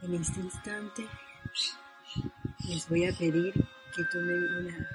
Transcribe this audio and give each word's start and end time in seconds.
En 0.00 0.14
este 0.14 0.40
instante 0.40 1.08
les 2.68 2.88
voy 2.88 3.04
a 3.06 3.12
pedir 3.12 3.52
que 3.94 4.04
tomen 4.12 4.44
una 4.58 4.88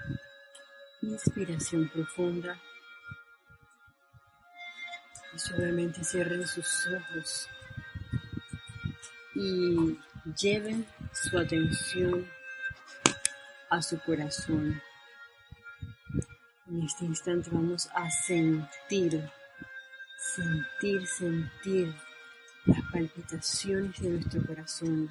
inspiración 1.02 1.89
profunda 1.89 2.57
y 5.34 5.39
suavemente 5.39 6.04
cierren 6.05 6.47
sus 6.47 6.88
ojos 6.88 7.50
y 9.36 10.00
lleven 10.41 10.88
su 11.11 11.38
atención 11.38 12.25
a 13.70 13.81
su 13.81 13.99
corazón. 13.99 14.81
En 16.67 16.83
este 16.83 17.04
instante 17.04 17.49
vamos 17.51 17.89
a 17.93 18.09
sentir, 18.09 19.29
sentir, 20.17 21.05
sentir 21.07 21.93
palpitaciones 22.94 24.00
de 24.00 24.09
nuestro 24.09 24.46
corazón, 24.46 25.09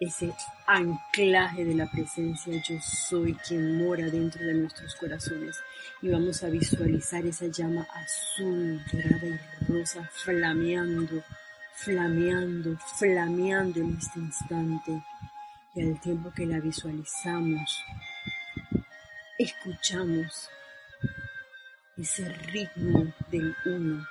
ese 0.00 0.34
anclaje 0.66 1.64
de 1.64 1.74
la 1.74 1.90
presencia 1.90 2.60
yo 2.68 2.78
soy 2.80 3.34
quien 3.34 3.78
mora 3.78 4.04
dentro 4.10 4.44
de 4.44 4.52
nuestros 4.52 4.94
corazones 4.96 5.56
y 6.02 6.10
vamos 6.10 6.42
a 6.42 6.48
visualizar 6.48 7.24
esa 7.24 7.46
llama 7.46 7.86
azul, 7.94 8.82
dorada 8.92 9.26
y 9.26 9.72
rosa 9.72 10.10
flameando, 10.12 11.22
flameando, 11.76 12.76
flameando 12.98 13.80
en 13.80 13.96
este 13.96 14.18
instante. 14.18 15.02
Y 15.74 15.82
al 15.82 16.00
tiempo 16.00 16.32
que 16.34 16.46
la 16.46 16.58
visualizamos, 16.58 17.84
escuchamos 19.38 20.50
ese 21.96 22.28
ritmo 22.28 23.12
del 23.30 23.54
uno 23.66 24.06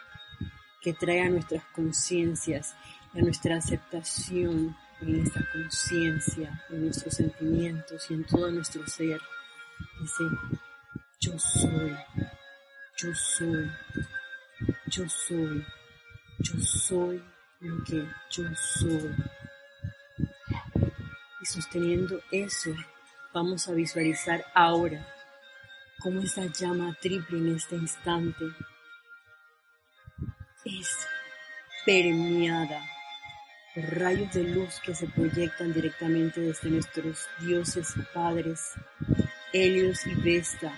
que 0.85 0.93
trae 0.93 1.23
a 1.23 1.29
nuestras 1.29 1.63
conciencias 1.73 2.75
a 3.15 3.19
nuestra 3.19 3.57
aceptación 3.57 4.77
en 5.01 5.21
esta 5.21 5.41
conciencia, 5.51 6.63
en 6.69 6.85
nuestros 6.85 7.15
sentimientos 7.15 8.05
y 8.11 8.13
en 8.13 8.23
todo 8.25 8.51
nuestro 8.51 8.85
ser. 8.85 9.19
Dice, 9.99 10.23
yo 11.21 11.39
soy, 11.39 11.95
yo 12.97 13.15
soy, 13.15 13.71
yo 14.87 15.09
soy, 15.09 15.65
yo 16.39 16.59
soy 16.59 17.23
lo 17.61 17.83
que 17.83 18.05
yo 18.29 18.43
soy. 18.55 19.15
Y 21.41 21.45
sosteniendo 21.45 22.21
eso, 22.31 22.75
vamos 23.33 23.67
a 23.67 23.73
visualizar 23.73 24.45
ahora 24.53 25.07
cómo 25.99 26.21
esa 26.21 26.45
llama 26.45 26.95
triple 27.01 27.39
en 27.39 27.55
este 27.55 27.75
instante 27.75 28.45
permeada 31.85 32.81
por 33.73 33.83
rayos 33.99 34.33
de 34.33 34.43
luz 34.43 34.79
que 34.79 34.95
se 34.95 35.07
proyectan 35.07 35.73
directamente 35.73 36.41
desde 36.41 36.69
nuestros 36.69 37.27
dioses 37.41 37.93
padres, 38.13 38.59
Helios 39.53 40.05
y 40.07 40.15
Vesta, 40.15 40.73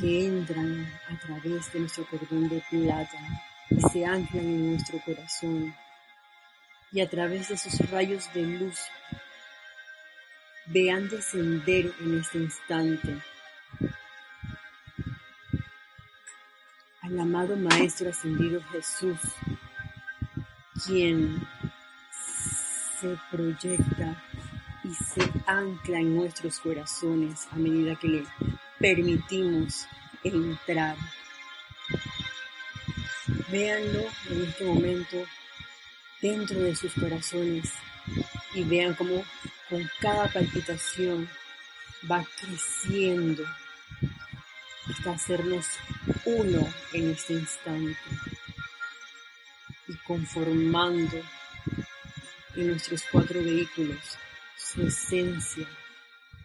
que 0.00 0.26
entran 0.26 0.86
a 1.08 1.18
través 1.20 1.72
de 1.72 1.80
nuestro 1.80 2.06
cordón 2.06 2.48
de 2.48 2.62
plata 2.70 3.18
y 3.70 3.80
se 3.92 4.04
anclan 4.04 4.44
en 4.44 4.70
nuestro 4.72 4.98
corazón. 5.04 5.74
Y 6.90 7.00
a 7.00 7.08
través 7.08 7.48
de 7.48 7.54
esos 7.54 7.90
rayos 7.90 8.32
de 8.32 8.42
luz 8.42 8.78
vean 10.66 11.08
descender 11.08 11.92
en 12.00 12.20
este 12.20 12.38
instante 12.38 13.18
al 17.08 17.20
amado 17.20 17.56
Maestro 17.56 18.10
Ascendido 18.10 18.62
Jesús, 18.70 19.18
quien 20.86 21.46
se 23.00 23.16
proyecta 23.30 24.22
y 24.84 24.94
se 24.94 25.22
ancla 25.46 25.98
en 25.98 26.16
nuestros 26.16 26.58
corazones 26.60 27.46
a 27.52 27.56
medida 27.56 27.96
que 27.96 28.08
le 28.08 28.24
permitimos 28.78 29.86
entrar. 30.24 30.96
Véanlo 33.50 34.04
en 34.30 34.44
este 34.44 34.64
momento 34.64 35.16
dentro 36.20 36.60
de 36.60 36.74
sus 36.74 36.92
corazones 36.94 37.72
y 38.54 38.64
vean 38.64 38.94
cómo 38.94 39.22
con 39.68 39.88
cada 40.00 40.28
palpitación 40.32 41.28
va 42.10 42.24
creciendo 42.40 43.44
hasta 44.88 45.12
hacernos 45.12 45.66
uno 46.24 46.66
en 46.92 47.10
este 47.10 47.34
instante 47.34 47.96
conformando 50.08 51.22
en 52.56 52.66
nuestros 52.66 53.04
cuatro 53.12 53.40
vehículos 53.40 54.18
su 54.56 54.82
esencia 54.82 55.68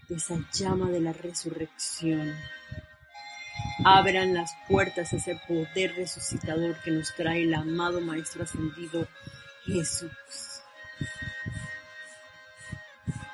esa 0.10 0.38
llama 0.52 0.90
de 0.90 1.02
la 1.02 1.14
resurrección. 1.14 2.36
Abran 3.86 4.34
las 4.34 4.56
puertas 4.68 5.14
a 5.14 5.16
ese 5.16 5.40
poder 5.48 5.96
resucitador 5.96 6.76
que 6.84 6.92
nos 6.92 7.16
trae 7.16 7.44
el 7.44 7.54
amado 7.54 8.02
Maestro 8.02 8.44
Ascendido 8.44 9.08
Jesús. 9.66 10.12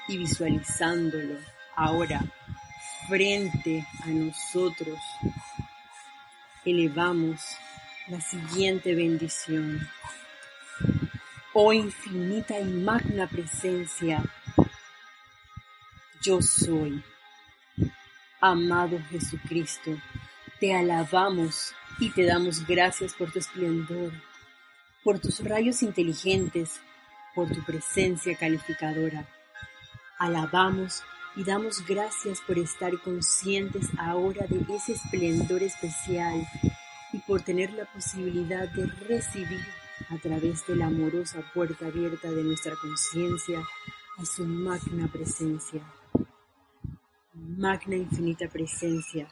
Y 0.07 0.18
visualizándolo 0.18 1.38
ahora 1.75 2.22
frente 3.07 3.85
a 4.03 4.07
nosotros, 4.07 5.00
elevamos 6.66 7.41
la 8.07 8.22
siguiente 8.22 8.95
bendición. 8.95 9.88
Oh 11.61 11.73
infinita 11.73 12.57
y 12.57 12.63
magna 12.63 13.27
presencia, 13.27 14.23
yo 16.21 16.41
soy. 16.41 17.03
Amado 18.39 18.97
Jesucristo, 19.09 19.91
te 20.61 20.73
alabamos 20.73 21.73
y 21.99 22.11
te 22.11 22.23
damos 22.23 22.65
gracias 22.65 23.13
por 23.13 23.33
tu 23.33 23.39
esplendor, 23.39 24.13
por 25.03 25.19
tus 25.19 25.43
rayos 25.43 25.83
inteligentes, 25.83 26.79
por 27.35 27.51
tu 27.51 27.61
presencia 27.65 28.37
calificadora. 28.37 29.27
Alabamos 30.17 31.03
y 31.35 31.43
damos 31.43 31.85
gracias 31.85 32.39
por 32.39 32.57
estar 32.57 32.97
conscientes 33.01 33.89
ahora 33.97 34.47
de 34.47 34.63
ese 34.73 34.93
esplendor 34.93 35.61
especial 35.61 36.47
y 37.11 37.17
por 37.17 37.41
tener 37.41 37.73
la 37.73 37.83
posibilidad 37.83 38.69
de 38.69 38.85
recibir 39.09 39.88
a 40.09 40.17
través 40.17 40.67
de 40.67 40.75
la 40.75 40.87
amorosa 40.87 41.41
puerta 41.53 41.85
abierta 41.87 42.29
de 42.31 42.43
nuestra 42.43 42.75
conciencia 42.75 43.65
a 44.17 44.25
su 44.25 44.45
magna 44.45 45.09
presencia. 45.11 45.81
Magna 47.33 47.95
infinita 47.95 48.49
presencia, 48.49 49.29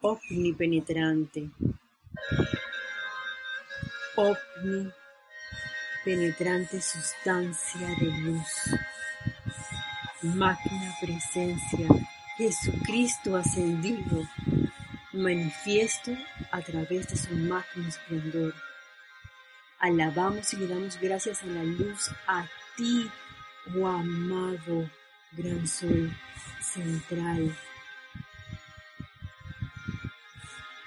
omnipenetrante, 0.00 1.50
omnipenetrante 4.16 6.80
sustancia 6.80 7.86
de 8.00 8.10
luz 8.22 8.74
magna 10.24 10.96
presencia, 11.00 11.86
Jesucristo 12.38 13.36
ascendido, 13.36 14.26
manifiesto 15.12 16.12
a 16.50 16.60
través 16.62 17.08
de 17.08 17.16
su 17.16 17.34
magno 17.34 17.88
esplendor. 17.88 18.54
Alabamos 19.84 20.50
y 20.54 20.56
le 20.56 20.66
damos 20.66 20.98
gracias 20.98 21.42
a 21.42 21.46
la 21.46 21.62
luz, 21.62 22.10
a 22.26 22.48
ti, 22.74 23.06
oh 23.76 23.86
amado 23.86 24.88
gran 25.32 25.68
sol 25.68 26.10
central. 26.62 27.54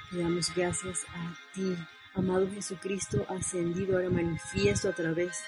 Le 0.09 0.23
damos 0.23 0.51
gracias 0.55 1.05
a 1.13 1.37
ti, 1.53 1.77
amado 2.15 2.49
Jesucristo 2.49 3.23
ascendido, 3.29 3.97
ahora 3.97 4.09
manifiesto 4.09 4.89
a 4.89 4.93
través 4.93 5.43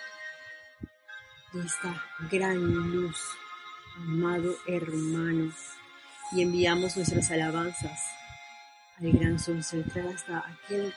de 1.51 1.65
esta 1.65 2.05
gran 2.29 2.61
luz 2.61 3.17
amado 3.95 4.55
hermano, 4.67 5.51
y 6.33 6.43
enviamos 6.43 6.95
nuestras 6.95 7.31
alabanzas 7.31 7.99
al 8.99 9.11
gran 9.11 9.39
sol 9.39 9.63
central 9.63 10.09
hasta 10.15 10.37
aquel 10.37 10.93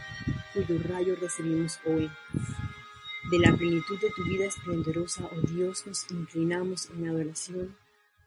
cuyo 0.53 0.79
rayo 0.83 1.17
recibimos 1.17 1.81
hoy. 1.87 2.11
De 3.31 3.39
la 3.39 3.57
plenitud 3.57 3.99
de 4.01 4.11
tu 4.11 4.25
vida 4.25 4.47
esplendorosa, 4.47 5.25
oh 5.25 5.41
Dios, 5.47 5.87
nos 5.87 6.11
inclinamos 6.11 6.91
en 6.91 7.09
adoración 7.09 7.77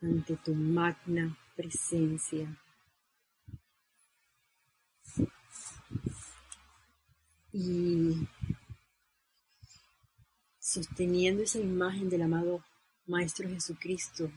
ante 0.01 0.35
tu 0.37 0.55
magna 0.55 1.37
presencia. 1.55 2.47
Y 7.51 8.27
sosteniendo 10.59 11.43
esa 11.43 11.59
imagen 11.59 12.09
del 12.09 12.23
amado 12.23 12.63
Maestro 13.05 13.47
Jesucristo 13.47 14.31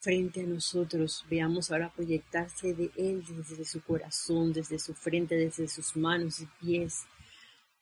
frente 0.00 0.40
a 0.40 0.46
nosotros. 0.46 1.24
Veamos 1.30 1.70
ahora 1.70 1.92
proyectarse 1.94 2.74
de 2.74 2.90
Él 2.96 3.22
desde 3.28 3.64
su 3.64 3.82
corazón, 3.82 4.52
desde 4.52 4.78
su 4.78 4.94
frente, 4.94 5.36
desde 5.36 5.68
sus 5.68 5.96
manos 5.96 6.40
y 6.40 6.48
pies. 6.60 7.04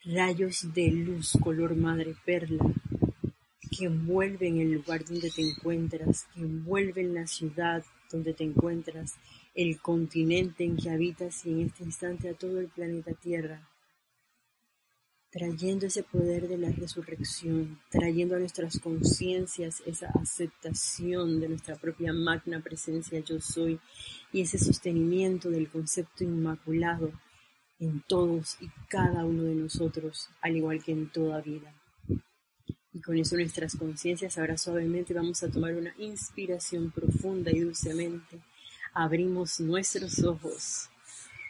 Rayos 0.04 0.72
de 0.74 0.90
luz 0.90 1.32
color 1.42 1.74
madre 1.74 2.14
perla 2.24 2.64
que 3.70 3.86
envuelve 3.86 4.48
en 4.48 4.60
el 4.60 4.72
lugar 4.72 5.04
donde 5.04 5.30
te 5.30 5.42
encuentras, 5.42 6.26
que 6.34 6.40
envuelve 6.40 7.00
en 7.02 7.14
la 7.14 7.26
ciudad 7.26 7.84
donde 8.10 8.32
te 8.32 8.44
encuentras, 8.44 9.14
el 9.54 9.80
continente 9.80 10.64
en 10.64 10.76
que 10.76 10.90
habitas 10.90 11.44
y 11.44 11.50
en 11.50 11.60
este 11.66 11.84
instante 11.84 12.28
a 12.28 12.34
todo 12.34 12.60
el 12.60 12.68
planeta 12.68 13.12
Tierra, 13.12 13.68
trayendo 15.30 15.86
ese 15.86 16.02
poder 16.02 16.48
de 16.48 16.56
la 16.56 16.70
resurrección, 16.70 17.78
trayendo 17.90 18.36
a 18.36 18.38
nuestras 18.38 18.78
conciencias 18.78 19.82
esa 19.84 20.08
aceptación 20.20 21.40
de 21.40 21.48
nuestra 21.48 21.76
propia 21.76 22.12
magna 22.12 22.60
presencia 22.60 23.20
yo 23.20 23.40
soy 23.40 23.78
y 24.32 24.42
ese 24.42 24.58
sostenimiento 24.58 25.50
del 25.50 25.68
concepto 25.68 26.24
inmaculado 26.24 27.12
en 27.78 28.02
todos 28.08 28.56
y 28.60 28.68
cada 28.88 29.24
uno 29.24 29.44
de 29.44 29.54
nosotros, 29.54 30.28
al 30.40 30.56
igual 30.56 30.82
que 30.82 30.92
en 30.92 31.10
toda 31.10 31.40
vida. 31.40 31.74
Y 32.92 33.00
con 33.00 33.16
eso 33.18 33.36
nuestras 33.36 33.76
conciencias 33.76 34.38
ahora 34.38 34.56
suavemente 34.56 35.14
vamos 35.14 35.42
a 35.42 35.50
tomar 35.50 35.74
una 35.74 35.94
inspiración 35.98 36.90
profunda 36.90 37.52
y 37.52 37.60
dulcemente. 37.60 38.40
Abrimos 38.94 39.60
nuestros 39.60 40.24
ojos. 40.24 40.88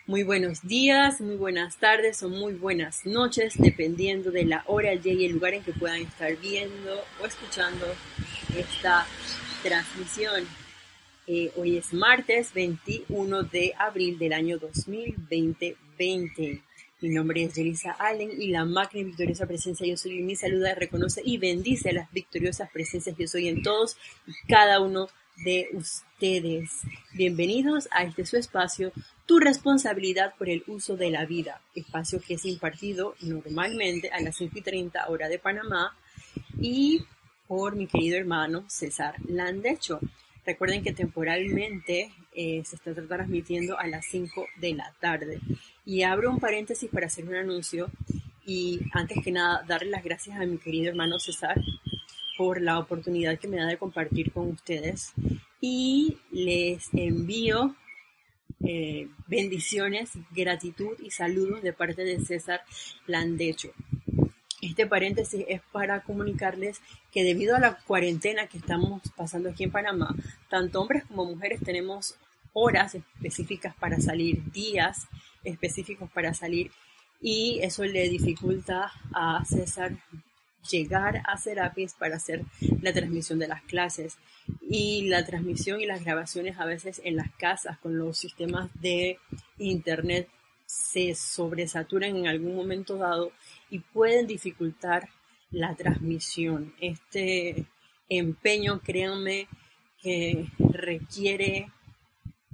Muy 0.09 0.23
buenos 0.23 0.67
días, 0.67 1.21
muy 1.21 1.37
buenas 1.37 1.77
tardes 1.77 2.23
o 2.23 2.31
muy 2.31 2.55
buenas 2.55 3.05
noches, 3.05 3.53
dependiendo 3.59 4.31
de 4.31 4.47
la 4.47 4.65
hora, 4.67 4.93
el 4.93 5.03
día 5.03 5.13
y 5.13 5.27
el 5.27 5.33
lugar 5.33 5.53
en 5.53 5.63
que 5.63 5.75
puedan 5.75 6.01
estar 6.01 6.35
viendo 6.39 7.05
o 7.21 7.27
escuchando 7.27 7.85
esta 8.57 9.07
transmisión. 9.63 10.47
Eh, 11.27 11.53
hoy 11.57 11.77
es 11.77 11.93
martes 11.93 12.55
21 12.55 13.43
de 13.43 13.75
abril 13.79 14.19
del 14.19 14.33
año 14.33 14.57
2020. 14.59 15.77
Mi 17.03 17.09
nombre 17.11 17.43
es 17.43 17.53
Jelisa 17.53 17.93
Allen 17.99 18.31
y 18.41 18.49
la 18.49 18.65
magna 18.65 19.05
victoriosa 19.05 19.45
presencia 19.45 19.87
Yo 19.87 19.99
Soy 19.99 20.21
y 20.21 20.23
mi 20.23 20.37
saluda, 20.37 20.75
reconoce 20.75 21.21
y 21.23 21.37
bendice 21.37 21.91
a 21.91 21.93
las 21.93 22.11
victoriosas 22.13 22.71
presencias 22.71 23.15
Yo 23.19 23.29
Soy 23.29 23.49
en 23.49 23.63
todos 23.63 23.99
y 24.27 24.33
cada 24.49 24.81
uno 24.81 25.09
de 25.45 25.69
ustedes. 25.73 26.71
Bienvenidos 27.15 27.89
a 27.93 28.03
este 28.03 28.27
su 28.27 28.37
espacio, 28.37 28.93
tu 29.27 29.39
responsabilidad 29.39 30.35
por 30.37 30.49
el 30.49 30.65
uso 30.67 30.97
de 30.97 31.11
la 31.11 31.27
vida, 31.27 31.61
espacio 31.75 32.21
que 32.21 32.35
es 32.35 32.45
impartido 32.45 33.15
normalmente 33.21 34.11
a 34.11 34.21
las 34.21 34.37
5 34.37 34.59
y 34.59 34.63
30 34.63 35.09
hora 35.09 35.29
de 35.29 35.39
Panamá 35.39 35.97
y 36.61 37.05
por 37.47 37.77
mi 37.77 37.87
querido 37.87 38.17
hermano 38.17 38.65
César 38.69 39.15
Landecho. 39.29 40.01
Recuerden 40.45 40.83
que 40.83 40.93
temporalmente 40.93 42.13
eh, 42.35 42.63
se 42.65 42.77
está 42.77 42.95
transmitiendo 42.95 43.79
a 43.79 43.87
las 43.87 44.07
5 44.07 44.47
de 44.57 44.75
la 44.75 44.93
tarde. 45.01 45.41
Y 45.85 46.03
abro 46.03 46.31
un 46.31 46.41
paréntesis 46.41 46.91
para 46.91 47.07
hacer 47.07 47.27
un 47.27 47.37
anuncio 47.37 47.91
y 48.45 48.81
antes 48.93 49.23
que 49.23 49.31
nada 49.31 49.63
darle 49.69 49.91
las 49.91 50.03
gracias 50.03 50.41
a 50.41 50.47
mi 50.47 50.59
querido 50.59 50.89
hermano 50.89 51.19
César 51.19 51.61
por 52.39 52.63
la 52.63 52.79
oportunidad 52.79 53.39
que 53.39 53.49
me 53.49 53.57
da 53.57 53.67
de 53.67 53.77
compartir 53.77 54.33
con 54.33 54.49
ustedes 54.49 55.13
y 55.61 56.19
les 56.31 56.89
envío 56.95 57.75
eh, 58.65 59.09
bendiciones, 59.27 60.13
gratitud 60.31 60.97
y 61.03 61.11
saludos 61.11 61.63
de 61.63 61.73
parte 61.73 62.05
de 62.05 62.21
César 62.21 62.61
Landecho. 63.09 63.73
Este 64.63 64.87
paréntesis 64.87 65.45
es 65.49 65.61
para 65.73 66.03
comunicarles 66.03 66.81
que 67.13 67.25
debido 67.25 67.57
a 67.57 67.61
la 67.61 67.79
cuarentena 67.79 68.47
que 68.47 68.59
estamos 68.59 69.03
pasando 69.17 69.51
aquí 69.51 69.65
en 69.65 69.73
Panamá, 69.73 70.15
tanto 70.49 70.81
hombres 70.81 71.05
como 71.07 71.25
mujeres 71.25 71.61
tenemos 71.61 72.15
horas 72.53 72.95
específicas 72.95 73.75
para 73.75 74.01
salir, 74.01 74.45
días 74.53 75.09
específicos 75.43 76.09
para 76.13 76.35
salir 76.35 76.71
y 77.21 77.59
eso 77.63 77.85
le 77.85 78.09
dificulta 78.09 78.93
a 79.13 79.45
César 79.45 79.97
llegar 80.71 81.23
a 81.27 81.37
Serapis 81.37 81.95
para 81.95 82.17
hacer 82.17 82.45
la 82.83 82.93
transmisión 82.93 83.39
de 83.39 83.49
las 83.49 83.63
clases 83.63 84.19
y 84.69 85.09
la 85.09 85.25
transmisión 85.25 85.81
y 85.81 85.87
las 85.87 86.05
grabaciones 86.05 86.59
a 86.59 86.65
veces 86.65 87.01
en 87.05 87.17
las 87.17 87.31
casas 87.37 87.79
con 87.79 87.99
los 87.99 88.19
sistemas 88.19 88.71
de 88.81 89.19
internet 89.59 90.29
se 90.67 91.15
sobresaturan 91.15 92.17
en 92.17 92.27
algún 92.27 92.55
momento 92.55 92.97
dado 92.97 93.33
y 93.71 93.79
pueden 93.79 94.27
dificultar 94.27 95.09
la 95.51 95.75
transmisión. 95.75 96.75
Este 96.81 97.67
empeño, 98.09 98.81
créanme, 98.81 99.49
que 100.03 100.47
requiere 100.59 101.71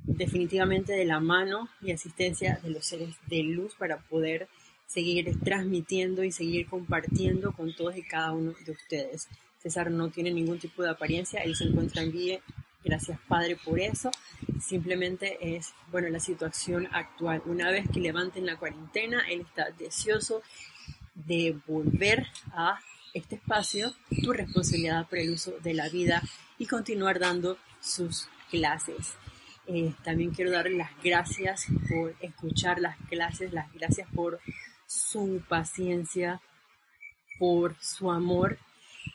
definitivamente 0.04 0.92
de 0.92 1.04
la 1.04 1.20
mano 1.20 1.68
y 1.80 1.90
asistencia 1.92 2.60
de 2.62 2.70
los 2.70 2.86
seres 2.86 3.16
de 3.26 3.42
luz 3.42 3.74
para 3.74 3.98
poder 3.98 4.48
seguir 4.86 5.38
transmitiendo 5.40 6.24
y 6.24 6.32
seguir 6.32 6.66
compartiendo 6.66 7.52
con 7.52 7.74
todos 7.74 7.96
y 7.96 8.02
cada 8.02 8.32
uno 8.32 8.54
de 8.64 8.72
ustedes. 8.72 9.28
César 9.58 9.90
no 9.90 10.10
tiene 10.10 10.30
ningún 10.30 10.58
tipo 10.58 10.82
de 10.82 10.90
apariencia, 10.90 11.40
él 11.40 11.56
se 11.56 11.64
encuentra 11.64 12.02
en 12.02 12.12
vida. 12.12 12.38
Gracias 12.84 13.18
Padre 13.26 13.56
por 13.56 13.80
eso. 13.80 14.10
Simplemente 14.60 15.56
es, 15.56 15.72
bueno, 15.90 16.08
la 16.10 16.20
situación 16.20 16.86
actual. 16.92 17.42
Una 17.46 17.70
vez 17.70 17.88
que 17.90 18.00
levanten 18.00 18.44
la 18.44 18.56
cuarentena, 18.56 19.22
él 19.30 19.40
está 19.40 19.70
deseoso 19.70 20.42
de 21.14 21.58
volver 21.66 22.26
a 22.52 22.78
este 23.14 23.36
espacio, 23.36 23.94
tu 24.22 24.32
responsabilidad 24.32 25.08
por 25.08 25.18
el 25.18 25.30
uso 25.30 25.54
de 25.62 25.72
la 25.72 25.88
vida 25.88 26.22
y 26.58 26.66
continuar 26.66 27.18
dando 27.18 27.56
sus 27.80 28.28
clases. 28.50 29.14
Eh, 29.66 29.94
también 30.02 30.30
quiero 30.30 30.50
darle 30.50 30.76
las 30.76 30.90
gracias 31.02 31.66
por 31.88 32.14
escuchar 32.20 32.80
las 32.80 32.98
clases, 33.08 33.52
las 33.52 33.72
gracias 33.72 34.08
por 34.14 34.40
su 34.86 35.42
paciencia, 35.48 36.40
por 37.38 37.76
su 37.80 38.10
amor. 38.10 38.58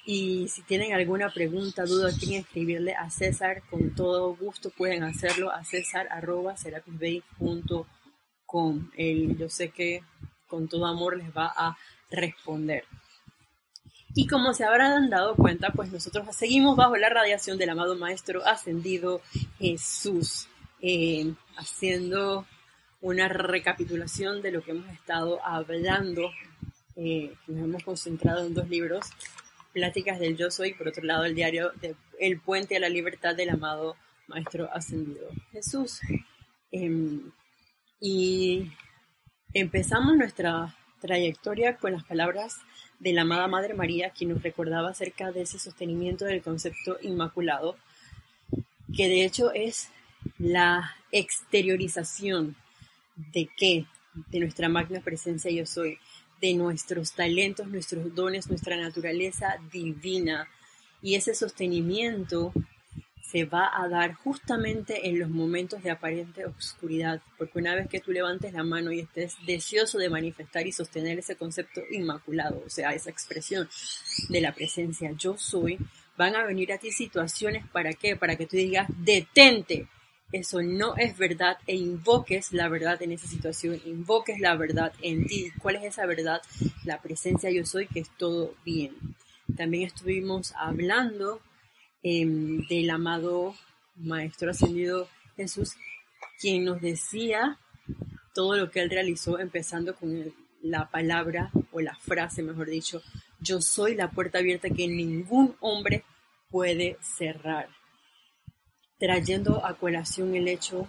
Y 0.06 0.48
si 0.48 0.62
tienen 0.64 0.94
alguna 0.94 1.32
pregunta, 1.32 1.86
duda, 1.86 2.12
quieren 2.18 2.42
escribirle 2.42 2.94
a 2.96 3.10
César, 3.10 3.64
con 3.70 3.96
todo 3.96 4.36
gusto 4.36 4.70
pueden 4.70 5.04
hacerlo 5.04 5.52
a 5.52 5.64
césar.com. 5.64 6.52
Yo 9.38 9.50
sé 9.50 9.70
que 9.70 10.04
con 10.48 10.68
todo 10.68 10.86
amor 10.86 11.18
les 11.18 11.30
va 11.36 11.54
a 11.56 11.78
responder. 12.10 12.86
Y 14.16 14.28
como 14.28 14.54
se 14.54 14.64
habrán 14.66 15.10
dado 15.10 15.36
cuenta, 15.36 15.72
pues 15.72 15.92
nosotros 15.92 16.36
seguimos 16.36 16.76
bajo 16.76 16.98
la 16.98 17.10
radiación 17.10 17.58
del 17.58 17.70
amado 17.70 17.96
Maestro 17.96 18.44
Ascendido 18.46 19.22
Jesús, 19.60 20.48
eh, 20.82 21.34
haciendo 21.56 22.46
una 23.02 23.28
recapitulación 23.28 24.42
de 24.42 24.52
lo 24.52 24.62
que 24.62 24.72
hemos 24.72 24.90
estado 24.90 25.46
hablando. 25.46 26.32
Eh, 26.96 27.34
nos 27.48 27.64
hemos 27.64 27.84
concentrado 27.84 28.46
en 28.46 28.54
dos 28.54 28.70
libros, 28.70 29.06
Pláticas 29.74 30.20
del 30.20 30.36
Yo 30.36 30.52
Soy, 30.52 30.74
por 30.74 30.88
otro 30.88 31.04
lado 31.04 31.26
el 31.26 31.36
diario 31.36 31.72
de 31.82 31.96
El 32.20 32.40
Puente 32.40 32.76
a 32.76 32.80
la 32.80 32.90
Libertad 32.90 33.36
del 33.36 33.52
amado 33.52 33.96
Maestro 34.28 34.70
Ascendido 34.74 35.30
Jesús. 35.52 36.02
Em, 36.72 37.32
y 38.02 38.72
empezamos 39.54 40.16
nuestra 40.16 40.76
trayectoria 41.02 41.78
con 41.78 41.94
las 41.94 42.04
palabras 42.04 42.58
de 43.00 43.14
la 43.14 43.22
amada 43.22 43.48
Madre 43.48 43.74
María, 43.74 44.10
quien 44.10 44.32
nos 44.32 44.44
recordaba 44.44 44.90
acerca 44.90 45.32
de 45.32 45.44
ese 45.44 45.58
sostenimiento 45.58 46.26
del 46.26 46.42
concepto 46.42 46.98
inmaculado, 47.02 47.78
que 48.96 49.08
de 49.08 49.24
hecho 49.24 49.52
es 49.54 49.90
la 50.38 50.96
exteriorización 51.12 52.56
de 53.34 53.50
qué, 53.58 53.86
de 54.14 54.40
nuestra 54.40 54.70
magna 54.70 55.02
presencia 55.02 55.52
yo 55.52 55.66
soy, 55.66 55.98
de 56.42 56.54
nuestros 56.54 57.14
talentos, 57.14 57.68
nuestros 57.68 58.14
dones, 58.16 58.50
nuestra 58.50 58.78
naturaleza 58.78 59.58
divina. 59.72 60.48
Y 61.02 61.16
ese 61.16 61.36
sostenimiento 61.36 62.54
se 63.32 63.46
va 63.46 63.70
a 63.72 63.88
dar 63.88 64.14
justamente 64.16 65.08
en 65.08 65.20
los 65.20 65.30
momentos 65.30 65.84
de 65.84 65.92
aparente 65.92 66.46
oscuridad, 66.46 67.22
porque 67.38 67.60
una 67.60 67.76
vez 67.76 67.88
que 67.88 68.00
tú 68.00 68.12
levantes 68.12 68.54
la 68.54 68.64
mano 68.64 68.92
y 68.92 69.02
estés 69.02 69.36
deseoso 69.46 70.00
de 70.00 70.10
manifestar 70.10 70.66
y 70.66 70.72
sostener 70.72 71.20
ese 71.20 71.36
concepto 71.36 71.82
inmaculado, 71.92 72.64
o 72.66 72.70
sea, 72.70 72.92
esa 72.92 73.12
expresión 73.12 73.70
de 74.30 74.42
la 74.42 74.54
presencia 74.54 75.12
yo 75.16 75.38
soy, 75.38 75.78
van 76.18 76.36
a 76.36 76.44
venir 76.44 76.74
a 76.74 76.80
ti 76.80 76.92
situaciones 76.92 77.68
para 77.68 77.94
qué, 77.94 78.16
para 78.16 78.36
que 78.36 78.48
tú 78.48 78.58
digas, 78.58 78.88
detente, 78.98 79.88
eso 80.32 80.62
no 80.62 80.96
es 80.98 81.18
verdad 81.18 81.58
e 81.68 81.76
invoques 81.76 82.52
la 82.54 82.70
verdad 82.70 83.02
en 83.02 83.12
esa 83.12 83.28
situación, 83.28 83.82
invoques 83.86 84.40
la 84.40 84.56
verdad 84.56 84.94
en 85.02 85.26
ti. 85.26 85.52
¿Cuál 85.62 85.78
es 85.78 85.84
esa 85.84 86.06
verdad? 86.06 86.42
La 86.86 87.02
presencia 87.02 87.50
yo 87.50 87.66
soy, 87.66 87.88
que 87.88 88.02
es 88.02 88.10
todo 88.18 88.54
bien. 88.64 88.96
También 89.56 89.84
estuvimos 89.84 90.54
hablando 90.56 91.42
Em, 92.02 92.66
del 92.68 92.90
amado 92.92 93.56
Maestro 93.98 94.52
Ascendido 94.52 95.10
Jesús, 95.36 95.74
quien 96.40 96.64
nos 96.64 96.80
decía 96.80 97.58
todo 98.34 98.56
lo 98.56 98.72
que 98.72 98.80
él 98.80 98.90
realizó, 98.90 99.38
empezando 99.38 99.94
con 99.96 100.34
la 100.62 100.90
palabra 100.90 101.52
o 101.74 101.82
la 101.82 101.96
frase, 101.96 102.42
mejor 102.42 102.70
dicho, 102.70 103.02
yo 103.42 103.60
soy 103.60 103.96
la 103.96 104.12
puerta 104.12 104.38
abierta 104.38 104.70
que 104.70 104.88
ningún 104.88 105.58
hombre 105.60 106.06
puede 106.50 106.98
cerrar, 107.02 107.68
trayendo 109.00 109.66
a 109.66 109.76
colación 109.76 110.36
el 110.36 110.48
hecho 110.48 110.88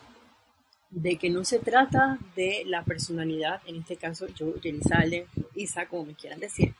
de 0.91 1.17
que 1.17 1.31
no 1.31 1.45
se 1.45 1.61
trata 1.61 2.19
de 2.35 2.65
la 2.67 2.85
personalidad, 2.85 3.63
en 3.67 3.77
este 3.77 3.97
caso 3.97 4.27
yo, 4.29 4.57
Yerizalde, 4.61 5.29
Isa, 5.55 5.87
como 5.87 6.07
me 6.07 6.15
quieran 6.15 6.41
decir, 6.41 6.75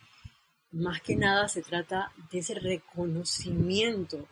más 0.73 1.01
que 1.01 1.17
nada 1.17 1.49
se 1.49 1.63
trata 1.63 2.13
de 2.31 2.39
ese 2.41 2.55
reconocimiento 2.55 4.27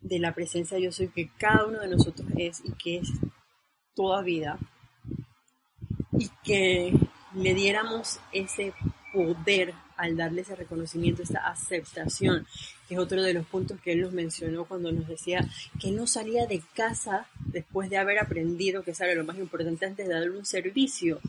de 0.00 0.18
la 0.18 0.32
presencia 0.34 0.76
de 0.76 0.84
yo 0.84 0.92
soy 0.92 1.08
que 1.08 1.30
cada 1.38 1.66
uno 1.66 1.80
de 1.80 1.88
nosotros 1.88 2.28
es 2.36 2.62
y 2.64 2.72
que 2.72 2.98
es 2.98 3.08
toda 3.94 4.22
vida. 4.22 4.58
Y 6.18 6.30
que 6.44 6.92
le 7.34 7.54
diéramos 7.54 8.20
ese 8.32 8.72
poder 9.12 9.74
al 9.96 10.16
darle 10.16 10.42
ese 10.42 10.56
reconocimiento, 10.56 11.22
esa 11.22 11.46
aceptación, 11.46 12.46
que 12.88 12.94
es 12.94 13.00
otro 13.00 13.22
de 13.22 13.34
los 13.34 13.46
puntos 13.46 13.80
que 13.80 13.92
él 13.92 14.00
nos 14.02 14.12
mencionó 14.12 14.64
cuando 14.64 14.92
nos 14.92 15.08
decía 15.08 15.46
que 15.80 15.90
no 15.90 16.06
salía 16.06 16.46
de 16.46 16.62
casa 16.74 17.28
después 17.46 17.90
de 17.90 17.98
haber 17.98 18.18
aprendido 18.18 18.82
que 18.82 18.94
sabe 18.94 19.14
lo 19.14 19.24
más 19.24 19.38
importante 19.38 19.86
antes 19.86 20.06
de 20.06 20.14
darle 20.14 20.36
un 20.36 20.44
servicio, 20.44 21.20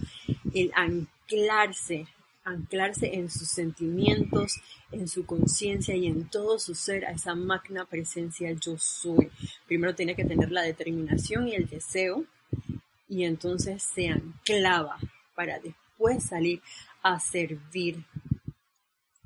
el 0.54 0.72
anclarse, 0.76 2.08
anclarse 2.44 3.16
en 3.16 3.30
sus 3.30 3.50
sentimientos, 3.50 4.62
en 4.92 5.08
su 5.08 5.26
conciencia 5.26 5.96
y 5.96 6.08
en 6.08 6.30
todo 6.30 6.60
su 6.60 6.76
ser 6.76 7.06
a 7.06 7.12
esa 7.12 7.36
magna 7.36 7.86
presencia 7.86 8.52
yo 8.54 8.78
soy. 8.78 9.30
Primero 9.68 9.96
tiene 9.96 10.16
que 10.16 10.26
tener 10.26 10.52
la 10.52 10.62
determinación 10.62 11.48
y 11.48 11.56
el 11.56 11.68
deseo 11.68 12.26
y 13.10 13.24
entonces 13.24 13.84
se 13.84 14.10
anclaba 14.10 14.98
para 15.36 15.60
después 15.60 16.24
salir 16.24 16.62
a 17.04 17.20
servir 17.20 18.04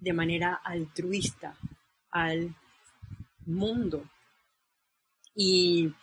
de 0.02 0.14
manera 0.14 0.60
altruista 0.64 1.56
al 2.12 2.54
mundo. 3.46 4.04
Y 5.34 5.94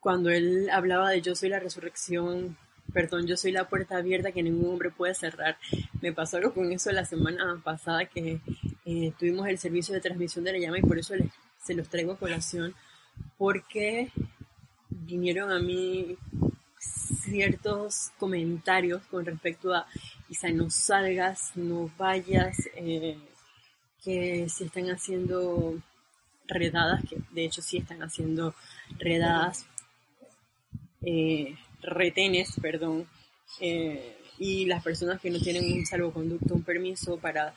cuando 0.00 0.30
él 0.30 0.68
hablaba 0.70 1.10
de 1.10 1.20
yo 1.20 1.36
soy 1.36 1.50
la 1.50 1.60
resurrección, 1.60 2.56
perdón, 2.92 3.26
yo 3.26 3.36
soy 3.36 3.52
la 3.52 3.68
puerta 3.68 3.98
abierta 3.98 4.32
que 4.32 4.42
ningún 4.42 4.72
hombre 4.72 4.90
puede 4.90 5.14
cerrar, 5.14 5.58
me 6.00 6.12
pasó 6.12 6.38
algo 6.38 6.52
con 6.52 6.72
eso 6.72 6.90
la 6.90 7.04
semana 7.04 7.60
pasada 7.62 8.06
que 8.06 8.40
eh, 8.84 9.12
tuvimos 9.18 9.46
el 9.46 9.58
servicio 9.58 9.94
de 9.94 10.00
transmisión 10.00 10.44
de 10.44 10.52
la 10.52 10.58
llama 10.58 10.78
y 10.78 10.82
por 10.82 10.98
eso 10.98 11.14
se 11.62 11.74
los 11.74 11.88
traigo 11.88 12.12
a 12.12 12.18
colación, 12.18 12.74
porque 13.36 14.10
vinieron 14.88 15.52
a 15.52 15.60
mí 15.60 16.16
ciertos 17.30 18.10
comentarios 18.18 19.02
con 19.06 19.24
respecto 19.24 19.72
a 19.72 19.86
quizá 20.28 20.50
no 20.50 20.68
salgas, 20.68 21.52
no 21.54 21.90
vayas, 21.96 22.56
eh, 22.74 23.16
que 24.02 24.48
si 24.48 24.64
están 24.64 24.90
haciendo 24.90 25.80
redadas, 26.46 27.02
que 27.08 27.18
de 27.30 27.44
hecho 27.44 27.62
sí 27.62 27.78
están 27.78 28.02
haciendo 28.02 28.54
redadas, 28.98 29.66
eh, 31.02 31.54
retenes, 31.82 32.56
perdón, 32.60 33.06
eh, 33.60 34.16
y 34.38 34.66
las 34.66 34.82
personas 34.82 35.20
que 35.20 35.30
no 35.30 35.38
tienen 35.38 35.72
un 35.72 35.86
salvoconducto, 35.86 36.54
un 36.54 36.64
permiso 36.64 37.18
para 37.18 37.54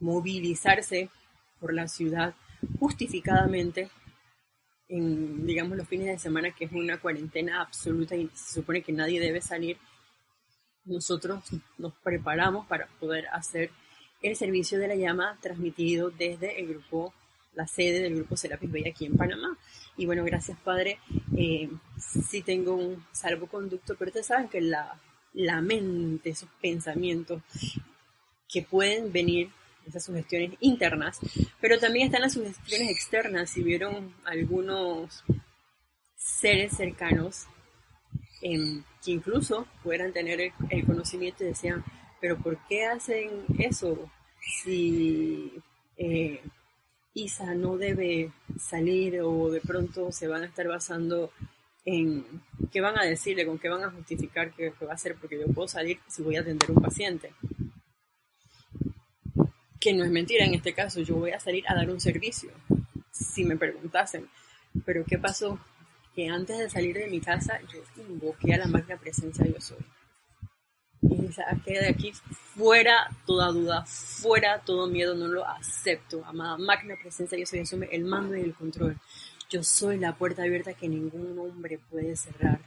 movilizarse 0.00 1.08
por 1.60 1.72
la 1.72 1.88
ciudad 1.88 2.34
justificadamente 2.78 3.88
en, 4.88 5.46
digamos, 5.46 5.76
los 5.76 5.88
fines 5.88 6.06
de 6.06 6.18
semana, 6.18 6.50
que 6.50 6.64
es 6.64 6.72
una 6.72 6.98
cuarentena 6.98 7.60
absoluta 7.60 8.16
y 8.16 8.28
se 8.34 8.54
supone 8.54 8.82
que 8.82 8.92
nadie 8.92 9.20
debe 9.20 9.40
salir, 9.40 9.78
nosotros 10.84 11.44
nos 11.76 11.92
preparamos 12.02 12.66
para 12.66 12.86
poder 12.98 13.26
hacer 13.28 13.70
el 14.22 14.36
servicio 14.36 14.78
de 14.78 14.88
la 14.88 14.96
llama 14.96 15.38
transmitido 15.40 16.10
desde 16.10 16.60
el 16.60 16.68
grupo, 16.68 17.12
la 17.54 17.66
sede 17.66 18.00
del 18.00 18.16
grupo 18.16 18.36
Serapis 18.36 18.70
Bay 18.70 18.88
aquí 18.88 19.06
en 19.06 19.16
Panamá. 19.16 19.56
Y 19.96 20.06
bueno, 20.06 20.24
gracias 20.24 20.58
Padre, 20.60 20.98
eh, 21.36 21.68
sí 21.98 22.42
tengo 22.42 22.74
un 22.74 23.04
salvoconducto, 23.12 23.94
pero 23.96 24.08
ustedes 24.08 24.26
saben 24.26 24.48
que 24.48 24.60
la, 24.60 24.98
la 25.34 25.60
mente, 25.60 26.30
esos 26.30 26.48
pensamientos 26.60 27.42
que 28.48 28.62
pueden 28.62 29.12
venir, 29.12 29.50
esas 29.88 30.04
sugestiones 30.04 30.52
internas, 30.60 31.18
pero 31.60 31.78
también 31.78 32.06
están 32.06 32.22
las 32.22 32.34
sugestiones 32.34 32.90
externas. 32.90 33.50
Si 33.50 33.62
vieron 33.62 34.14
algunos 34.24 35.24
seres 36.16 36.76
cercanos 36.76 37.46
que 38.40 39.10
incluso 39.10 39.66
puedan 39.82 40.12
tener 40.12 40.52
el, 40.70 40.86
conocimiento 40.86 41.44
y 41.44 41.48
decían, 41.48 41.84
pero 42.20 42.38
¿por 42.38 42.58
qué 42.68 42.84
hacen 42.86 43.44
eso 43.58 44.10
si 44.62 45.52
eh, 45.96 46.40
Isa 47.14 47.54
no 47.54 47.76
debe 47.76 48.32
salir 48.58 49.20
o 49.22 49.50
de 49.50 49.60
pronto 49.60 50.12
se 50.12 50.28
van 50.28 50.42
a 50.42 50.46
estar 50.46 50.68
basando 50.68 51.32
en 51.84 52.24
qué 52.70 52.80
van 52.80 52.98
a 52.98 53.04
decirle, 53.04 53.46
con 53.46 53.58
qué 53.58 53.68
van 53.68 53.82
a 53.82 53.90
justificar 53.90 54.52
que, 54.52 54.70
va 54.70 54.90
a 54.90 54.94
hacer, 54.94 55.16
porque 55.16 55.38
yo 55.38 55.46
puedo 55.46 55.68
salir 55.68 55.98
si 56.06 56.22
voy 56.22 56.36
a 56.36 56.40
atender 56.40 56.70
un 56.70 56.82
paciente. 56.82 57.32
Que 59.80 59.92
no 59.92 60.04
es 60.04 60.10
mentira 60.10 60.44
en 60.44 60.54
este 60.54 60.72
caso, 60.74 61.00
yo 61.00 61.16
voy 61.16 61.30
a 61.30 61.40
salir 61.40 61.64
a 61.68 61.74
dar 61.74 61.88
un 61.88 62.00
servicio, 62.00 62.50
si 63.10 63.44
me 63.44 63.56
preguntasen. 63.56 64.28
Pero 64.84 65.04
¿qué 65.04 65.18
pasó 65.18 65.58
que 66.18 66.28
antes 66.28 66.58
de 66.58 66.68
salir 66.68 66.96
de 66.96 67.06
mi 67.06 67.20
casa 67.20 67.60
yo 67.72 67.80
invoqué 68.08 68.52
a 68.52 68.58
la 68.58 68.66
magna 68.66 68.96
presencia 68.96 69.46
yo 69.46 69.60
soy. 69.60 69.78
Y 71.00 71.32
saqué 71.32 71.78
de 71.78 71.90
aquí 71.90 72.10
fuera 72.56 73.08
toda 73.24 73.52
duda, 73.52 73.84
fuera 73.86 74.60
todo 74.64 74.88
miedo, 74.88 75.14
no 75.14 75.28
lo 75.28 75.46
acepto. 75.46 76.24
Amada 76.24 76.58
magna 76.58 76.96
presencia 77.00 77.38
yo 77.38 77.46
soy, 77.46 77.60
asume 77.60 77.88
el 77.92 78.04
mando 78.04 78.36
y 78.36 78.40
el 78.40 78.52
control. 78.52 78.98
Yo 79.48 79.62
soy 79.62 79.98
la 79.98 80.16
puerta 80.16 80.42
abierta 80.42 80.74
que 80.74 80.88
ningún 80.88 81.38
hombre 81.38 81.78
puede 81.88 82.16
cerrar 82.16 82.58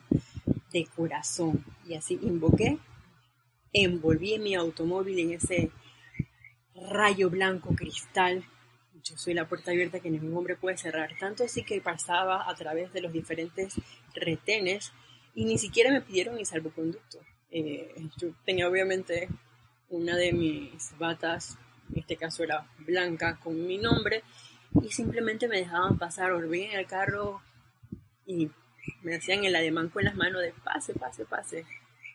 de 0.72 0.88
corazón. 0.96 1.66
Y 1.86 1.96
así 1.96 2.18
invoqué, 2.22 2.78
envolví 3.74 4.40
mi 4.40 4.56
automóvil 4.56 5.20
en 5.20 5.34
ese 5.34 5.72
rayo 6.90 7.30
blanco 7.30 7.76
cristal 7.76 8.44
yo 9.04 9.18
soy 9.18 9.34
la 9.34 9.48
puerta 9.48 9.72
abierta 9.72 10.00
que 10.00 10.10
ningún 10.10 10.36
hombre 10.36 10.56
puede 10.56 10.78
cerrar. 10.78 11.12
Tanto 11.20 11.44
así 11.44 11.64
que 11.64 11.82
pasaba 11.82 12.50
a 12.50 12.56
través 12.56 12.94
de 12.94 13.02
los 13.02 13.12
diferentes 13.12 13.74
retenes 14.14 14.92
y 15.34 15.46
ni 15.46 15.58
siquiera 15.58 15.92
me 15.92 16.02
pidieron 16.02 16.36
mi 16.36 16.46
salvoconducto. 16.46 17.20
Eh, 17.52 17.94
yo 18.18 18.30
tenía 18.46 18.68
obviamente 18.68 19.28
una 19.90 20.16
de 20.16 20.32
mis 20.34 20.98
batas, 20.98 21.58
en 21.92 22.00
este 22.00 22.16
caso 22.16 22.44
era 22.44 22.66
blanca, 22.80 23.40
con 23.44 23.66
mi 23.66 23.78
nombre, 23.78 24.24
y 24.82 24.90
simplemente 24.90 25.48
me 25.48 25.58
dejaban 25.58 25.98
pasar, 25.98 26.34
volví 26.34 26.64
en 26.64 26.80
el 26.80 26.86
carro 26.86 27.42
y 28.26 28.50
me 29.04 29.16
hacían 29.16 29.44
el 29.44 29.56
ademán 29.56 29.90
con 29.90 30.06
las 30.06 30.16
manos 30.16 30.42
de 30.42 30.54
pase, 30.64 30.94
pase, 30.94 31.26
pase 31.26 31.66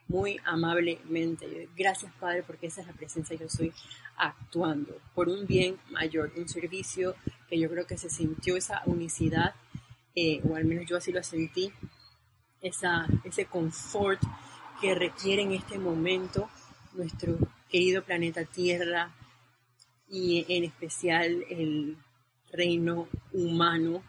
muy 0.08 0.40
amablemente. 0.44 1.68
Gracias 1.76 2.12
Padre 2.20 2.42
porque 2.42 2.66
esa 2.68 2.80
es 2.80 2.86
la 2.86 2.92
presencia 2.92 3.36
yo 3.36 3.48
soy 3.48 3.72
actuando 4.16 4.98
por 5.14 5.28
un 5.28 5.46
bien 5.46 5.78
mayor, 5.90 6.32
un 6.36 6.48
servicio 6.48 7.14
que 7.48 7.58
yo 7.58 7.68
creo 7.68 7.86
que 7.86 7.98
se 7.98 8.08
sintió 8.08 8.56
esa 8.56 8.82
unicidad, 8.86 9.54
eh, 10.14 10.40
o 10.48 10.56
al 10.56 10.64
menos 10.64 10.86
yo 10.88 10.96
así 10.96 11.12
lo 11.12 11.22
sentí, 11.22 11.72
esa, 12.60 13.06
ese 13.24 13.46
confort 13.46 14.20
que 14.80 14.94
requiere 14.94 15.42
en 15.42 15.52
este 15.52 15.78
momento 15.78 16.48
nuestro 16.94 17.36
querido 17.68 18.02
planeta 18.02 18.44
Tierra 18.44 19.10
y 20.08 20.46
en 20.48 20.64
especial 20.64 21.44
el 21.50 21.96
reino 22.52 23.08
humano, 23.32 24.02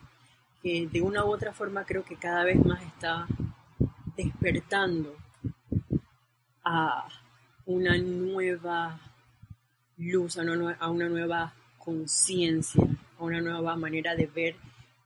que 0.61 0.87
de 0.87 1.01
una 1.01 1.25
u 1.25 1.33
otra 1.33 1.53
forma 1.53 1.85
creo 1.85 2.03
que 2.03 2.15
cada 2.15 2.43
vez 2.43 2.63
más 2.63 2.81
está 2.83 3.27
despertando 4.15 5.15
a 6.69 7.07
una 7.65 7.97
nueva 7.97 8.99
luz, 9.95 10.37
a 10.37 10.41
una, 10.41 11.07
nueva 11.07 11.53
conciencia, 11.77 12.83
a 13.17 13.23
una 13.23 13.39
nueva 13.39 13.77
manera 13.77 14.15
de 14.15 14.27
ver 14.27 14.55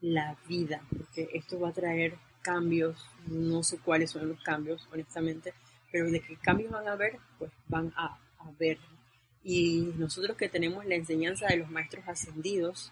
la 0.02 0.36
vida, 0.50 0.82
porque 0.90 1.30
esto 1.34 1.60
va 1.60 1.70
a 1.70 1.74
traer 1.74 2.18
cambios, 2.42 3.06
no 3.28 3.62
sé 3.62 3.78
cuáles 3.78 4.10
son 4.10 4.30
los 4.30 4.42
cambios, 4.42 4.88
honestamente, 4.92 5.54
pero 5.92 6.10
de 6.10 6.22
qué 6.22 6.36
cambios 6.38 6.72
van 6.72 6.88
a 6.88 6.94
haber, 6.94 7.20
pues 7.38 7.52
van 7.68 7.94
a, 7.96 8.18
ver. 8.58 8.80
Y 9.44 9.94
nosotros 9.98 10.36
que 10.38 10.50
tenemos 10.50 10.84
la 10.88 10.96
enseñanza 10.96 11.46
de 11.46 11.58
los 11.58 11.70
maestros 11.70 12.08
ascendidos, 12.08 12.92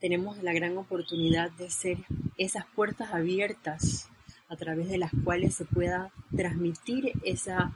tenemos 0.00 0.42
la 0.42 0.52
gran 0.52 0.76
oportunidad 0.76 1.50
de 1.52 1.70
ser 1.70 1.96
esas 2.36 2.66
puertas 2.66 3.14
abiertas 3.14 4.10
a 4.48 4.56
través 4.56 4.88
de 4.88 4.98
las 4.98 5.10
cuales 5.24 5.54
se 5.54 5.64
pueda 5.64 6.10
transmitir 6.34 7.12
esa 7.24 7.72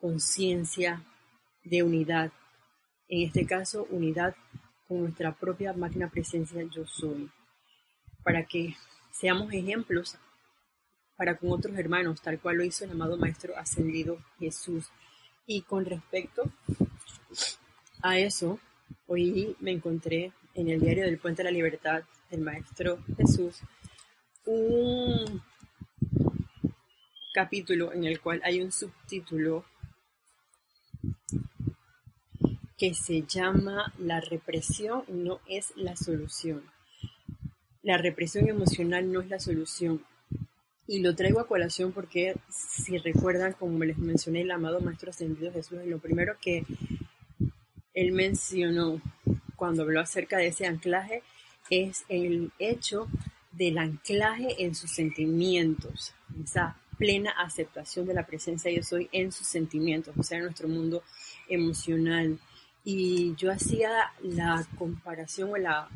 conciencia 0.00 1.02
de 1.64 1.82
unidad. 1.82 2.32
En 3.08 3.26
este 3.26 3.46
caso, 3.46 3.86
unidad 3.90 4.34
con 4.88 5.00
nuestra 5.00 5.32
propia 5.32 5.72
máquina 5.72 6.10
presencia 6.10 6.62
yo 6.70 6.86
soy. 6.86 7.30
Para 8.22 8.44
que 8.44 8.74
seamos 9.12 9.52
ejemplos 9.52 10.16
para 11.16 11.36
con 11.36 11.52
otros 11.52 11.76
hermanos, 11.76 12.20
tal 12.20 12.40
cual 12.40 12.56
lo 12.56 12.64
hizo 12.64 12.84
el 12.84 12.90
amado 12.90 13.16
Maestro 13.16 13.56
Ascendido 13.56 14.18
Jesús. 14.38 14.90
Y 15.46 15.62
con 15.62 15.84
respecto 15.84 16.50
a 18.02 18.18
eso, 18.18 18.58
hoy 19.06 19.56
me 19.60 19.72
encontré 19.72 20.32
en 20.54 20.68
el 20.68 20.80
diario 20.80 21.04
del 21.04 21.18
Puente 21.18 21.42
de 21.42 21.50
la 21.50 21.54
Libertad 21.54 22.02
del 22.30 22.40
Maestro 22.40 22.98
Jesús 23.16 23.62
un 24.46 25.42
capítulo 27.34 27.92
en 27.92 28.04
el 28.04 28.20
cual 28.20 28.40
hay 28.44 28.62
un 28.62 28.70
subtítulo 28.70 29.64
que 32.78 32.94
se 32.94 33.22
llama 33.22 33.92
la 33.98 34.20
represión 34.20 35.02
no 35.08 35.40
es 35.48 35.72
la 35.76 35.96
solución. 35.96 36.62
La 37.82 37.98
represión 37.98 38.48
emocional 38.48 39.12
no 39.12 39.20
es 39.20 39.28
la 39.28 39.40
solución. 39.40 40.04
Y 40.86 41.00
lo 41.00 41.16
traigo 41.16 41.40
a 41.40 41.48
colación 41.48 41.92
porque, 41.92 42.36
si 42.50 42.98
recuerdan, 42.98 43.54
como 43.54 43.82
les 43.84 43.98
mencioné, 43.98 44.42
el 44.42 44.50
amado 44.52 44.80
Maestro 44.80 45.10
Ascendido 45.10 45.52
Jesús, 45.52 45.80
lo 45.86 45.98
primero 45.98 46.36
que 46.40 46.64
él 47.94 48.12
mencionó 48.12 49.02
cuando 49.56 49.82
habló 49.82 50.00
acerca 50.00 50.36
de 50.36 50.48
ese 50.48 50.66
anclaje 50.66 51.22
es 51.68 52.04
el 52.08 52.52
hecho 52.58 53.08
del 53.50 53.78
anclaje 53.78 54.64
en 54.64 54.74
sus 54.74 54.90
sentimientos, 54.90 56.14
plena 56.98 57.30
aceptación 57.30 58.06
de 58.06 58.14
la 58.14 58.26
presencia 58.26 58.70
de 58.70 58.78
yo 58.78 58.82
soy 58.82 59.08
en 59.12 59.32
sus 59.32 59.46
sentimientos, 59.46 60.14
o 60.16 60.22
sea, 60.22 60.38
en 60.38 60.44
nuestro 60.44 60.68
mundo 60.68 61.02
emocional. 61.48 62.38
Y 62.84 63.34
yo 63.36 63.50
hacía 63.50 64.12
la 64.22 64.66
comparación 64.78 65.50
o 65.50 65.56
la, 65.56 65.88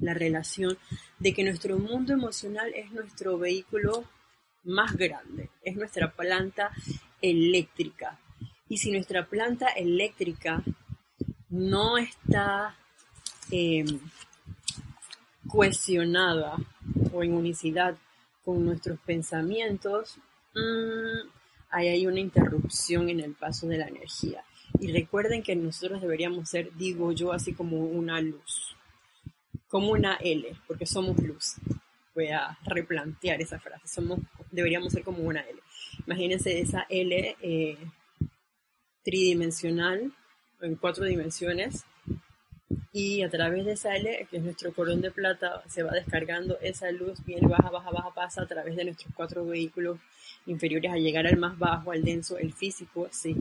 la 0.00 0.14
relación 0.14 0.76
de 1.18 1.32
que 1.32 1.44
nuestro 1.44 1.78
mundo 1.78 2.12
emocional 2.12 2.72
es 2.74 2.92
nuestro 2.92 3.38
vehículo 3.38 4.04
más 4.64 4.96
grande, 4.96 5.50
es 5.62 5.76
nuestra 5.76 6.12
planta 6.12 6.70
eléctrica. 7.22 8.18
Y 8.68 8.78
si 8.78 8.90
nuestra 8.90 9.26
planta 9.26 9.68
eléctrica 9.68 10.62
no 11.48 11.96
está 11.96 12.76
eh, 13.50 13.84
cohesionada 15.48 16.56
o 17.12 17.22
en 17.22 17.32
unicidad 17.32 17.96
con 18.44 18.64
nuestros 18.64 18.98
pensamientos, 19.00 20.18
mmm, 20.58 21.28
ahí 21.70 21.88
hay 21.88 22.06
una 22.06 22.20
interrupción 22.20 23.08
en 23.08 23.20
el 23.20 23.34
paso 23.34 23.66
de 23.66 23.78
la 23.78 23.88
energía. 23.88 24.44
Y 24.80 24.92
recuerden 24.92 25.42
que 25.42 25.56
nosotros 25.56 26.00
deberíamos 26.00 26.50
ser, 26.50 26.70
digo 26.74 27.12
yo, 27.12 27.32
así 27.32 27.54
como 27.54 27.78
una 27.78 28.20
luz, 28.20 28.76
como 29.68 29.90
una 29.90 30.16
L, 30.16 30.54
porque 30.66 30.86
somos 30.86 31.18
luz. 31.18 31.54
Voy 32.14 32.28
a 32.28 32.58
replantear 32.64 33.40
esa 33.40 33.58
frase, 33.58 33.86
somos, 33.88 34.20
deberíamos 34.50 34.92
ser 34.92 35.02
como 35.04 35.22
una 35.22 35.40
L. 35.40 35.60
Imagínense 36.06 36.60
esa 36.60 36.86
L 36.88 37.36
eh, 37.40 37.78
tridimensional, 39.04 40.12
en 40.60 40.74
cuatro 40.76 41.04
dimensiones, 41.04 41.84
y 42.92 43.22
a 43.22 43.30
través 43.30 43.64
de 43.64 43.72
esa 43.72 43.96
L, 43.96 44.26
que 44.30 44.36
es 44.38 44.42
nuestro 44.42 44.72
colón 44.72 45.00
de 45.00 45.10
plata, 45.10 45.62
se 45.68 45.82
va 45.82 45.92
descargando 45.92 46.58
esa 46.60 46.90
luz, 46.90 47.24
viene 47.24 47.46
baja, 47.46 47.70
baja, 47.70 47.90
baja, 47.90 48.14
pasa 48.14 48.42
a 48.42 48.46
través 48.46 48.76
de 48.76 48.84
nuestros 48.84 49.12
cuatro 49.14 49.46
vehículos 49.46 49.98
inferiores 50.48 50.92
a 50.92 50.96
llegar 50.96 51.26
al 51.26 51.38
más 51.38 51.58
bajo, 51.58 51.92
al 51.92 52.02
denso, 52.02 52.38
el 52.38 52.52
físico, 52.52 53.08
se 53.10 53.34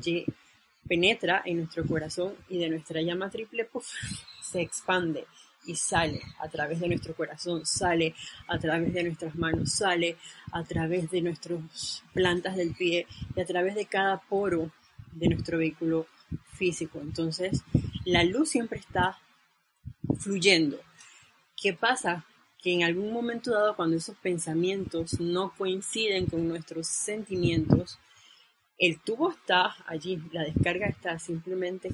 penetra 0.87 1.41
en 1.45 1.57
nuestro 1.57 1.85
corazón 1.85 2.35
y 2.49 2.59
de 2.59 2.69
nuestra 2.69 3.01
llama 3.01 3.29
triple 3.29 3.67
se 4.41 4.61
expande 4.61 5.25
y 5.65 5.75
sale 5.75 6.21
a 6.39 6.47
través 6.47 6.79
de 6.79 6.87
nuestro 6.87 7.13
corazón, 7.13 7.65
sale 7.65 8.15
a 8.47 8.57
través 8.57 8.93
de 8.93 9.03
nuestras 9.03 9.35
manos, 9.35 9.73
sale 9.73 10.15
a 10.53 10.63
través 10.63 11.11
de 11.11 11.21
nuestras 11.21 12.03
plantas 12.13 12.55
del 12.55 12.73
pie 12.73 13.05
y 13.35 13.41
a 13.41 13.45
través 13.45 13.75
de 13.75 13.85
cada 13.85 14.17
poro 14.21 14.71
de 15.11 15.27
nuestro 15.27 15.57
vehículo 15.57 16.07
físico. 16.53 16.99
Entonces, 17.01 17.63
la 18.05 18.23
luz 18.23 18.49
siempre 18.49 18.79
está 18.79 19.17
fluyendo. 20.19 20.79
¿Qué 21.61 21.73
pasa? 21.73 22.25
Que 22.61 22.73
en 22.73 22.83
algún 22.83 23.13
momento 23.13 23.51
dado, 23.51 23.75
cuando 23.75 23.97
esos 23.97 24.17
pensamientos 24.17 25.19
no 25.19 25.53
coinciden 25.57 26.25
con 26.25 26.47
nuestros 26.47 26.87
sentimientos, 26.87 27.99
el 28.77 28.99
tubo 28.99 29.31
está 29.31 29.75
allí, 29.87 30.21
la 30.31 30.43
descarga 30.43 30.87
está 30.87 31.17
simplemente 31.19 31.91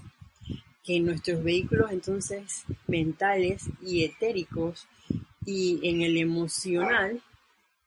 que 0.84 1.00
nuestros 1.00 1.44
vehículos 1.44 1.92
entonces 1.92 2.66
mentales 2.88 3.70
y 3.82 4.04
etéricos 4.04 4.88
y 5.46 5.80
en 5.88 6.02
el 6.02 6.18
emocional 6.18 7.22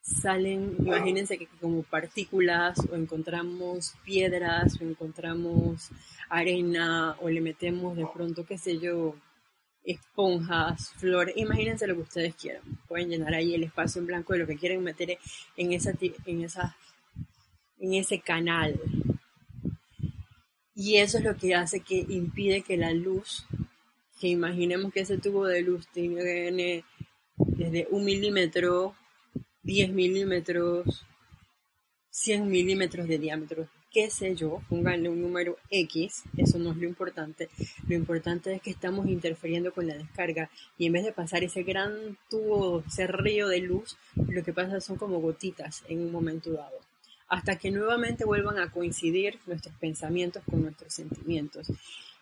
salen, 0.01 0.77
imagínense 0.79 1.37
que 1.37 1.46
como 1.61 1.83
partículas 1.83 2.79
o 2.90 2.94
encontramos 2.94 3.94
piedras 4.05 4.81
o 4.81 4.85
encontramos 4.85 5.90
arena 6.31 7.16
o 7.20 7.29
le 7.29 7.40
metemos 7.40 7.96
de 7.96 8.07
pronto, 8.07 8.46
qué 8.46 8.57
sé 8.57 8.79
yo, 8.79 9.14
esponjas, 9.87 10.90
flores, 10.96 11.37
imagínense 11.37 11.87
lo 11.87 11.94
que 11.94 12.03
ustedes 12.03 12.35
quieran. 12.35 12.62
Pueden 12.88 13.09
llenar 13.09 13.35
ahí 13.35 13.55
el 13.55 13.62
espacio 13.62 14.01
en 14.01 14.07
blanco 14.07 14.33
de 14.33 14.40
lo 14.40 14.46
que 14.46 14.57
quieren 14.57 14.83
meter 14.83 15.18
en, 15.57 15.72
esa, 15.72 15.92
en, 16.27 16.42
esa, 16.42 16.77
en 17.79 17.94
ese 17.94 18.20
canal. 18.20 18.79
Y 20.75 20.96
eso 20.96 21.18
es 21.18 21.25
lo 21.25 21.37
que 21.37 21.55
hace 21.55 21.81
que 21.81 22.05
impide 22.09 22.62
que 22.62 22.77
la 22.77 22.92
luz, 22.92 23.46
que 24.20 24.29
imaginemos 24.29 24.92
que 24.92 25.01
ese 25.01 25.18
tubo 25.18 25.46
de 25.46 25.62
luz 25.62 25.87
tiene 25.88 26.85
desde 27.37 27.87
un 27.90 28.05
milímetro, 28.05 28.94
10 29.62 29.92
milímetros, 29.92 31.07
100 32.11 32.49
milímetros 32.49 33.09
de 33.09 33.18
diámetro 33.18 33.68
qué 33.96 34.11
sé 34.11 34.35
yo, 34.35 34.61
pónganle 34.68 35.09
un 35.09 35.22
número 35.22 35.56
X, 35.70 36.24
eso 36.37 36.59
no 36.59 36.72
es 36.72 36.76
lo 36.76 36.87
importante. 36.87 37.48
Lo 37.88 37.94
importante 37.94 38.52
es 38.52 38.61
que 38.61 38.68
estamos 38.68 39.06
interfiriendo 39.06 39.72
con 39.72 39.87
la 39.87 39.96
descarga 39.96 40.50
y 40.76 40.85
en 40.85 40.92
vez 40.92 41.04
de 41.06 41.12
pasar 41.12 41.42
ese 41.44 41.62
gran 41.62 42.18
tubo, 42.28 42.85
ese 42.87 43.06
río 43.06 43.48
de 43.48 43.61
luz, 43.61 43.96
lo 44.14 44.44
que 44.44 44.52
pasa 44.52 44.82
son 44.82 44.96
como 44.98 45.18
gotitas 45.20 45.82
en 45.88 46.00
un 46.00 46.12
momento 46.12 46.52
dado. 46.52 46.78
Hasta 47.28 47.56
que 47.56 47.70
nuevamente 47.70 48.26
vuelvan 48.26 48.59
a 48.59 48.70
coincidir 48.70 49.38
nuestros 49.46 49.74
pensamientos 49.76 50.42
con 50.44 50.61
nuestros 50.61 50.92
sentimientos. 50.92 51.68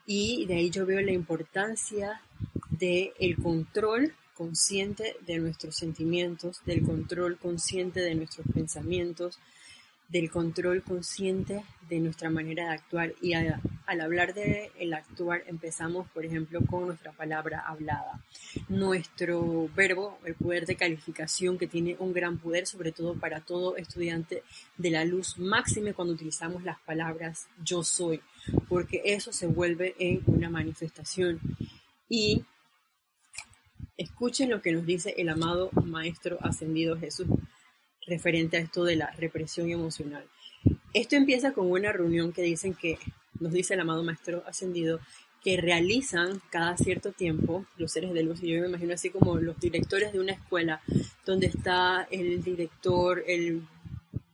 Y 0.06 0.46
de 0.46 0.54
ahí 0.54 0.70
yo 0.70 0.86
veo 0.86 1.00
la 1.00 1.10
importancia 1.10 2.20
del 2.70 3.10
el 3.18 3.34
control 3.34 4.14
consciente 4.34 5.16
de 5.26 5.38
nuestros 5.38 5.74
sentimientos, 5.74 6.60
del 6.66 6.84
control 6.84 7.36
consciente 7.36 7.98
de 7.98 8.14
nuestros 8.14 8.46
pensamientos, 8.54 9.40
del 10.08 10.30
control 10.30 10.82
consciente 10.82 11.64
de 11.88 12.00
nuestra 12.00 12.30
manera 12.30 12.64
de 12.64 12.74
actuar. 12.74 13.14
Y 13.20 13.34
al 13.34 14.00
hablar 14.00 14.34
de 14.34 14.70
el 14.78 14.94
actuar 14.94 15.42
empezamos 15.46 16.08
por 16.10 16.24
ejemplo 16.24 16.60
con 16.68 16.86
nuestra 16.86 17.12
palabra 17.12 17.60
hablada. 17.66 18.22
Nuestro 18.68 19.68
verbo 19.74 20.18
el 20.24 20.34
poder 20.34 20.66
de 20.66 20.76
calificación 20.76 21.58
que 21.58 21.66
tiene 21.66 21.96
un 21.98 22.12
gran 22.12 22.38
poder 22.38 22.66
sobre 22.66 22.92
todo 22.92 23.14
para 23.14 23.40
todo 23.40 23.76
estudiante 23.76 24.42
de 24.76 24.90
la 24.90 25.04
luz 25.04 25.38
máxime 25.38 25.94
cuando 25.94 26.14
utilizamos 26.14 26.62
las 26.64 26.78
palabras 26.80 27.48
yo 27.62 27.82
soy 27.82 28.20
porque 28.68 29.02
eso 29.04 29.32
se 29.32 29.46
vuelve 29.46 29.94
en 29.98 30.22
una 30.26 30.50
manifestación. 30.50 31.40
Y 32.08 32.44
escuchen 33.96 34.50
lo 34.50 34.60
que 34.60 34.72
nos 34.72 34.84
dice 34.84 35.14
el 35.16 35.28
amado 35.28 35.70
maestro 35.84 36.38
ascendido 36.42 36.98
Jesús 36.98 37.26
referente 38.06 38.56
a 38.56 38.60
esto 38.60 38.84
de 38.84 38.96
la 38.96 39.10
represión 39.12 39.70
emocional. 39.70 40.24
Esto 40.92 41.16
empieza 41.16 41.52
con 41.52 41.70
una 41.70 41.92
reunión 41.92 42.32
que 42.32 42.42
dicen 42.42 42.74
que, 42.74 42.98
nos 43.40 43.52
dice 43.52 43.74
el 43.74 43.80
amado 43.80 44.02
Maestro 44.02 44.42
Ascendido, 44.46 45.00
que 45.42 45.56
realizan 45.58 46.40
cada 46.50 46.76
cierto 46.76 47.12
tiempo 47.12 47.66
los 47.76 47.92
seres 47.92 48.12
de 48.14 48.22
luz, 48.22 48.42
y 48.42 48.50
yo 48.50 48.62
me 48.62 48.68
imagino 48.68 48.94
así 48.94 49.10
como 49.10 49.36
los 49.36 49.60
directores 49.60 50.12
de 50.12 50.20
una 50.20 50.32
escuela, 50.32 50.80
donde 51.26 51.48
está 51.48 52.08
el 52.10 52.42
director, 52.42 53.22
el 53.26 53.62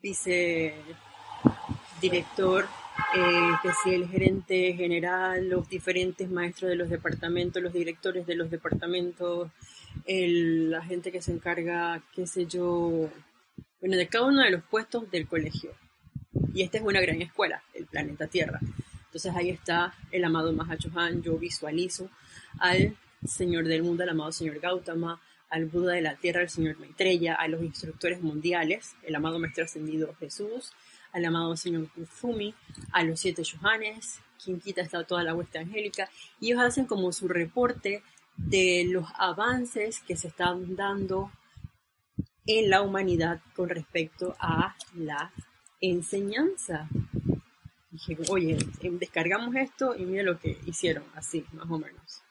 vicedirector, 0.01 2.69
eh, 3.17 3.51
que 3.63 3.71
si 3.83 3.95
el 3.95 4.09
gerente 4.09 4.73
general, 4.75 5.49
los 5.49 5.69
diferentes 5.69 6.31
maestros 6.31 6.71
de 6.71 6.77
los 6.77 6.89
departamentos, 6.89 7.61
los 7.61 7.73
directores 7.73 8.25
de 8.27 8.37
los 8.37 8.51
departamentos, 8.51 9.51
el, 10.07 10.71
la 10.71 10.83
gente 10.83 11.11
que 11.11 11.23
se 11.23 11.33
encarga, 11.33 12.03
qué 12.15 12.27
sé 12.27 12.47
yo, 12.47 13.11
bueno, 13.81 13.97
de 13.97 14.07
cada 14.09 14.27
uno 14.27 14.43
de 14.43 14.51
los 14.51 14.62
puestos 14.64 15.11
del 15.11 15.27
colegio. 15.27 15.73
Y 16.55 16.62
esta 16.62 16.79
es 16.79 16.85
una 16.85 17.01
gran 17.01 17.21
escuela, 17.23 17.62
el 17.75 17.87
planeta 17.87 18.27
Tierra. 18.27 18.61
Entonces 19.07 19.35
ahí 19.35 19.51
está 19.51 19.95
el 20.12 20.25
amado 20.25 20.53
Mahachohan, 20.53 21.23
yo 21.23 21.37
visualizo 21.37 22.09
al 22.59 22.97
Señor 23.27 23.66
del 23.66 23.83
mundo, 23.83 24.03
al 24.03 24.11
amado 24.11 24.33
Señor 24.33 24.61
Gautama, 24.61 25.21
al 25.49 25.66
Buda 25.66 25.95
de 25.95 26.03
la 26.03 26.14
Tierra, 26.14 26.43
al 26.43 26.49
Señor 26.49 26.79
Maitreya, 26.79 27.35
a 27.35 27.49
los 27.49 27.62
instructores 27.62 28.23
mundiales, 28.23 28.95
el 29.03 29.14
amado 29.16 29.38
Maestro 29.38 29.64
Ascendido 29.64 30.14
Jesús, 30.21 30.73
al 31.12 31.25
amado 31.25 31.57
Señor 31.57 31.88
Kufumi, 31.90 32.55
a 32.93 33.03
los 33.03 33.19
siete 33.19 33.43
Yohanes, 33.43 34.21
quien 34.43 34.61
quita 34.61 34.81
está 34.81 35.03
toda 35.05 35.25
la 35.25 35.35
hueste 35.35 35.59
angélica, 35.59 36.09
y 36.40 36.47
ellos 36.47 36.62
hacen 36.62 36.87
como 36.87 37.12
su 37.12 37.27
reporte 37.27 38.03
de 38.37 38.87
los 38.88 39.07
avances 39.19 40.01
que 40.01 40.16
se 40.16 40.29
están 40.29 40.77
dando 40.77 41.31
en 42.46 42.70
la 42.70 42.83
humanidad 42.83 43.40
con 43.55 43.68
respecto 43.68 44.35
a 44.38 44.74
la 44.94 45.33
enseñanza. 45.81 46.88
Dije, 47.90 48.16
oye, 48.29 48.59
em, 48.83 48.98
descargamos 48.98 49.55
esto 49.57 49.96
y 49.96 50.05
mira 50.05 50.22
lo 50.22 50.38
que 50.38 50.59
hicieron, 50.66 51.05
así, 51.14 51.44
más 51.53 51.70
o 51.70 51.79
menos. 51.79 52.22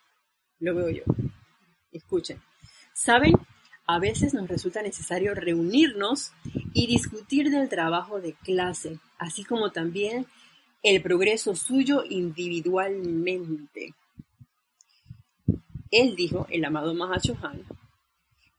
Lo 0.60 0.76
veo 0.76 0.90
yo. 0.90 1.04
Escuchen. 1.92 2.42
¿Saben? 2.94 3.34
A 3.88 4.00
veces 4.00 4.34
nos 4.34 4.48
resulta 4.48 4.82
necesario 4.82 5.34
reunirnos 5.34 6.32
y 6.74 6.86
discutir 6.88 7.50
del 7.50 7.70
trabajo 7.70 8.22
de 8.22 8.34
clase, 8.34 9.00
así 9.18 9.44
como 9.44 9.72
también 9.72 10.28
el 10.84 11.02
progreso 11.02 11.56
suyo 11.56 12.04
individualmente. 12.08 13.96
Él 15.92 16.16
dijo, 16.16 16.46
el 16.52 16.64
amado 16.66 16.94
Mahachohan, 16.94 17.66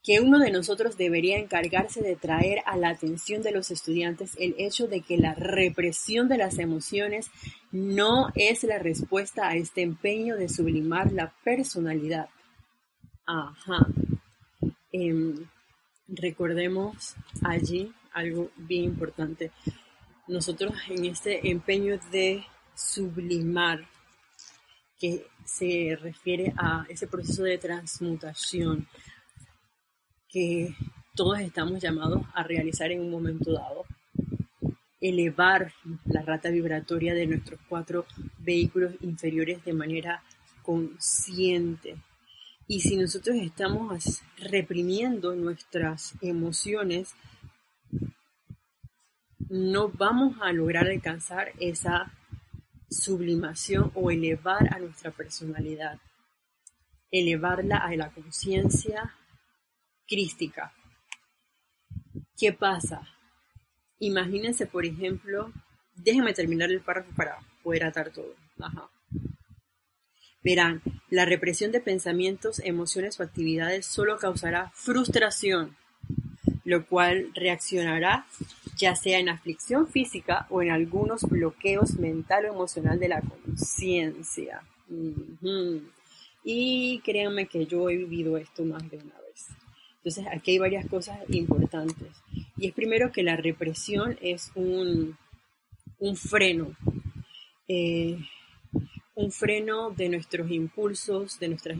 que 0.03 0.21
uno 0.21 0.39
de 0.39 0.51
nosotros 0.51 0.97
debería 0.97 1.39
encargarse 1.39 2.01
de 2.01 2.17
traer 2.17 2.61
a 2.65 2.77
la 2.77 2.89
atención 2.89 3.43
de 3.43 3.53
los 3.53 3.71
estudiantes 3.71 4.33
el 4.39 4.55
hecho 4.59 4.87
de 4.87 5.03
que 5.03 5.19
la 5.19 5.35
represión 5.35 6.29
de 6.29 6.39
las 6.39 6.59
emociones 6.59 7.31
no 7.71 8.29
es 8.35 8.65
la 8.65 8.79
respuesta 8.79 9.49
a 9.49 9.57
este 9.57 9.83
empeño 9.83 10.37
de 10.37 10.49
sublimar 10.49 11.13
la 11.13 11.33
personalidad. 11.45 12.31
Ajá. 13.27 13.87
Em, 14.93 15.47
recordemos 16.09 17.15
allí 17.43 17.93
algo 18.13 18.51
bien 18.57 18.85
importante. 18.85 19.51
Nosotros 20.27 20.73
en 20.89 21.05
este 21.05 21.51
empeño 21.51 21.99
de 22.11 22.45
sublimar, 22.75 23.87
que 24.99 25.27
se 25.45 25.97
refiere 26.01 26.53
a 26.57 26.85
ese 26.89 27.07
proceso 27.07 27.43
de 27.43 27.59
transmutación, 27.59 28.87
que 30.31 30.75
todos 31.15 31.41
estamos 31.41 31.81
llamados 31.81 32.23
a 32.35 32.43
realizar 32.43 32.93
en 32.93 33.01
un 33.01 33.11
momento 33.11 33.53
dado. 33.53 33.85
Elevar 35.01 35.73
la 36.05 36.23
rata 36.23 36.51
vibratoria 36.51 37.15
de 37.15 37.27
nuestros 37.27 37.61
cuatro 37.69 38.07
vehículos 38.39 38.95
inferiores 39.01 39.65
de 39.65 39.73
manera 39.73 40.23
consciente. 40.63 41.97
Y 42.69 42.81
si 42.81 42.97
nosotros 42.97 43.37
estamos 43.37 44.23
reprimiendo 44.37 45.35
nuestras 45.35 46.15
emociones, 46.21 47.15
no 49.49 49.89
vamos 49.89 50.37
a 50.41 50.53
lograr 50.53 50.87
alcanzar 50.87 51.53
esa 51.59 52.13
sublimación 52.89 53.91
o 53.95 54.11
elevar 54.11 54.73
a 54.73 54.79
nuestra 54.79 55.11
personalidad, 55.11 55.99
elevarla 57.11 57.79
a 57.79 57.97
la 57.97 58.11
conciencia 58.11 59.15
crística. 60.11 60.75
¿Qué 62.37 62.53
pasa? 62.53 63.09
Imagínense, 64.01 64.67
por 64.67 64.85
ejemplo, 64.85 65.53
déjenme 65.95 66.35
terminar 66.35 66.71
el 66.73 66.81
párrafo 66.81 67.13
para 67.17 67.39
poder 67.63 67.85
atar 67.85 68.11
todo. 68.11 68.35
Verán, 70.43 70.83
la 71.11 71.27
represión 71.27 71.71
de 71.71 71.81
pensamientos, 71.81 72.61
emociones 72.65 73.21
o 73.21 73.23
actividades 73.23 73.87
solo 73.87 74.19
causará 74.19 74.73
frustración, 74.75 75.77
lo 76.65 76.87
cual 76.87 77.31
reaccionará 77.35 78.27
ya 78.77 78.97
sea 78.97 79.19
en 79.19 79.29
aflicción 79.29 79.87
física 79.87 80.47
o 80.49 80.63
en 80.63 80.71
algunos 80.71 81.23
bloqueos 81.23 81.99
mental 81.99 82.47
o 82.47 82.55
emocional 82.55 82.99
de 82.99 83.09
la 83.09 83.21
conciencia. 83.21 84.63
Y 86.43 87.01
créanme 87.01 87.47
que 87.47 87.67
yo 87.67 87.91
he 87.91 87.97
vivido 87.99 88.39
esto 88.39 88.65
más 88.65 88.91
de 88.91 88.97
una 88.97 89.15
entonces 90.03 90.33
aquí 90.33 90.53
hay 90.53 90.59
varias 90.59 90.87
cosas 90.87 91.19
importantes. 91.29 92.09
Y 92.57 92.69
es 92.69 92.75
primero 92.75 93.13
que 93.13 93.23
la 93.23 93.37
represión 93.37 94.19
es 94.23 94.51
un, 94.55 95.17
un 95.99 96.17
freno, 96.17 96.75
eh, 97.69 98.19
un 99.15 99.31
freno 99.31 99.91
de 99.91 100.09
nuestros 100.09 100.51
impulsos, 100.51 101.39
de 101.39 101.49
nuestras 101.49 101.79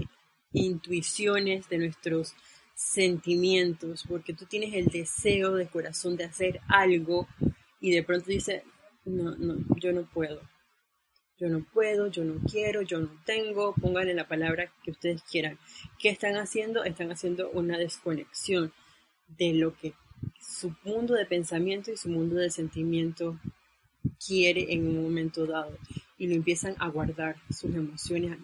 intuiciones, 0.53 1.69
de 1.71 1.79
nuestros 1.79 2.35
sentimientos, 2.75 4.05
porque 4.07 4.35
tú 4.35 4.45
tienes 4.45 4.75
el 4.75 4.87
deseo 4.87 5.55
de 5.55 5.67
corazón 5.67 6.17
de 6.17 6.25
hacer 6.25 6.61
algo 6.69 7.27
y 7.81 7.93
de 7.93 8.03
pronto 8.03 8.27
dices, 8.27 8.63
no, 9.07 9.35
no, 9.37 9.57
yo 9.77 9.93
no 9.93 10.03
puedo, 10.03 10.43
yo 11.41 11.49
no 11.49 11.65
puedo, 11.73 12.09
yo 12.09 12.23
no 12.23 12.39
quiero, 12.51 12.83
yo 12.83 13.01
no 13.01 13.11
tengo, 13.25 13.75
pónganle 13.81 14.13
la 14.13 14.29
palabra 14.29 14.71
que 14.85 14.91
ustedes 14.91 15.23
quieran. 15.23 15.59
¿Qué 15.99 16.11
están 16.11 16.37
haciendo? 16.37 16.85
Están 16.85 17.11
haciendo 17.11 17.49
una 17.51 17.79
desconexión 17.79 18.73
de 19.39 19.55
lo 19.55 19.75
que 19.75 19.95
su 20.39 20.75
mundo 20.85 21.15
de 21.15 21.25
pensamiento 21.25 21.91
y 21.91 21.97
su 21.97 22.11
mundo 22.11 22.37
de 22.37 22.51
sentimiento 22.51 23.39
quiere 24.25 24.75
en 24.75 24.87
un 24.87 25.03
momento 25.03 25.47
dado 25.47 25.79
y 26.19 26.27
lo 26.27 26.35
empiezan 26.35 26.75
a 26.79 26.89
guardar 26.89 27.37
sus 27.49 27.75
emociones, 27.75 28.37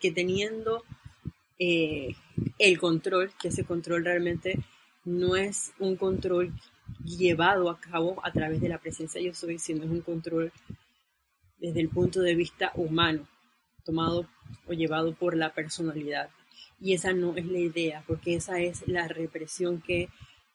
que 0.00 0.10
teniendo 0.10 0.82
eh, 1.60 2.16
el 2.58 2.78
control, 2.80 3.30
que 3.40 3.48
ese 3.48 3.62
control 3.62 4.04
realmente 4.04 4.58
no 5.04 5.36
es 5.36 5.72
un 5.78 5.94
control 5.94 6.52
llevado 7.04 7.70
a 7.70 7.78
cabo 7.78 8.20
a 8.24 8.32
través 8.32 8.60
de 8.60 8.68
la 8.68 8.78
presencia 8.78 9.20
yo 9.20 9.32
soy, 9.32 9.60
sino 9.60 9.84
es 9.84 9.90
un 9.90 10.00
control 10.00 10.52
desde 11.62 11.80
el 11.80 11.88
punto 11.88 12.20
de 12.20 12.34
vista 12.34 12.72
humano, 12.74 13.26
tomado 13.84 14.28
o 14.66 14.72
llevado 14.72 15.14
por 15.14 15.36
la 15.36 15.54
personalidad. 15.54 16.28
Y 16.80 16.92
esa 16.92 17.12
no 17.12 17.36
es 17.36 17.46
la 17.46 17.58
idea, 17.58 18.02
porque 18.08 18.34
esa 18.34 18.58
es 18.60 18.86
la 18.88 19.06
represión 19.06 19.80
que 19.80 20.08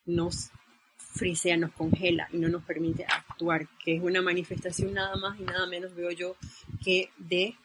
nos 0.05 0.51
frisea, 0.97 1.55
nos 1.55 1.71
congela 1.71 2.27
y 2.33 2.37
no 2.37 2.49
nos 2.49 2.63
permite 2.65 3.05
actuar, 3.05 3.69
que 3.83 3.95
es 3.95 4.03
una 4.03 4.21
manifestación 4.21 4.93
nada 4.93 5.15
más 5.15 5.39
y 5.39 5.43
nada 5.43 5.65
menos, 5.65 5.95
veo 5.95 6.11
yo, 6.11 6.35
que 6.83 7.09
de 7.17 7.55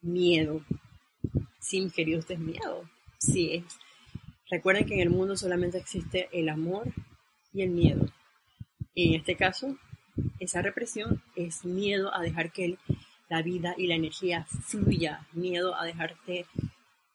miedo. 0.00 0.64
Sí, 1.58 1.80
mis 1.80 1.92
queridos, 1.92 2.30
es 2.30 2.38
miedo. 2.38 2.88
Sí. 3.18 3.64
Recuerden 4.48 4.86
que 4.86 4.94
en 4.94 5.00
el 5.00 5.10
mundo 5.10 5.36
solamente 5.36 5.78
existe 5.78 6.28
el 6.32 6.48
amor 6.48 6.92
y 7.52 7.62
el 7.62 7.70
miedo. 7.70 8.06
Y 8.94 9.08
en 9.08 9.20
este 9.20 9.34
caso, 9.36 9.76
esa 10.38 10.62
represión 10.62 11.22
es 11.36 11.64
miedo 11.64 12.14
a 12.14 12.20
dejar 12.20 12.52
que 12.52 12.78
la 13.28 13.42
vida 13.42 13.74
y 13.78 13.86
la 13.86 13.94
energía 13.94 14.44
fluya, 14.44 15.26
miedo 15.32 15.74
a 15.74 15.84
dejarte 15.84 16.46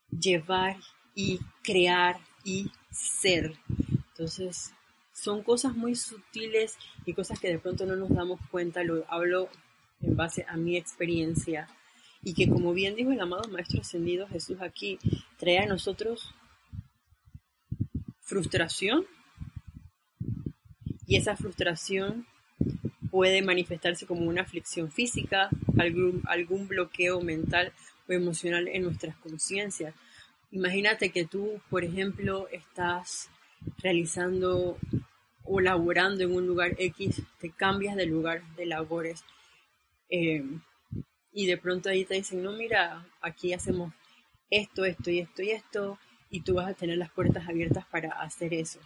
llevar 0.09 0.77
y 1.13 1.39
crear 1.63 2.17
y 2.43 2.71
ser. 2.91 3.53
Entonces, 4.09 4.73
son 5.13 5.43
cosas 5.43 5.75
muy 5.75 5.95
sutiles 5.95 6.77
y 7.05 7.13
cosas 7.13 7.39
que 7.39 7.49
de 7.49 7.59
pronto 7.59 7.85
no 7.85 7.95
nos 7.95 8.09
damos 8.09 8.39
cuenta, 8.49 8.83
lo 8.83 9.05
hablo 9.11 9.49
en 10.01 10.15
base 10.15 10.45
a 10.47 10.57
mi 10.57 10.77
experiencia 10.77 11.67
y 12.23 12.33
que 12.33 12.49
como 12.49 12.73
bien 12.73 12.95
dijo 12.95 13.11
el 13.11 13.21
amado 13.21 13.47
Maestro 13.49 13.81
Ascendido 13.81 14.27
Jesús 14.27 14.57
aquí, 14.61 14.99
trae 15.37 15.59
a 15.59 15.65
nosotros 15.65 16.33
frustración 18.21 19.05
y 21.05 21.15
esa 21.15 21.35
frustración 21.37 22.25
puede 23.11 23.41
manifestarse 23.41 24.05
como 24.05 24.27
una 24.27 24.41
aflicción 24.41 24.91
física, 24.91 25.49
algún, 25.77 26.21
algún 26.25 26.67
bloqueo 26.67 27.21
mental 27.21 27.71
o 28.07 28.13
emocional 28.13 28.67
en 28.67 28.83
nuestras 28.83 29.15
conciencias. 29.17 29.93
Imagínate 30.51 31.09
que 31.09 31.25
tú, 31.25 31.61
por 31.69 31.83
ejemplo, 31.83 32.47
estás 32.51 33.29
realizando 33.79 34.77
o 35.43 35.59
laborando 35.59 36.23
en 36.23 36.33
un 36.33 36.45
lugar 36.45 36.75
X, 36.77 37.21
te 37.39 37.49
cambias 37.51 37.95
de 37.95 38.05
lugar 38.05 38.43
de 38.55 38.65
labores 38.65 39.23
eh, 40.09 40.43
y 41.31 41.45
de 41.45 41.57
pronto 41.57 41.89
ahí 41.89 42.05
te 42.05 42.15
dicen, 42.15 42.43
no, 42.43 42.51
mira, 42.51 43.05
aquí 43.21 43.53
hacemos 43.53 43.93
esto, 44.49 44.85
esto 44.85 45.09
y 45.11 45.19
esto 45.19 45.41
y 45.41 45.51
esto, 45.51 45.99
y 46.29 46.41
tú 46.41 46.55
vas 46.55 46.69
a 46.69 46.73
tener 46.73 46.97
las 46.97 47.11
puertas 47.11 47.47
abiertas 47.47 47.85
para 47.85 48.09
hacer 48.21 48.53
eso. 48.53 48.79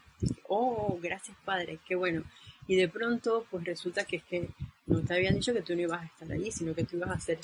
Oh, 0.47 0.99
gracias 1.01 1.37
Padre, 1.45 1.79
qué 1.87 1.95
bueno. 1.95 2.23
Y 2.71 2.77
de 2.77 2.87
pronto, 2.87 3.45
pues 3.51 3.65
resulta 3.65 4.05
que 4.05 4.15
es 4.15 4.23
que 4.23 4.47
no 4.85 5.01
te 5.01 5.13
habían 5.13 5.33
dicho 5.33 5.51
que 5.51 5.61
tú 5.61 5.75
no 5.75 5.81
ibas 5.81 6.03
a 6.03 6.05
estar 6.05 6.31
allí, 6.31 6.53
sino 6.53 6.73
que 6.73 6.85
tú 6.85 6.95
ibas 6.95 7.09
a 7.09 7.19
ser 7.19 7.37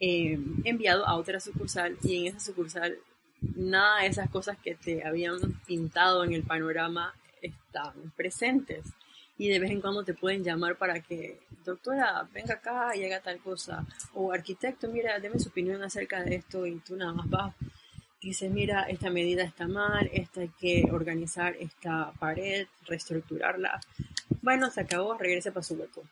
eh, 0.00 0.38
enviado 0.64 1.06
a 1.06 1.16
otra 1.16 1.38
sucursal 1.38 1.98
y 2.02 2.16
en 2.16 2.28
esa 2.28 2.40
sucursal 2.40 2.96
nada 3.42 4.00
de 4.00 4.06
esas 4.06 4.30
cosas 4.30 4.56
que 4.56 4.74
te 4.74 5.06
habían 5.06 5.38
pintado 5.66 6.24
en 6.24 6.32
el 6.32 6.44
panorama 6.44 7.12
estaban 7.42 8.10
presentes. 8.16 8.86
Y 9.36 9.48
de 9.48 9.58
vez 9.58 9.70
en 9.70 9.82
cuando 9.82 10.02
te 10.02 10.14
pueden 10.14 10.44
llamar 10.44 10.76
para 10.76 11.00
que, 11.00 11.38
doctora, 11.66 12.26
venga 12.32 12.54
acá 12.54 12.96
y 12.96 13.04
haga 13.04 13.20
tal 13.20 13.38
cosa. 13.40 13.84
O 14.14 14.32
arquitecto, 14.32 14.88
mira, 14.88 15.20
deme 15.20 15.38
su 15.38 15.50
opinión 15.50 15.82
acerca 15.82 16.24
de 16.24 16.36
esto 16.36 16.64
y 16.64 16.76
tú 16.76 16.96
nada 16.96 17.12
más 17.12 17.28
vas 17.28 17.54
dice, 18.20 18.50
mira, 18.50 18.82
esta 18.82 19.10
medida 19.10 19.42
está 19.42 19.66
mal, 19.66 20.10
esta 20.12 20.42
hay 20.42 20.50
que 20.60 20.84
organizar 20.90 21.56
esta 21.58 22.12
pared, 22.18 22.66
reestructurarla. 22.86 23.80
Bueno, 24.42 24.70
se 24.70 24.82
acabó, 24.82 25.16
regrese 25.16 25.52
para 25.52 25.62
su 25.62 25.74
hueco. 25.74 26.02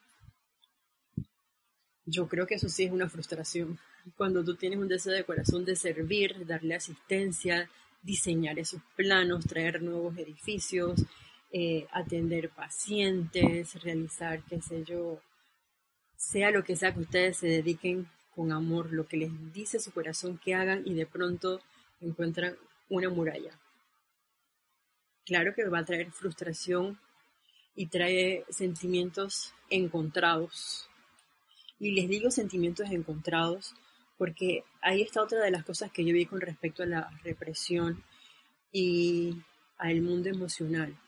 Yo 2.06 2.26
creo 2.26 2.46
que 2.46 2.54
eso 2.54 2.68
sí 2.68 2.84
es 2.84 2.92
una 2.92 3.08
frustración. 3.08 3.78
Cuando 4.16 4.42
tú 4.42 4.54
tienes 4.54 4.78
un 4.78 4.88
deseo 4.88 5.12
de 5.12 5.24
corazón 5.24 5.64
de 5.66 5.76
servir, 5.76 6.46
darle 6.46 6.74
asistencia, 6.74 7.68
diseñar 8.02 8.58
esos 8.58 8.80
planos, 8.96 9.46
traer 9.46 9.82
nuevos 9.82 10.16
edificios, 10.16 11.04
eh, 11.52 11.86
atender 11.92 12.48
pacientes, 12.50 13.74
realizar, 13.82 14.42
qué 14.48 14.62
sé 14.62 14.84
yo, 14.84 15.20
sea 16.16 16.50
lo 16.50 16.64
que 16.64 16.76
sea 16.76 16.94
que 16.94 17.00
ustedes 17.00 17.36
se 17.36 17.48
dediquen 17.48 18.08
con 18.34 18.52
amor, 18.52 18.92
lo 18.92 19.06
que 19.06 19.18
les 19.18 19.52
dice 19.52 19.78
su 19.78 19.92
corazón 19.92 20.38
que 20.42 20.54
hagan 20.54 20.82
y 20.86 20.94
de 20.94 21.06
pronto 21.06 21.60
encuentran 22.00 22.56
una 22.88 23.08
muralla. 23.10 23.58
Claro 25.24 25.54
que 25.54 25.68
va 25.68 25.80
a 25.80 25.84
traer 25.84 26.10
frustración 26.10 26.98
y 27.74 27.86
trae 27.86 28.44
sentimientos 28.48 29.54
encontrados. 29.70 30.88
Y 31.78 31.92
les 31.92 32.08
digo 32.08 32.30
sentimientos 32.30 32.90
encontrados 32.90 33.74
porque 34.16 34.64
ahí 34.82 35.02
está 35.02 35.22
otra 35.22 35.40
de 35.40 35.50
las 35.50 35.64
cosas 35.64 35.92
que 35.92 36.04
yo 36.04 36.12
vi 36.12 36.26
con 36.26 36.40
respecto 36.40 36.82
a 36.82 36.86
la 36.86 37.10
represión 37.22 38.02
y 38.72 39.36
al 39.78 40.00
mundo 40.00 40.28
emocional. 40.28 40.98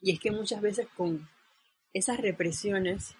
Y 0.00 0.12
es 0.12 0.18
que 0.18 0.32
muchas 0.32 0.60
veces 0.60 0.88
con 0.96 1.28
esas 1.92 2.18
represiones, 2.20 3.14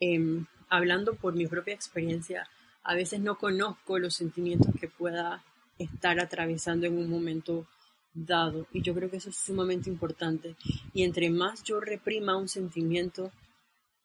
em, 0.00 0.46
hablando 0.70 1.14
por 1.14 1.34
mi 1.34 1.46
propia 1.46 1.74
experiencia, 1.74 2.48
a 2.82 2.94
veces 2.94 3.20
no 3.20 3.36
conozco 3.36 3.98
los 3.98 4.14
sentimientos 4.14 4.74
que 4.80 4.88
pueda 4.88 5.44
estar 5.78 6.20
atravesando 6.20 6.86
en 6.86 6.98
un 6.98 7.08
momento 7.08 7.66
dado. 8.12 8.66
Y 8.72 8.82
yo 8.82 8.94
creo 8.94 9.10
que 9.10 9.16
eso 9.16 9.30
es 9.30 9.36
sumamente 9.36 9.90
importante. 9.90 10.56
Y 10.92 11.02
entre 11.02 11.30
más 11.30 11.62
yo 11.64 11.80
reprima 11.80 12.36
un 12.36 12.48
sentimiento, 12.48 13.32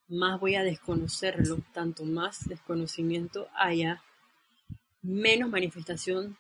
más 0.08 0.40
voy 0.40 0.56
a 0.56 0.64
desconocerlo, 0.64 1.60
tanto 1.74 2.04
más 2.04 2.48
desconocimiento 2.48 3.48
haya, 3.56 4.02
menos 5.02 5.50
manifestación 5.50 6.38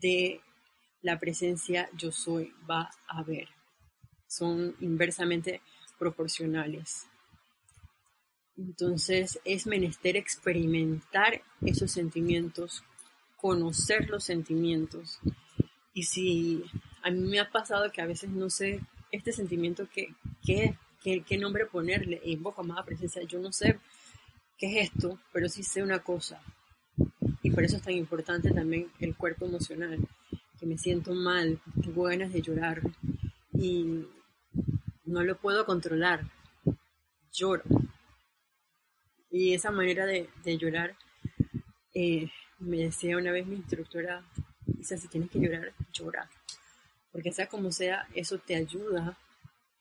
de 0.00 0.40
la 1.00 1.18
presencia 1.18 1.88
yo 1.96 2.12
soy 2.12 2.52
va 2.70 2.90
a 3.08 3.18
haber. 3.18 3.48
Son 4.28 4.76
inversamente 4.80 5.60
proporcionales. 5.98 7.06
Entonces 8.56 9.40
es 9.44 9.66
menester 9.66 10.16
experimentar 10.16 11.42
esos 11.62 11.90
sentimientos, 11.90 12.84
conocer 13.42 14.08
los 14.08 14.22
sentimientos. 14.22 15.18
Y 15.92 16.04
si 16.04 16.64
a 17.02 17.10
mí 17.10 17.18
me 17.28 17.40
ha 17.40 17.50
pasado 17.50 17.90
que 17.90 18.00
a 18.00 18.06
veces 18.06 18.30
no 18.30 18.48
sé 18.48 18.80
este 19.10 19.32
sentimiento 19.32 19.88
que, 19.92 20.14
qué, 20.46 21.38
nombre 21.38 21.66
ponerle, 21.66 22.20
e 22.24 22.30
invoco 22.30 22.62
más 22.62 22.86
presencia, 22.86 23.20
yo 23.24 23.40
no 23.40 23.52
sé 23.52 23.80
qué 24.56 24.66
es 24.68 24.90
esto, 24.90 25.18
pero 25.32 25.48
sí 25.48 25.64
sé 25.64 25.82
una 25.82 25.98
cosa, 25.98 26.40
y 27.42 27.50
por 27.50 27.64
eso 27.64 27.76
es 27.76 27.82
tan 27.82 27.94
importante 27.94 28.52
también 28.52 28.92
el 29.00 29.16
cuerpo 29.16 29.44
emocional, 29.46 29.98
que 30.60 30.66
me 30.66 30.78
siento 30.78 31.12
mal, 31.12 31.60
tengo 31.82 32.04
ganas 32.04 32.32
de 32.32 32.42
llorar 32.42 32.80
y 33.52 34.06
no 35.04 35.24
lo 35.24 35.36
puedo 35.36 35.66
controlar. 35.66 36.30
Lloro. 37.32 37.64
Y 39.30 39.54
esa 39.54 39.72
manera 39.72 40.06
de, 40.06 40.28
llorar, 40.58 40.94
eh, 41.92 42.30
me 42.62 42.78
decía 42.78 43.16
una 43.16 43.32
vez 43.32 43.46
mi 43.46 43.56
instructora, 43.56 44.24
dice, 44.66 44.96
si 44.96 45.08
tienes 45.08 45.30
que 45.30 45.40
llorar, 45.40 45.72
llora. 45.92 46.30
Porque 47.10 47.32
sea 47.32 47.48
como 47.48 47.72
sea, 47.72 48.06
eso 48.14 48.38
te 48.38 48.54
ayuda 48.54 49.18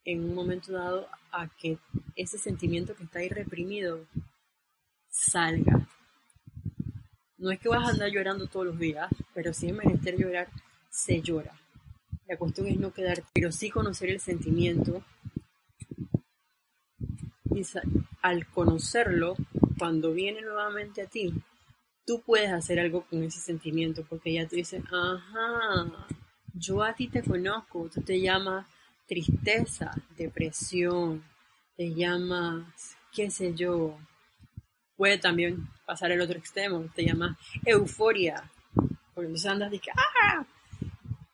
en 0.03 0.23
un 0.23 0.35
momento 0.35 0.73
dado 0.73 1.07
a 1.31 1.47
que 1.47 1.77
ese 2.15 2.37
sentimiento 2.37 2.95
que 2.95 3.03
está 3.03 3.19
ahí 3.19 3.29
reprimido 3.29 4.05
salga, 5.09 5.87
no 7.37 7.51
es 7.51 7.59
que 7.59 7.69
vas 7.69 7.87
a 7.87 7.91
andar 7.91 8.09
llorando 8.09 8.47
todos 8.47 8.65
los 8.65 8.79
días, 8.79 9.09
pero 9.33 9.53
si 9.53 9.67
es 9.67 9.73
menester 9.73 10.17
llorar, 10.17 10.49
se 10.89 11.21
llora. 11.21 11.53
La 12.27 12.37
cuestión 12.37 12.67
es 12.67 12.77
no 12.77 12.93
quedar, 12.93 13.23
pero 13.33 13.51
sí 13.51 13.69
conocer 13.69 14.09
el 14.09 14.19
sentimiento. 14.19 15.03
Y 17.53 17.63
al 18.21 18.47
conocerlo, 18.47 19.35
cuando 19.77 20.13
viene 20.13 20.41
nuevamente 20.41 21.01
a 21.01 21.07
ti, 21.07 21.33
tú 22.11 22.21
puedes 22.25 22.51
hacer 22.51 22.77
algo 22.77 23.05
con 23.09 23.23
ese 23.23 23.39
sentimiento, 23.39 24.03
porque 24.03 24.33
ya 24.33 24.45
tú 24.45 24.57
dices, 24.57 24.83
ajá, 24.91 26.09
yo 26.53 26.83
a 26.83 26.93
ti 26.93 27.07
te 27.07 27.23
conozco, 27.23 27.89
tú 27.89 28.01
te 28.01 28.19
llamas 28.19 28.67
tristeza, 29.07 29.91
depresión, 30.17 31.23
te 31.77 31.93
llamas, 31.93 32.97
qué 33.13 33.31
sé 33.31 33.53
yo, 33.53 33.97
puede 34.97 35.19
también 35.19 35.69
pasar 35.85 36.11
el 36.11 36.19
otro 36.19 36.37
extremo, 36.37 36.83
te 36.93 37.05
llama 37.05 37.37
euforia, 37.65 38.43
porque 39.13 39.27
entonces 39.27 39.49
andas 39.49 39.71
de 39.71 39.79
que, 39.79 39.91
¡ah! 39.91 40.45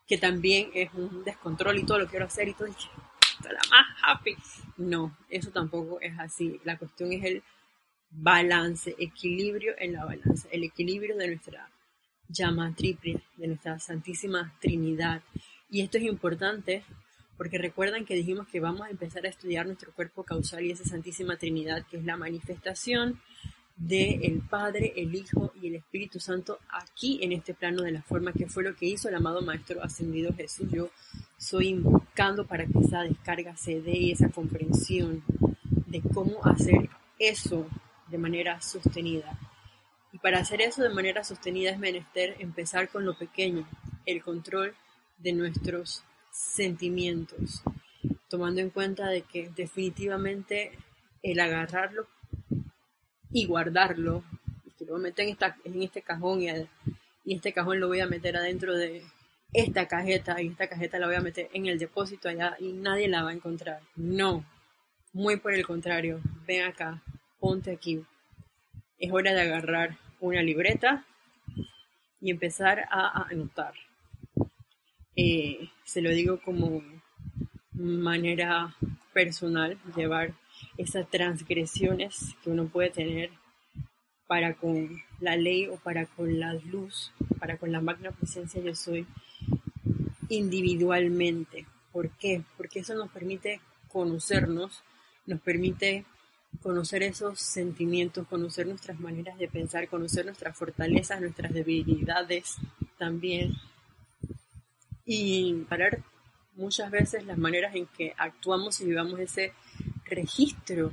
que 0.06 0.16
también 0.16 0.70
es 0.74 0.94
un 0.94 1.24
descontrol 1.24 1.76
y 1.76 1.86
todo 1.86 1.98
lo 1.98 2.06
quiero 2.06 2.26
hacer 2.26 2.46
y 2.46 2.54
todo, 2.54 2.68
y 2.68 2.72
que 2.72 3.48
la 3.52 3.60
más 3.68 3.86
happy. 4.04 4.36
No, 4.76 5.16
eso 5.28 5.50
tampoco 5.50 6.00
es 6.00 6.16
así. 6.20 6.60
La 6.62 6.78
cuestión 6.78 7.12
es 7.12 7.24
el 7.24 7.42
balance, 8.10 8.94
equilibrio 8.98 9.74
en 9.78 9.92
la 9.92 10.04
balanza, 10.04 10.48
el 10.50 10.64
equilibrio 10.64 11.16
de 11.16 11.28
nuestra 11.28 11.70
llama 12.28 12.74
triple, 12.74 13.22
de 13.36 13.46
nuestra 13.48 13.78
Santísima 13.78 14.54
Trinidad. 14.60 15.22
Y 15.70 15.80
esto 15.80 15.98
es 15.98 16.04
importante 16.04 16.84
porque 17.36 17.58
recuerdan 17.58 18.04
que 18.04 18.14
dijimos 18.14 18.48
que 18.48 18.60
vamos 18.60 18.82
a 18.82 18.90
empezar 18.90 19.24
a 19.24 19.28
estudiar 19.28 19.66
nuestro 19.66 19.92
cuerpo 19.92 20.24
causal 20.24 20.64
y 20.64 20.72
esa 20.72 20.84
Santísima 20.84 21.36
Trinidad, 21.36 21.86
que 21.86 21.98
es 21.98 22.04
la 22.04 22.16
manifestación 22.16 23.20
de 23.76 24.18
el 24.24 24.40
Padre, 24.40 24.92
el 24.96 25.14
Hijo 25.14 25.52
y 25.62 25.68
el 25.68 25.76
Espíritu 25.76 26.18
Santo 26.18 26.58
aquí 26.68 27.20
en 27.22 27.30
este 27.32 27.54
plano 27.54 27.82
de 27.82 27.92
la 27.92 28.02
forma, 28.02 28.32
que 28.32 28.48
fue 28.48 28.64
lo 28.64 28.74
que 28.74 28.86
hizo 28.86 29.08
el 29.08 29.14
amado 29.14 29.40
Maestro 29.40 29.82
Ascendido 29.82 30.34
Jesús. 30.34 30.68
Yo 30.72 30.90
soy 31.36 31.68
invocando 31.68 32.44
para 32.44 32.66
que 32.66 32.80
esa 32.80 33.02
descarga 33.02 33.56
se 33.56 33.80
dé 33.80 33.96
y 33.96 34.10
esa 34.10 34.30
comprensión 34.30 35.22
de 35.86 36.02
cómo 36.12 36.44
hacer 36.44 36.90
eso 37.20 37.68
de 38.10 38.18
manera 38.18 38.60
sostenida. 38.60 39.38
Y 40.12 40.18
para 40.18 40.38
hacer 40.38 40.62
eso 40.62 40.82
de 40.82 40.88
manera 40.88 41.24
sostenida 41.24 41.70
es 41.70 41.78
menester 41.78 42.36
empezar 42.38 42.88
con 42.88 43.04
lo 43.04 43.16
pequeño, 43.16 43.68
el 44.06 44.22
control 44.22 44.74
de 45.18 45.32
nuestros 45.32 46.04
sentimientos, 46.30 47.62
tomando 48.28 48.60
en 48.60 48.70
cuenta 48.70 49.08
de 49.08 49.22
que 49.22 49.50
definitivamente 49.54 50.72
el 51.22 51.40
agarrarlo 51.40 52.06
y 53.30 53.46
guardarlo. 53.46 54.24
Y 54.78 54.84
lo 54.84 54.92
voy 54.92 55.00
a 55.00 55.02
meter 55.02 55.26
en, 55.26 55.32
esta, 55.32 55.56
en 55.64 55.82
este 55.82 56.02
cajón 56.02 56.42
y, 56.42 56.48
y 57.24 57.34
este 57.34 57.52
cajón 57.52 57.80
lo 57.80 57.88
voy 57.88 58.00
a 58.00 58.06
meter 58.06 58.36
adentro 58.36 58.74
de 58.74 59.02
esta 59.52 59.88
cajeta 59.88 60.40
y 60.40 60.48
esta 60.48 60.68
cajeta 60.68 60.98
la 60.98 61.06
voy 61.06 61.16
a 61.16 61.20
meter 61.20 61.48
en 61.52 61.66
el 61.66 61.78
depósito 61.78 62.28
allá 62.28 62.56
y 62.58 62.72
nadie 62.72 63.08
la 63.08 63.22
va 63.22 63.30
a 63.30 63.34
encontrar. 63.34 63.80
No, 63.96 64.44
muy 65.12 65.36
por 65.36 65.54
el 65.54 65.66
contrario, 65.66 66.20
ven 66.46 66.64
acá, 66.64 67.02
ponte 67.38 67.70
aquí. 67.70 68.04
Es 68.98 69.12
hora 69.12 69.32
de 69.32 69.42
agarrar 69.42 69.96
una 70.20 70.42
libreta 70.42 71.04
y 72.20 72.30
empezar 72.30 72.86
a, 72.90 73.28
anotar. 73.28 73.74
Eh, 75.16 75.68
se 75.84 76.02
lo 76.02 76.10
digo 76.10 76.40
como 76.40 76.82
manera 77.72 78.74
personal, 79.12 79.78
llevar 79.96 80.34
esas 80.76 81.08
transgresiones 81.08 82.34
que 82.42 82.50
uno 82.50 82.66
puede 82.66 82.90
tener 82.90 83.30
para 84.26 84.54
con 84.54 85.02
la 85.20 85.36
ley 85.36 85.66
o 85.66 85.76
para 85.76 86.06
con 86.06 86.38
la 86.38 86.54
luz, 86.54 87.12
para 87.38 87.56
con 87.56 87.72
la 87.72 87.80
magna 87.80 88.10
presencia 88.10 88.62
yo 88.62 88.74
soy 88.74 89.06
individualmente. 90.28 91.66
¿Por 91.92 92.10
qué? 92.10 92.42
Porque 92.56 92.80
eso 92.80 92.94
nos 92.94 93.10
permite 93.10 93.60
conocernos, 93.88 94.82
nos 95.26 95.40
permite 95.40 96.04
conocer 96.62 97.02
esos 97.02 97.40
sentimientos, 97.40 98.26
conocer 98.26 98.66
nuestras 98.66 98.98
maneras 99.00 99.38
de 99.38 99.48
pensar, 99.48 99.88
conocer 99.88 100.24
nuestras 100.24 100.56
fortalezas, 100.56 101.20
nuestras 101.20 101.52
debilidades 101.52 102.56
también. 102.98 103.54
Y 105.04 105.64
parar 105.68 106.02
muchas 106.54 106.90
veces 106.90 107.24
las 107.24 107.38
maneras 107.38 107.74
en 107.74 107.86
que 107.86 108.14
actuamos 108.18 108.80
y 108.80 108.86
vivamos 108.86 109.18
ese 109.20 109.52
registro 110.04 110.92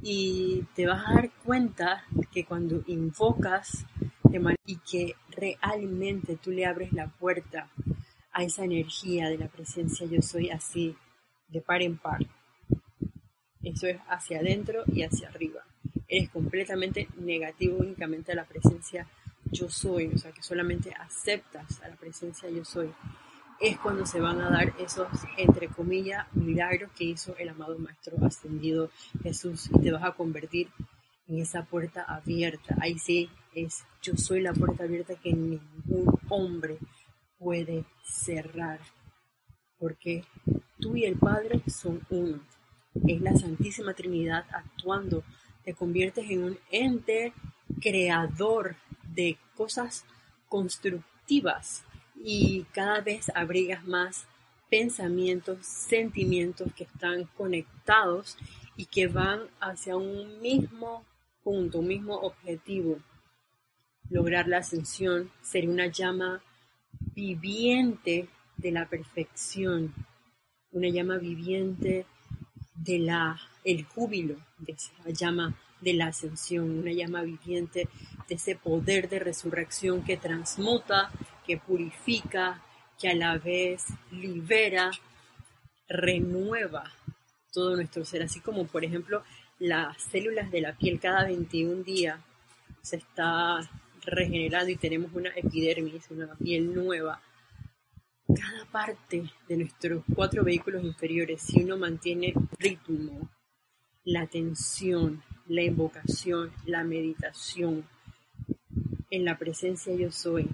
y 0.00 0.64
te 0.74 0.86
vas 0.86 1.04
a 1.06 1.14
dar 1.14 1.30
cuenta 1.44 2.04
que 2.32 2.44
cuando 2.44 2.82
invocas 2.86 3.84
y 4.64 4.76
que 4.78 5.14
realmente 5.28 6.36
tú 6.36 6.50
le 6.50 6.64
abres 6.64 6.92
la 6.92 7.08
puerta 7.08 7.68
a 8.32 8.42
esa 8.42 8.64
energía 8.64 9.28
de 9.28 9.38
la 9.38 9.48
presencia 9.48 10.06
yo 10.06 10.22
soy 10.22 10.50
así, 10.50 10.96
de 11.48 11.60
par 11.60 11.82
en 11.82 11.98
par. 11.98 12.20
Eso 13.62 13.86
es 13.86 13.98
hacia 14.08 14.40
adentro 14.40 14.84
y 14.86 15.02
hacia 15.02 15.28
arriba. 15.28 15.62
Eres 16.08 16.30
completamente 16.30 17.08
negativo 17.16 17.78
únicamente 17.78 18.32
a 18.32 18.36
la 18.36 18.44
presencia 18.44 19.06
yo 19.44 19.68
soy, 19.68 20.08
o 20.08 20.18
sea 20.18 20.32
que 20.32 20.42
solamente 20.42 20.94
aceptas 20.98 21.82
a 21.82 21.88
la 21.88 21.96
presencia 21.96 22.48
yo 22.48 22.64
soy 22.64 22.92
es 23.62 23.78
cuando 23.78 24.04
se 24.04 24.20
van 24.20 24.40
a 24.40 24.50
dar 24.50 24.74
esos, 24.80 25.06
entre 25.38 25.68
comillas, 25.68 26.26
milagros 26.34 26.90
que 26.92 27.04
hizo 27.04 27.36
el 27.36 27.48
amado 27.48 27.78
Maestro 27.78 28.16
Ascendido 28.26 28.90
Jesús 29.22 29.70
y 29.72 29.80
te 29.80 29.92
vas 29.92 30.02
a 30.02 30.12
convertir 30.12 30.68
en 31.28 31.38
esa 31.38 31.64
puerta 31.64 32.02
abierta. 32.02 32.76
Ahí 32.80 32.98
sí 32.98 33.30
es, 33.54 33.84
yo 34.02 34.16
soy 34.16 34.40
la 34.40 34.52
puerta 34.52 34.82
abierta 34.82 35.14
que 35.14 35.32
ningún 35.32 36.18
hombre 36.28 36.76
puede 37.38 37.84
cerrar, 38.04 38.80
porque 39.78 40.24
tú 40.80 40.96
y 40.96 41.04
el 41.04 41.16
Padre 41.16 41.62
son 41.68 42.00
uno. 42.10 42.40
Es 42.94 43.20
la 43.22 43.34
Santísima 43.36 43.94
Trinidad 43.94 44.44
actuando. 44.52 45.24
Te 45.64 45.74
conviertes 45.74 46.28
en 46.30 46.44
un 46.44 46.58
ente 46.70 47.32
creador 47.80 48.76
de 49.14 49.38
cosas 49.56 50.04
constructivas 50.48 51.84
y 52.16 52.64
cada 52.72 53.00
vez 53.00 53.30
abrigas 53.34 53.84
más 53.86 54.26
pensamientos, 54.68 55.66
sentimientos 55.66 56.72
que 56.74 56.84
están 56.84 57.24
conectados 57.36 58.36
y 58.76 58.86
que 58.86 59.06
van 59.06 59.42
hacia 59.60 59.96
un 59.96 60.40
mismo 60.40 61.04
punto, 61.42 61.78
un 61.78 61.88
mismo 61.88 62.14
objetivo. 62.16 62.98
lograr 64.10 64.46
la 64.46 64.58
ascensión, 64.58 65.30
ser 65.40 65.66
una 65.66 65.86
llama 65.86 66.42
viviente 67.14 68.28
de 68.58 68.70
la 68.70 68.86
perfección, 68.86 69.94
una 70.70 70.88
llama 70.90 71.16
viviente 71.16 72.04
de 72.74 72.98
la 72.98 73.40
el 73.64 73.84
júbilo 73.84 74.36
de 74.58 74.72
esa 74.72 74.92
llama 75.10 75.54
de 75.80 75.94
la 75.94 76.06
ascensión, 76.06 76.78
una 76.78 76.92
llama 76.92 77.22
viviente 77.22 77.88
de 78.28 78.34
ese 78.34 78.56
poder 78.56 79.08
de 79.08 79.18
resurrección 79.18 80.04
que 80.04 80.16
transmuta, 80.16 81.10
que 81.46 81.58
purifica, 81.58 82.62
que 82.98 83.08
a 83.08 83.14
la 83.14 83.38
vez 83.38 83.84
libera, 84.10 84.90
renueva 85.88 86.84
todo 87.52 87.76
nuestro 87.76 88.04
ser, 88.04 88.22
así 88.22 88.40
como 88.40 88.66
por 88.66 88.84
ejemplo 88.84 89.22
las 89.58 90.02
células 90.04 90.50
de 90.50 90.60
la 90.60 90.76
piel 90.76 90.98
cada 91.00 91.24
21 91.24 91.82
días 91.82 92.18
se 92.80 92.96
está 92.96 93.60
regenerando 94.04 94.70
y 94.70 94.76
tenemos 94.76 95.12
una 95.14 95.30
epidermis, 95.30 96.10
una 96.10 96.34
piel 96.34 96.74
nueva. 96.74 97.20
Cada 98.34 98.64
parte 98.70 99.24
de 99.48 99.56
nuestros 99.56 100.04
cuatro 100.14 100.44
vehículos 100.44 100.84
inferiores, 100.84 101.42
si 101.42 101.62
uno 101.62 101.76
mantiene 101.76 102.34
ritmo, 102.58 103.28
la 104.04 104.22
atención, 104.22 105.22
la 105.46 105.62
invocación, 105.62 106.52
la 106.66 106.84
meditación, 106.84 107.86
en 109.10 109.24
la 109.24 109.38
presencia 109.38 109.94
yo 109.94 110.10
soy, 110.10 110.48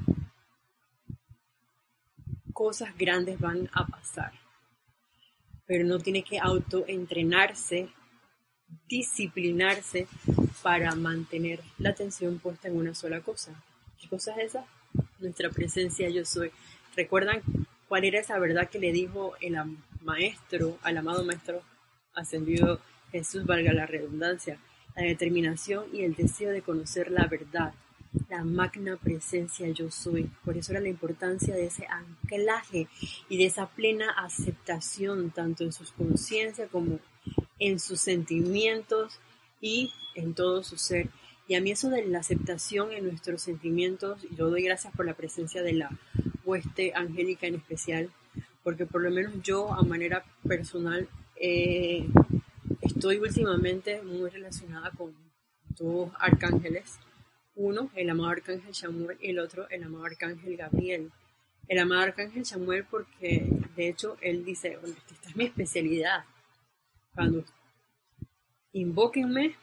cosas 2.53 2.97
grandes 2.99 3.39
van 3.39 3.71
a 3.73 3.87
pasar. 3.87 4.33
Pero 5.65 5.85
no 5.85 5.99
tiene 5.99 6.25
que 6.25 6.39
autoentrenarse, 6.39 7.89
disciplinarse 8.89 10.09
para 10.63 10.95
mantener 10.97 11.61
la 11.79 11.91
atención 11.91 12.39
puesta 12.39 12.69
en 12.69 12.77
una 12.77 12.95
sola 12.95 13.21
cosa. 13.21 13.63
¿Qué 14.01 14.09
cosa 14.09 14.35
es 14.37 14.49
esa? 14.49 14.67
Nuestra 15.21 15.51
presencia 15.51 16.09
yo 16.11 16.25
soy. 16.25 16.51
¿Recuerdan 16.97 17.43
cuál 17.89 18.05
era 18.05 18.21
esa 18.21 18.39
verdad 18.39 18.69
que 18.69 18.79
le 18.79 18.93
dijo 18.93 19.35
el 19.41 19.57
maestro, 20.03 20.79
al 20.83 20.99
amado 20.99 21.25
maestro 21.25 21.63
ascendido 22.15 22.81
Jesús, 23.11 23.47
valga 23.47 23.73
la 23.73 23.87
redundancia? 23.87 24.59
La 24.95 25.03
determinación 25.03 25.87
y 25.93 26.03
el 26.03 26.15
deseo 26.15 26.51
de 26.51 26.63
conocer 26.63 27.11
la 27.11 27.27
verdad, 27.27 27.73
la 28.29 28.45
magna 28.45 28.97
presencia 28.97 29.69
yo 29.71 29.91
soy. 29.91 30.31
Por 30.45 30.57
eso 30.57 30.73
era 30.73 30.81
la 30.81 30.89
importancia 30.89 31.55
de 31.55 31.67
ese 31.67 31.87
anclaje 31.87 32.89
y 33.29 33.39
de 33.39 33.47
esa 33.47 33.69
plena 33.69 34.11
aceptación, 34.11 35.31
tanto 35.31 35.65
en 35.65 35.73
sus 35.73 35.93
conciencias 35.93 36.69
como 36.71 36.99
en 37.59 37.79
sus 37.79 38.01
sentimientos 38.01 39.21
y 39.61 39.93
en 40.15 40.35
todo 40.35 40.63
su 40.63 40.77
ser. 40.77 41.09
Y 41.47 41.55
a 41.55 41.61
mí 41.61 41.71
eso 41.71 41.89
de 41.89 42.05
la 42.07 42.19
aceptación 42.19 42.93
en 42.93 43.05
nuestros 43.05 43.41
sentimientos, 43.43 44.21
yo 44.37 44.51
doy 44.51 44.63
gracias 44.63 44.93
por 44.95 45.07
la 45.07 45.15
presencia 45.15 45.63
de 45.63 45.73
la 45.73 45.91
hueste 46.49 46.93
angélica 46.95 47.47
en 47.47 47.57
especial, 47.57 48.11
porque 48.63 48.87
por 48.87 49.03
lo 49.03 49.11
menos 49.11 49.35
yo 49.43 49.73
a 49.73 49.83
manera 49.83 50.25
personal 50.47 51.07
eh, 51.37 52.09
estoy 52.81 53.19
últimamente 53.19 54.01
muy 54.03 54.31
relacionada 54.31 54.91
con 54.93 55.15
dos 55.77 56.11
arcángeles. 56.19 56.99
Uno, 57.55 57.91
el 57.95 58.09
amado 58.09 58.31
arcángel 58.31 58.75
Samuel, 58.75 59.19
y 59.21 59.31
el 59.31 59.39
otro, 59.41 59.69
el 59.69 59.83
amado 59.83 60.07
arcángel 60.07 60.57
Gabriel. 60.57 61.11
El 61.67 61.79
amado 61.81 62.03
arcángel 62.03 62.47
Samuel 62.47 62.87
porque 62.91 63.47
de 63.77 63.89
hecho 63.89 64.17
él 64.23 64.45
dice, 64.45 64.79
esta 65.11 65.29
es 65.29 65.37
mi 65.37 65.45
especialidad. 65.45 66.25
Cuando 67.15 67.45
invóquenme, 68.73 69.55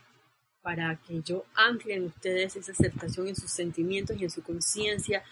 para 0.62 0.96
que 1.08 1.22
yo 1.22 1.46
ancle 1.54 1.94
en 1.94 2.06
ustedes 2.06 2.56
esa 2.56 2.72
aceptación 2.72 3.28
en 3.28 3.36
sus 3.36 3.52
sentimientos 3.52 4.18
y 4.20 4.24
en 4.24 4.32
su 4.32 4.42
conciencia 4.42 5.24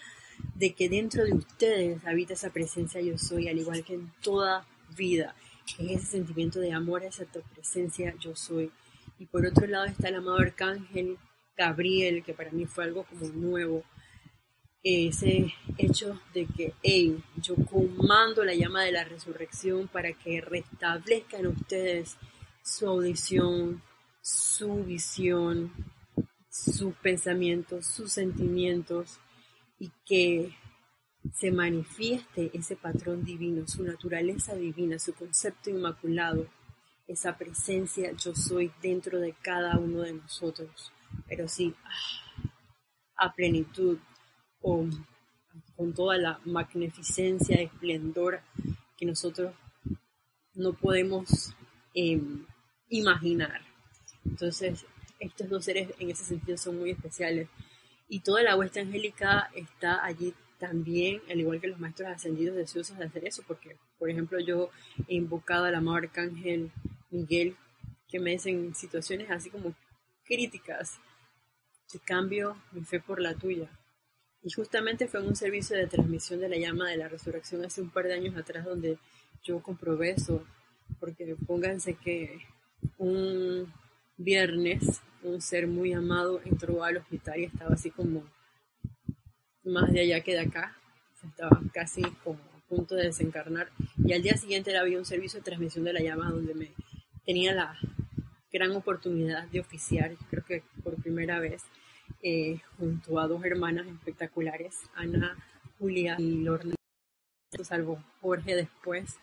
de 0.54 0.74
que 0.74 0.88
dentro 0.88 1.24
de 1.24 1.32
ustedes 1.32 2.04
habita 2.06 2.34
esa 2.34 2.50
presencia 2.50 3.00
yo 3.00 3.18
soy, 3.18 3.48
al 3.48 3.58
igual 3.58 3.84
que 3.84 3.94
en 3.94 4.12
toda 4.22 4.66
vida, 4.96 5.34
en 5.78 5.90
ese 5.90 6.06
sentimiento 6.06 6.60
de 6.60 6.72
amor 6.72 7.02
a 7.02 7.08
esa 7.08 7.24
presencia 7.54 8.14
yo 8.20 8.36
soy. 8.36 8.70
Y 9.18 9.26
por 9.26 9.46
otro 9.46 9.66
lado 9.66 9.86
está 9.86 10.08
el 10.08 10.16
amado 10.16 10.38
arcángel 10.38 11.18
Gabriel, 11.56 12.22
que 12.24 12.34
para 12.34 12.50
mí 12.50 12.66
fue 12.66 12.84
algo 12.84 13.04
como 13.04 13.26
nuevo, 13.28 13.84
ese 14.82 15.54
hecho 15.78 16.20
de 16.34 16.46
que, 16.46 16.74
hey, 16.82 17.18
yo 17.36 17.54
comando 17.54 18.44
la 18.44 18.54
llama 18.54 18.84
de 18.84 18.92
la 18.92 19.04
resurrección 19.04 19.88
para 19.88 20.12
que 20.12 20.42
restablezca 20.42 21.38
en 21.38 21.46
ustedes 21.46 22.16
su 22.62 22.86
audición, 22.86 23.82
su 24.20 24.84
visión, 24.84 25.72
sus 26.50 26.94
pensamientos, 26.96 27.86
sus 27.86 28.12
sentimientos 28.12 29.18
y 29.78 29.90
que 30.04 30.54
se 31.32 31.50
manifieste 31.50 32.50
ese 32.52 32.76
patrón 32.76 33.24
divino, 33.24 33.66
su 33.66 33.82
naturaleza 33.82 34.54
divina, 34.54 34.98
su 34.98 35.14
concepto 35.14 35.70
inmaculado, 35.70 36.46
esa 37.06 37.36
presencia 37.36 38.12
yo 38.12 38.34
soy 38.34 38.72
dentro 38.82 39.20
de 39.20 39.34
cada 39.42 39.78
uno 39.78 40.02
de 40.02 40.14
nosotros, 40.14 40.92
pero 41.28 41.48
sí 41.48 41.74
a 43.16 43.32
plenitud, 43.32 43.98
con, 44.60 45.06
con 45.76 45.92
toda 45.94 46.16
la 46.16 46.40
magnificencia, 46.44 47.60
esplendor 47.60 48.40
que 48.96 49.06
nosotros 49.06 49.54
no 50.54 50.72
podemos 50.72 51.54
em, 51.94 52.46
imaginar. 52.88 53.60
Entonces, 54.24 54.86
estos 55.18 55.48
dos 55.48 55.64
seres 55.64 55.90
en 55.98 56.10
ese 56.10 56.24
sentido 56.24 56.56
son 56.56 56.78
muy 56.78 56.90
especiales. 56.90 57.48
Y 58.08 58.20
toda 58.20 58.42
la 58.42 58.56
hueste 58.56 58.80
angélica 58.80 59.50
está 59.54 60.04
allí 60.04 60.34
también, 60.58 61.20
al 61.30 61.40
igual 61.40 61.60
que 61.60 61.68
los 61.68 61.78
maestros 61.78 62.08
ascendidos 62.08 62.56
deseosos 62.56 62.98
de 62.98 63.04
hacer 63.04 63.26
eso, 63.26 63.42
porque, 63.46 63.76
por 63.98 64.10
ejemplo, 64.10 64.38
yo 64.40 64.70
he 65.08 65.14
invocado 65.14 65.64
al 65.64 65.74
amado 65.74 65.98
arcángel 65.98 66.70
Miguel, 67.10 67.56
que 68.08 68.20
me 68.20 68.30
dicen 68.30 68.74
situaciones 68.74 69.30
así 69.30 69.50
como 69.50 69.74
críticas, 70.24 70.98
que 71.90 71.98
cambio 71.98 72.56
mi 72.72 72.82
fe 72.82 73.00
por 73.00 73.20
la 73.20 73.34
tuya. 73.34 73.68
Y 74.42 74.50
justamente 74.50 75.08
fue 75.08 75.20
en 75.20 75.28
un 75.28 75.36
servicio 75.36 75.76
de 75.76 75.86
transmisión 75.86 76.40
de 76.40 76.48
la 76.48 76.56
llama 76.56 76.88
de 76.88 76.98
la 76.98 77.08
resurrección 77.08 77.64
hace 77.64 77.80
un 77.80 77.90
par 77.90 78.04
de 78.04 78.14
años 78.14 78.36
atrás 78.36 78.64
donde 78.64 78.98
yo 79.42 79.62
comprobé 79.62 80.10
eso, 80.10 80.44
porque 81.00 81.36
pónganse 81.46 81.94
que 81.94 82.38
un 82.98 83.72
viernes 84.16 85.00
un 85.22 85.40
ser 85.40 85.66
muy 85.66 85.92
amado 85.92 86.40
entró 86.44 86.84
al 86.84 86.98
hospital 86.98 87.40
y 87.40 87.44
estaba 87.44 87.74
así 87.74 87.90
como 87.90 88.24
más 89.64 89.90
de 89.92 90.00
allá 90.00 90.20
que 90.20 90.32
de 90.32 90.40
acá, 90.40 90.76
estaba 91.26 91.60
casi 91.72 92.02
como 92.22 92.38
a 92.54 92.68
punto 92.68 92.94
de 92.94 93.04
desencarnar. 93.04 93.70
Y 94.04 94.12
al 94.12 94.22
día 94.22 94.36
siguiente 94.36 94.76
había 94.76 94.98
un 94.98 95.06
servicio 95.06 95.40
de 95.40 95.44
transmisión 95.44 95.84
de 95.84 95.94
la 95.94 96.00
llama 96.00 96.30
donde 96.30 96.54
me 96.54 96.72
tenía 97.24 97.54
la 97.54 97.78
gran 98.52 98.72
oportunidad 98.72 99.48
de 99.48 99.60
oficiar, 99.60 100.14
creo 100.30 100.44
que 100.44 100.62
por 100.82 100.94
primera 101.02 101.40
vez, 101.40 101.62
eh, 102.22 102.60
junto 102.78 103.18
a 103.18 103.26
dos 103.26 103.44
hermanas 103.44 103.86
espectaculares, 103.86 104.76
Ana, 104.94 105.36
Julia 105.78 106.16
y 106.18 106.42
Lorna, 106.42 106.74
salvo 107.62 108.04
Jorge 108.20 108.54
después, 108.54 109.16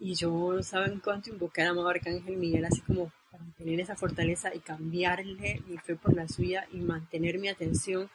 y 0.00 0.14
yo, 0.14 0.62
¿saben 0.62 1.00
cuánto 1.00 1.30
invoqué 1.30 1.62
al 1.62 1.68
amado 1.68 1.88
Arcángel 1.88 2.36
Miguel? 2.36 2.64
Así 2.64 2.80
como 2.80 3.12
para 3.36 3.50
tener 3.52 3.80
esa 3.80 3.96
fortaleza 3.96 4.54
y 4.54 4.60
cambiarle 4.60 5.62
mi 5.68 5.78
fe 5.78 5.96
por 5.96 6.14
la 6.14 6.28
suya 6.28 6.66
y 6.72 6.78
mantener 6.78 7.38
mi 7.38 7.48
atención 7.48 8.08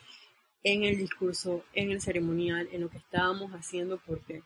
en 0.63 0.83
el 0.83 0.97
discurso, 0.97 1.63
en 1.73 1.91
el 1.91 2.01
ceremonial, 2.01 2.67
en 2.71 2.81
lo 2.81 2.89
que 2.89 2.97
estábamos 2.97 3.51
haciendo, 3.51 3.99
porque 4.05 4.43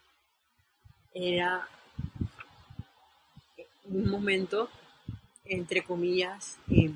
era 1.14 1.68
un 3.86 4.10
momento, 4.10 4.70
entre 5.44 5.84
comillas, 5.84 6.58
eh, 6.70 6.92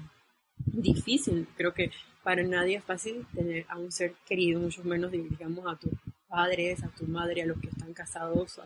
difícil. 0.58 1.48
Creo 1.56 1.74
que 1.74 1.92
para 2.24 2.44
nadie 2.44 2.78
es 2.78 2.84
fácil 2.84 3.26
tener 3.34 3.66
a 3.70 3.78
un 3.78 3.92
ser 3.92 4.14
querido, 4.26 4.60
mucho 4.60 4.84
menos, 4.84 5.12
digamos, 5.12 5.66
a 5.68 5.78
tus 5.78 5.92
padres, 6.28 6.84
a 6.84 6.90
tu 6.90 7.06
madre, 7.06 7.42
a 7.42 7.46
los 7.46 7.60
que 7.60 7.70
están 7.70 7.94
casados, 7.94 8.60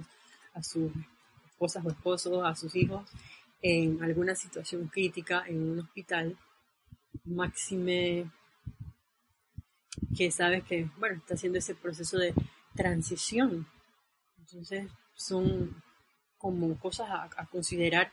a 0.54 0.64
sus 0.64 0.92
esposas 1.48 1.86
o 1.86 1.90
esposos, 1.90 2.46
a 2.46 2.56
sus 2.56 2.76
hijos 2.76 3.10
en 3.64 4.04
alguna 4.04 4.36
situación 4.36 4.90
crítica 4.90 5.46
en 5.48 5.72
un 5.72 5.80
hospital, 5.80 6.38
máxime 7.24 8.30
que 10.16 10.32
sabes 10.32 10.66
que, 10.66 10.90
bueno, 11.00 11.16
está 11.16 11.36
haciendo 11.36 11.60
ese 11.60 11.74
proceso 11.74 12.18
de 12.18 12.34
transición. 12.76 13.66
Entonces, 14.38 14.92
son 15.16 15.82
como 16.38 16.78
cosas 16.78 17.10
a, 17.10 17.46
considerar 17.46 18.12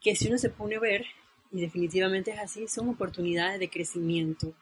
que 0.00 0.14
si 0.14 0.28
uno 0.28 0.38
se 0.38 0.50
pone 0.50 0.76
a 0.76 0.80
ver, 0.80 1.04
y 1.50 1.60
definitivamente 1.60 2.30
es 2.30 2.38
así, 2.38 2.68
son 2.68 2.88
oportunidades 2.90 3.58
de 3.58 3.68
crecimiento 3.68 4.54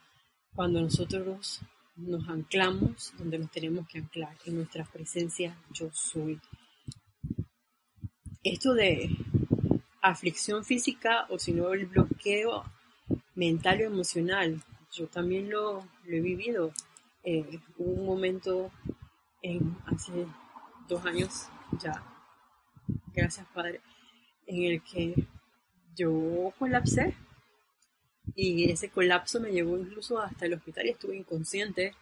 cuando 0.54 0.80
nosotros 0.80 1.60
nos 1.96 2.28
anclamos 2.30 3.12
donde 3.18 3.38
nos 3.38 3.50
tenemos 3.50 3.86
que 3.88 3.98
anclar, 3.98 4.36
en 4.46 4.56
nuestra 4.56 4.84
presencia 4.84 5.54
yo 5.70 5.90
soy 5.92 6.40
esto 8.44 8.74
de 8.74 9.08
aflicción 10.04 10.64
física 10.64 11.26
o 11.30 11.38
si 11.38 11.52
no 11.52 11.72
el 11.72 11.86
bloqueo 11.86 12.64
mental 13.34 13.80
o 13.80 13.84
emocional. 13.84 14.62
yo 14.92 15.06
también 15.08 15.50
lo, 15.50 15.82
he 16.06 16.20
vivido. 16.20 16.72
Eh, 17.22 17.58
hubo 17.78 17.92
un 17.92 18.06
momento 18.06 18.70
en, 19.40 19.76
hace 19.86 20.26
dos 20.86 21.04
años 21.06 21.48
ya, 21.80 22.04
gracias 23.14 23.46
Padre, 23.54 23.80
en 24.46 24.64
el 24.72 24.82
que 24.82 25.26
yo 25.96 26.52
colapsé 26.58 27.14
y 28.34 28.70
ese 28.70 28.90
colapso 28.90 29.40
me 29.40 29.52
llevó 29.52 29.78
incluso 29.78 30.20
hasta 30.20 30.44
el 30.44 30.52
hospital 30.52 30.84
y 30.86 30.90
estuve 30.90 31.16
inconsciente, 31.16 31.94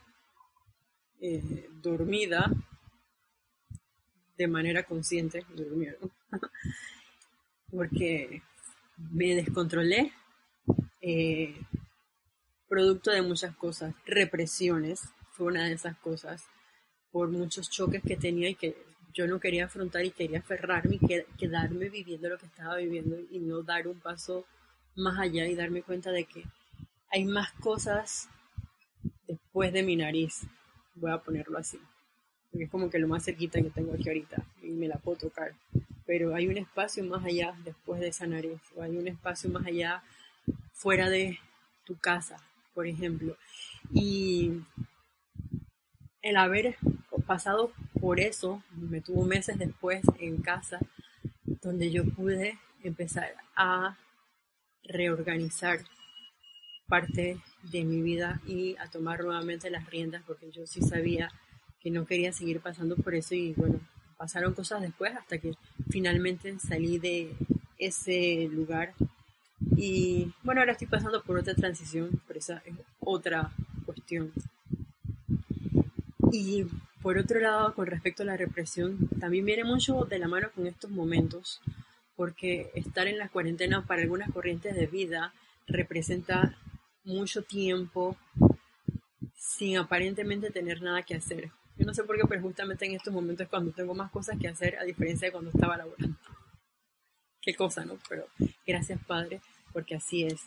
eh, 1.20 1.68
dormida, 1.80 2.50
de 4.36 4.48
manera 4.48 4.82
consciente, 4.82 5.46
durmieron, 5.54 6.10
porque 7.72 8.42
me 8.96 9.34
descontrolé, 9.34 10.12
eh, 11.00 11.56
producto 12.68 13.10
de 13.10 13.22
muchas 13.22 13.56
cosas, 13.56 13.94
represiones, 14.06 15.08
fue 15.32 15.46
una 15.46 15.64
de 15.64 15.72
esas 15.72 15.96
cosas, 15.96 16.44
por 17.10 17.28
muchos 17.30 17.70
choques 17.70 18.02
que 18.02 18.16
tenía 18.16 18.50
y 18.50 18.54
que 18.54 18.76
yo 19.14 19.26
no 19.26 19.40
quería 19.40 19.64
afrontar 19.64 20.04
y 20.04 20.10
quería 20.10 20.38
aferrarme 20.38 20.98
y 21.00 21.22
quedarme 21.38 21.88
viviendo 21.88 22.28
lo 22.28 22.38
que 22.38 22.46
estaba 22.46 22.76
viviendo 22.76 23.16
y 23.30 23.40
no 23.40 23.62
dar 23.62 23.88
un 23.88 24.00
paso 24.00 24.46
más 24.94 25.18
allá 25.18 25.46
y 25.46 25.54
darme 25.54 25.82
cuenta 25.82 26.10
de 26.10 26.24
que 26.24 26.44
hay 27.10 27.24
más 27.24 27.52
cosas 27.54 28.28
después 29.26 29.72
de 29.72 29.82
mi 29.82 29.96
nariz. 29.96 30.42
Voy 30.94 31.10
a 31.10 31.18
ponerlo 31.18 31.58
así. 31.58 31.78
Porque 32.52 32.64
es 32.64 32.70
como 32.70 32.90
que 32.90 32.98
lo 32.98 33.08
más 33.08 33.24
cerquita 33.24 33.60
que 33.60 33.70
tengo 33.70 33.94
aquí 33.94 34.08
ahorita 34.08 34.44
y 34.62 34.68
me 34.68 34.86
la 34.86 34.98
puedo 34.98 35.18
tocar. 35.18 35.54
Pero 36.06 36.34
hay 36.34 36.46
un 36.46 36.58
espacio 36.58 37.02
más 37.02 37.24
allá 37.24 37.54
después 37.64 38.00
de 38.00 38.08
esa 38.08 38.26
nariz. 38.26 38.60
O 38.76 38.82
hay 38.82 38.96
un 38.96 39.08
espacio 39.08 39.50
más 39.50 39.66
allá 39.66 40.02
fuera 40.72 41.08
de 41.08 41.38
tu 41.84 41.96
casa, 41.96 42.36
por 42.74 42.86
ejemplo. 42.86 43.36
Y 43.92 44.60
el 46.20 46.36
haber 46.36 46.76
pasado 47.26 47.72
por 48.00 48.20
eso, 48.20 48.62
me 48.76 49.00
tuvo 49.00 49.24
meses 49.24 49.58
después 49.58 50.02
en 50.18 50.42
casa, 50.42 50.78
donde 51.62 51.90
yo 51.90 52.04
pude 52.04 52.58
empezar 52.82 53.34
a 53.56 53.96
reorganizar 54.84 55.80
parte 56.88 57.40
de 57.62 57.84
mi 57.84 58.02
vida 58.02 58.40
y 58.46 58.76
a 58.76 58.90
tomar 58.90 59.22
nuevamente 59.22 59.70
las 59.70 59.88
riendas 59.88 60.22
porque 60.26 60.50
yo 60.50 60.66
sí 60.66 60.82
sabía 60.82 61.30
que 61.82 61.90
no 61.90 62.06
quería 62.06 62.32
seguir 62.32 62.60
pasando 62.60 62.96
por 62.96 63.14
eso 63.14 63.34
y 63.34 63.52
bueno, 63.54 63.80
pasaron 64.16 64.54
cosas 64.54 64.82
después 64.82 65.14
hasta 65.14 65.38
que 65.38 65.54
finalmente 65.90 66.58
salí 66.58 66.98
de 66.98 67.34
ese 67.78 68.48
lugar 68.52 68.94
y 69.76 70.32
bueno, 70.42 70.60
ahora 70.60 70.72
estoy 70.72 70.86
pasando 70.86 71.22
por 71.22 71.38
otra 71.38 71.54
transición, 71.54 72.20
pero 72.26 72.38
esa 72.38 72.62
es 72.64 72.74
otra 73.00 73.50
cuestión. 73.84 74.32
Y 76.30 76.66
por 77.00 77.18
otro 77.18 77.40
lado, 77.40 77.74
con 77.74 77.86
respecto 77.86 78.22
a 78.22 78.26
la 78.26 78.36
represión, 78.36 79.08
también 79.20 79.44
viene 79.44 79.64
mucho 79.64 80.04
de 80.04 80.18
la 80.18 80.28
mano 80.28 80.50
con 80.54 80.66
estos 80.66 80.90
momentos, 80.90 81.60
porque 82.16 82.70
estar 82.74 83.06
en 83.06 83.18
la 83.18 83.28
cuarentena 83.28 83.84
para 83.86 84.02
algunas 84.02 84.30
corrientes 84.30 84.74
de 84.74 84.86
vida 84.86 85.32
representa 85.66 86.56
mucho 87.04 87.42
tiempo 87.42 88.16
sin 89.36 89.78
aparentemente 89.78 90.50
tener 90.50 90.82
nada 90.82 91.02
que 91.02 91.16
hacer. 91.16 91.50
No 91.84 91.94
sé 91.94 92.04
por 92.04 92.16
qué, 92.16 92.22
pero 92.28 92.42
justamente 92.42 92.86
en 92.86 92.92
estos 92.92 93.12
momentos 93.12 93.44
es 93.44 93.50
cuando 93.50 93.72
tengo 93.72 93.94
más 93.94 94.10
cosas 94.10 94.38
que 94.38 94.48
hacer 94.48 94.78
a 94.78 94.84
diferencia 94.84 95.28
de 95.28 95.32
cuando 95.32 95.50
estaba 95.50 95.76
laborando. 95.76 96.16
Qué 97.40 97.54
cosa, 97.54 97.84
¿no? 97.84 97.98
Pero 98.08 98.26
gracias 98.66 99.00
Padre, 99.06 99.40
porque 99.72 99.96
así 99.96 100.24
es. 100.24 100.42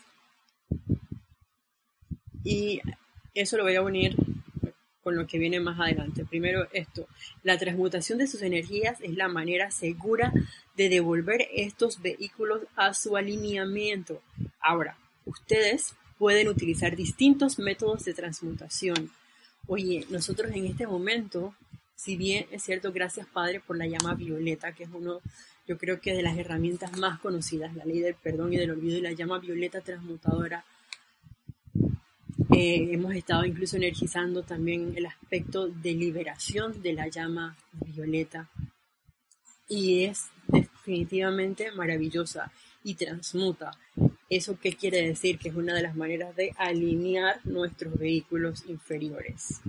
Y 2.42 2.80
eso 3.34 3.56
lo 3.56 3.64
voy 3.64 3.74
a 3.74 3.82
unir 3.82 4.16
con 5.02 5.14
lo 5.14 5.26
que 5.26 5.38
viene 5.38 5.60
más 5.60 5.78
adelante. 5.78 6.24
Primero 6.24 6.66
esto, 6.72 7.06
la 7.42 7.58
transmutación 7.58 8.18
de 8.18 8.26
sus 8.26 8.42
energías 8.42 9.00
es 9.02 9.14
la 9.16 9.28
manera 9.28 9.70
segura 9.70 10.32
de 10.76 10.88
devolver 10.88 11.46
estos 11.54 12.02
vehículos 12.02 12.62
a 12.74 12.92
su 12.92 13.16
alineamiento. 13.16 14.20
Ahora, 14.58 14.98
ustedes 15.24 15.94
pueden 16.18 16.48
utilizar 16.48 16.96
distintos 16.96 17.58
métodos 17.58 18.04
de 18.04 18.14
transmutación. 18.14 19.10
Oye, 19.68 20.06
nosotros 20.10 20.52
en 20.52 20.66
este 20.66 20.86
momento, 20.86 21.54
si 21.96 22.16
bien 22.16 22.46
es 22.50 22.62
cierto, 22.62 22.92
gracias 22.92 23.26
Padre 23.26 23.60
por 23.60 23.76
la 23.76 23.86
llama 23.86 24.14
violeta, 24.14 24.72
que 24.72 24.84
es 24.84 24.90
uno, 24.92 25.20
yo 25.66 25.76
creo 25.76 26.00
que 26.00 26.14
de 26.14 26.22
las 26.22 26.38
herramientas 26.38 26.96
más 26.98 27.18
conocidas, 27.18 27.74
la 27.74 27.84
ley 27.84 28.00
del 28.00 28.14
perdón 28.14 28.52
y 28.52 28.56
del 28.56 28.70
olvido 28.70 28.98
y 28.98 29.02
la 29.02 29.12
llama 29.12 29.38
violeta 29.38 29.80
transmutadora 29.80 30.64
eh, 32.54 32.88
hemos 32.92 33.14
estado 33.14 33.44
incluso 33.44 33.76
energizando 33.76 34.42
también 34.42 34.94
el 34.96 35.06
aspecto 35.06 35.66
de 35.68 35.92
liberación 35.92 36.80
de 36.80 36.92
la 36.92 37.08
llama 37.08 37.56
violeta. 37.72 38.48
Y 39.68 40.04
es 40.04 40.26
definitivamente 40.46 41.72
maravillosa 41.72 42.52
y 42.86 42.94
transmuta. 42.94 43.72
¿Eso 44.30 44.60
qué 44.60 44.72
quiere 44.72 45.02
decir? 45.02 45.40
Que 45.40 45.48
es 45.48 45.56
una 45.56 45.74
de 45.74 45.82
las 45.82 45.96
maneras 45.96 46.36
de 46.36 46.54
alinear 46.56 47.40
nuestros 47.44 47.98
vehículos 47.98 48.64
inferiores. 48.68 49.60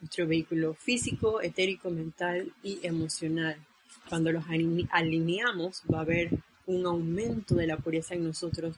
Nuestro 0.00 0.28
vehículo 0.28 0.74
físico, 0.74 1.42
etérico, 1.42 1.90
mental 1.90 2.52
y 2.62 2.78
emocional. 2.86 3.56
Cuando 4.08 4.30
los 4.30 4.44
alineamos 4.90 5.82
va 5.92 5.98
a 5.98 6.02
haber 6.02 6.30
un 6.66 6.86
aumento 6.86 7.56
de 7.56 7.66
la 7.66 7.76
pureza 7.76 8.14
en 8.14 8.22
nosotros 8.22 8.76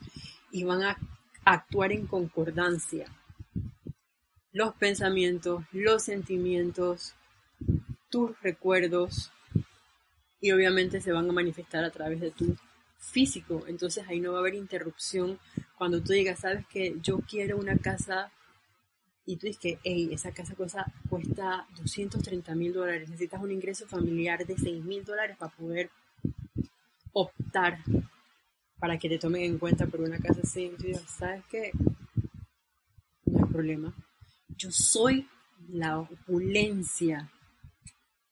y 0.51 0.65
van 0.65 0.83
a 0.83 0.99
actuar 1.45 1.93
en 1.93 2.07
concordancia 2.07 3.07
los 4.53 4.75
pensamientos, 4.77 5.65
los 5.73 6.03
sentimientos, 6.03 7.15
tus 8.09 8.41
recuerdos 8.41 9.31
y 10.41 10.53
obviamente 10.53 11.03
se 11.03 11.13
van 11.13 11.29
a 11.29 11.33
manifestar 11.35 11.85
a 11.85 11.91
través 11.91 12.21
de 12.21 12.31
tu 12.31 12.57
físico. 13.11 13.65
Entonces 13.67 14.05
ahí 14.09 14.21
no 14.21 14.33
va 14.33 14.39
a 14.39 14.41
haber 14.41 14.55
interrupción 14.55 15.39
cuando 15.77 16.03
tú 16.03 16.13
digas, 16.13 16.41
sabes 16.41 16.67
que 16.67 16.97
yo 17.03 17.19
quiero 17.19 17.57
una 17.57 17.77
casa 17.77 18.31
y 19.25 19.37
tú 19.37 19.47
dices 19.47 19.61
que, 19.61 19.79
hey, 19.83 20.09
esa 20.13 20.33
casa 20.33 20.55
cuesta, 20.55 20.93
cuesta 21.09 21.67
230 21.77 22.55
mil 22.55 22.73
dólares, 22.73 23.09
necesitas 23.09 23.43
un 23.43 23.51
ingreso 23.51 23.87
familiar 23.87 24.47
de 24.47 24.57
6 24.57 24.85
mil 24.85 25.05
dólares 25.05 25.37
para 25.37 25.53
poder 25.53 25.91
optar 27.13 27.79
para 28.79 28.99
que 28.99 29.09
te 29.09 29.19
tomen 29.19 29.43
en 29.43 29.59
cuenta 29.59 29.87
por 29.87 30.01
una 30.01 30.19
casa 30.19 30.41
así. 30.43 30.65
Y 30.65 30.77
tú 30.77 30.85
dices, 30.85 31.11
¿sabes 31.11 31.43
qué? 31.51 31.73
No 33.25 33.45
hay 33.45 33.53
problema 33.53 33.95
yo 34.57 34.71
soy 34.71 35.29
la 35.69 35.99
opulencia 35.99 37.31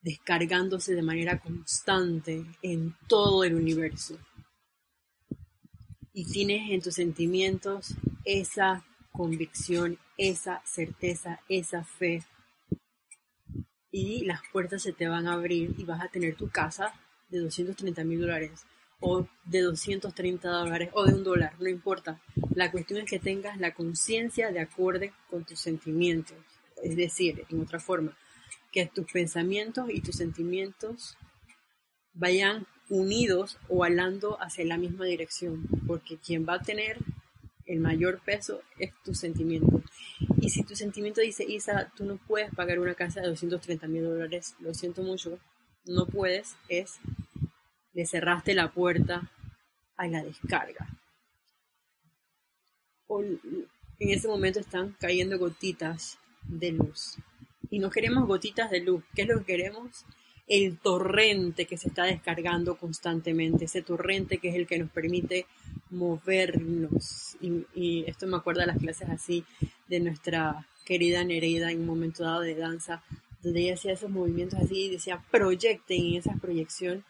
descargándose 0.00 0.94
de 0.94 1.02
manera 1.02 1.40
constante 1.40 2.44
en 2.62 2.94
todo 3.08 3.44
el 3.44 3.54
universo. 3.54 4.18
Y 6.16 6.24
tienes 6.26 6.70
en 6.70 6.80
tus 6.80 6.94
sentimientos 6.94 7.96
esa 8.24 8.84
convicción, 9.10 9.98
esa 10.16 10.62
certeza, 10.64 11.40
esa 11.48 11.82
fe. 11.82 12.22
Y 13.90 14.24
las 14.24 14.40
puertas 14.52 14.82
se 14.82 14.92
te 14.92 15.08
van 15.08 15.26
a 15.26 15.32
abrir 15.32 15.74
y 15.76 15.84
vas 15.84 16.00
a 16.00 16.08
tener 16.08 16.36
tu 16.36 16.48
casa 16.48 16.94
de 17.30 17.40
230 17.40 18.04
mil 18.04 18.20
dólares 18.20 18.64
o 19.00 19.26
de 19.44 19.60
230 19.62 20.48
dólares 20.48 20.90
o 20.92 21.04
de 21.04 21.14
un 21.14 21.24
dólar, 21.24 21.54
no 21.58 21.68
importa. 21.68 22.20
La 22.54 22.70
cuestión 22.70 23.00
es 23.00 23.10
que 23.10 23.18
tengas 23.18 23.58
la 23.58 23.74
conciencia 23.74 24.52
de 24.52 24.60
acorde 24.60 25.12
con 25.28 25.44
tus 25.44 25.58
sentimientos. 25.58 26.38
Es 26.80 26.94
decir, 26.94 27.44
en 27.50 27.60
otra 27.60 27.80
forma, 27.80 28.16
que 28.70 28.86
tus 28.86 29.10
pensamientos 29.10 29.90
y 29.90 30.00
tus 30.00 30.14
sentimientos 30.14 31.16
vayan 32.12 32.68
unidos 32.88 33.58
o 33.68 33.84
alando 33.84 34.40
hacia 34.40 34.64
la 34.64 34.76
misma 34.76 35.04
dirección, 35.04 35.66
porque 35.86 36.18
quien 36.18 36.46
va 36.46 36.54
a 36.54 36.62
tener 36.62 36.98
el 37.66 37.80
mayor 37.80 38.20
peso 38.24 38.62
es 38.78 38.92
tu 39.04 39.14
sentimiento. 39.14 39.82
Y 40.40 40.50
si 40.50 40.62
tu 40.64 40.76
sentimiento 40.76 41.20
dice, 41.20 41.44
Isa, 41.44 41.90
tú 41.96 42.04
no 42.04 42.16
puedes 42.16 42.54
pagar 42.54 42.78
una 42.78 42.94
casa 42.94 43.20
de 43.20 43.28
230 43.28 43.86
mil 43.88 44.04
dólares, 44.04 44.54
lo 44.60 44.74
siento 44.74 45.02
mucho, 45.02 45.38
no 45.86 46.06
puedes, 46.06 46.56
es 46.68 46.98
le 47.94 48.06
cerraste 48.06 48.54
la 48.54 48.72
puerta 48.72 49.30
a 49.96 50.06
la 50.06 50.22
descarga. 50.22 50.88
en 53.08 54.10
ese 54.10 54.26
momento 54.26 54.58
están 54.58 54.96
cayendo 54.98 55.38
gotitas 55.38 56.18
de 56.42 56.72
luz. 56.72 57.16
Y 57.70 57.78
no 57.78 57.90
queremos 57.90 58.26
gotitas 58.26 58.70
de 58.70 58.80
luz. 58.80 59.04
¿Qué 59.14 59.22
es 59.22 59.28
lo 59.28 59.38
que 59.38 59.44
queremos? 59.44 60.04
El 60.46 60.78
torrente 60.78 61.66
que 61.66 61.76
se 61.76 61.88
está 61.88 62.04
descargando 62.04 62.76
constantemente. 62.76 63.64
Ese 63.64 63.82
torrente 63.82 64.38
que 64.38 64.48
es 64.50 64.54
el 64.54 64.66
que 64.66 64.78
nos 64.78 64.90
permite 64.90 65.46
movernos. 65.90 67.36
Y, 67.40 67.64
y 67.74 68.04
esto 68.06 68.26
me 68.26 68.36
acuerda 68.36 68.64
a 68.64 68.66
las 68.66 68.78
clases 68.78 69.08
así 69.08 69.44
de 69.88 70.00
nuestra 70.00 70.66
querida 70.84 71.24
Nereida 71.24 71.70
en 71.70 71.80
un 71.80 71.86
momento 71.86 72.24
dado 72.24 72.40
de 72.40 72.54
danza, 72.54 73.02
donde 73.42 73.62
ella 73.62 73.74
hacía 73.74 73.92
esos 73.92 74.10
movimientos 74.10 74.58
así 74.60 74.84
y 74.84 74.90
decía 74.90 75.22
proyecten 75.30 76.04
en 76.04 76.14
esa 76.16 76.34
proyección 76.34 77.04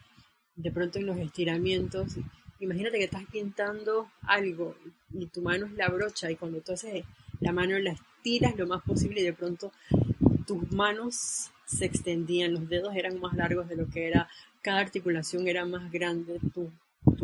de 0.55 0.71
pronto 0.71 0.99
en 0.99 1.05
los 1.05 1.17
estiramientos, 1.17 2.15
imagínate 2.59 2.97
que 2.97 3.03
estás 3.03 3.25
pintando 3.31 4.09
algo 4.21 4.75
y 5.11 5.27
tu 5.27 5.41
mano 5.41 5.65
es 5.65 5.73
la 5.73 5.89
brocha 5.89 6.31
y 6.31 6.35
cuando 6.35 6.61
tú 6.61 6.71
haces 6.71 7.03
la 7.41 7.51
mano 7.51 7.77
la 7.79 7.91
estiras 7.91 8.55
lo 8.55 8.65
más 8.65 8.81
posible 8.83 9.21
y 9.21 9.25
de 9.25 9.33
pronto 9.33 9.71
tus 10.45 10.71
manos 10.71 11.51
se 11.65 11.85
extendían, 11.85 12.53
los 12.53 12.69
dedos 12.69 12.95
eran 12.95 13.19
más 13.19 13.33
largos 13.33 13.67
de 13.67 13.75
lo 13.75 13.87
que 13.89 14.07
era, 14.07 14.29
cada 14.61 14.79
articulación 14.79 15.47
era 15.47 15.65
más 15.65 15.91
grande, 15.91 16.39
tu, 16.53 16.71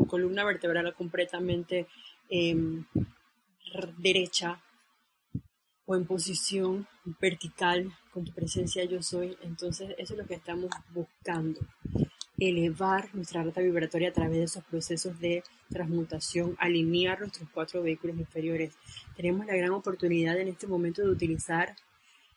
columna 0.08 0.44
vertebral 0.44 0.94
completamente 0.94 1.88
em, 2.30 2.86
derecha 3.98 4.62
o 5.86 5.96
en 5.96 6.06
posición 6.06 6.88
vertical 7.20 7.92
con 8.12 8.26
tu 8.26 8.34
presencia 8.34 8.84
yo 8.86 9.02
soy. 9.02 9.38
Entonces 9.42 9.96
eso 9.98 10.14
es 10.14 10.20
lo 10.20 10.28
que 10.28 10.36
estamos 10.36 10.70
buscando, 10.94 11.60
elevar 12.38 13.14
nuestra 13.14 13.44
rata 13.44 13.62
vibratoria 13.62 14.10
a 14.10 14.14
través 14.14 14.38
de 14.38 14.44
esos 14.44 14.64
procesos 14.66 15.20
de 15.20 15.44
transmutación, 15.70 16.56
alinear 16.60 17.20
nuestros 17.20 17.50
cuatro 17.54 17.82
vehículos 17.82 18.18
inferiores. 18.18 18.74
Tenemos 19.16 19.46
la 19.46 19.56
gran 19.56 19.72
oportunidad 19.72 20.40
en 20.40 20.50
este 20.50 20.68
momento 20.68 21.02
de 21.02 21.10
utilizar 21.10 21.76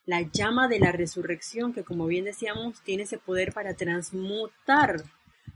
la 0.06 0.22
llama 0.22 0.68
de 0.68 0.80
la 0.80 0.92
resurrección, 0.92 1.72
que 1.72 1.84
como 1.84 2.06
bien 2.06 2.24
decíamos, 2.24 2.80
tiene 2.82 3.04
ese 3.04 3.18
poder 3.18 3.52
para 3.52 3.74
transmutar, 3.74 5.02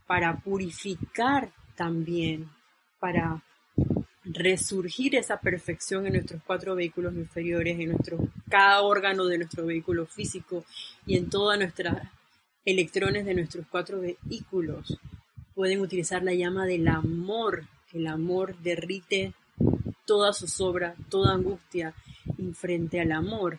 para 0.07 0.37
purificar 0.39 1.51
también, 1.77 2.49
para 2.99 3.43
resurgir 4.25 5.15
esa 5.17 5.41
perfección 5.41 6.07
en 6.07 6.15
nuestros 6.15 6.43
cuatro 6.47 6.75
vehículos 6.75 7.15
inferiores, 7.15 7.79
en 7.79 7.91
nuestro, 7.93 8.19
cada 8.49 8.83
órgano 8.83 9.27
de 9.27 9.39
nuestro 9.39 9.67
vehículo 9.67 10.07
físico 10.07 10.65
y 11.07 11.17
en 11.17 11.31
todas 11.31 11.59
nuestras 11.59 12.09
electrones 12.65 13.25
de 13.25 13.35
nuestros 13.35 13.67
cuatro 13.71 14.01
vehículos. 14.01 14.99
Pueden 15.55 15.81
utilizar 15.81 16.23
la 16.23 16.35
llama 16.35 16.67
del 16.67 16.87
amor. 16.89 17.65
El 17.93 18.07
amor 18.07 18.57
derrite 18.59 19.33
toda 20.05 20.33
su 20.33 20.47
sobra, 20.47 20.95
toda 21.09 21.35
angustia. 21.35 21.95
Y 22.37 22.53
frente 22.53 23.01
al 23.01 23.13
amor, 23.13 23.59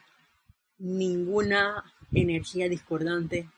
ninguna 0.80 1.84
energía 2.12 2.68
discordante 2.68 3.50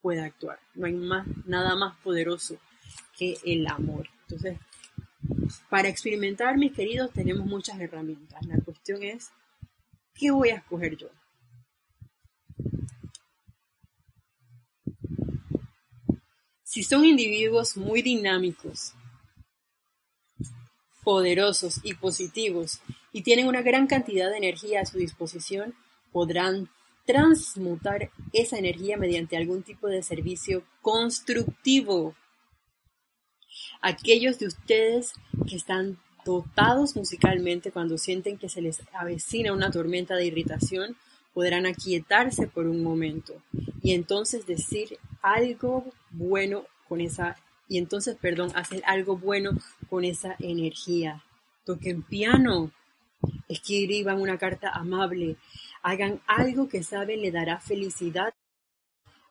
puede 0.00 0.22
actuar. 0.22 0.58
No 0.74 0.86
hay 0.86 0.94
más, 0.94 1.26
nada 1.46 1.76
más 1.76 1.96
poderoso 1.98 2.58
que 3.16 3.36
el 3.44 3.66
amor. 3.66 4.08
Entonces, 4.22 4.58
para 5.68 5.88
experimentar, 5.88 6.56
mis 6.56 6.72
queridos, 6.72 7.12
tenemos 7.12 7.46
muchas 7.46 7.78
herramientas. 7.80 8.44
La 8.46 8.58
cuestión 8.58 9.02
es, 9.02 9.30
¿qué 10.14 10.30
voy 10.30 10.50
a 10.50 10.56
escoger 10.56 10.96
yo? 10.96 11.08
Si 16.62 16.84
son 16.84 17.04
individuos 17.04 17.76
muy 17.76 18.00
dinámicos, 18.00 18.94
poderosos 21.02 21.80
y 21.82 21.94
positivos 21.94 22.80
y 23.12 23.22
tienen 23.22 23.48
una 23.48 23.62
gran 23.62 23.88
cantidad 23.88 24.30
de 24.30 24.36
energía 24.36 24.82
a 24.82 24.86
su 24.86 24.98
disposición, 24.98 25.74
podrán 26.12 26.68
transmutar 27.06 28.10
esa 28.32 28.58
energía 28.58 28.96
mediante 28.96 29.36
algún 29.36 29.62
tipo 29.62 29.88
de 29.88 30.02
servicio 30.02 30.62
constructivo 30.82 32.14
Aquellos 33.82 34.38
de 34.38 34.46
ustedes 34.46 35.14
que 35.48 35.56
están 35.56 35.98
dotados 36.24 36.96
musicalmente 36.96 37.72
cuando 37.72 37.96
sienten 37.96 38.36
que 38.36 38.48
se 38.48 38.60
les 38.60 38.82
avecina 38.92 39.54
una 39.54 39.70
tormenta 39.70 40.16
de 40.16 40.26
irritación, 40.26 40.96
podrán 41.32 41.64
aquietarse 41.64 42.46
por 42.46 42.66
un 42.66 42.82
momento 42.82 43.42
y 43.82 43.94
entonces 43.94 44.46
decir 44.46 44.98
algo 45.22 45.84
bueno 46.10 46.64
con 46.88 47.00
esa 47.00 47.36
y 47.68 47.78
entonces, 47.78 48.16
perdón, 48.20 48.50
hacer 48.56 48.82
algo 48.84 49.16
bueno 49.16 49.52
con 49.88 50.04
esa 50.04 50.34
energía. 50.40 51.22
Toquen 51.64 52.02
piano, 52.02 52.72
escriban 53.48 54.20
una 54.20 54.38
carta 54.38 54.70
amable, 54.70 55.36
hagan 55.82 56.20
algo 56.26 56.68
que 56.68 56.82
saben 56.82 57.22
le 57.22 57.30
dará 57.30 57.60
felicidad 57.60 58.32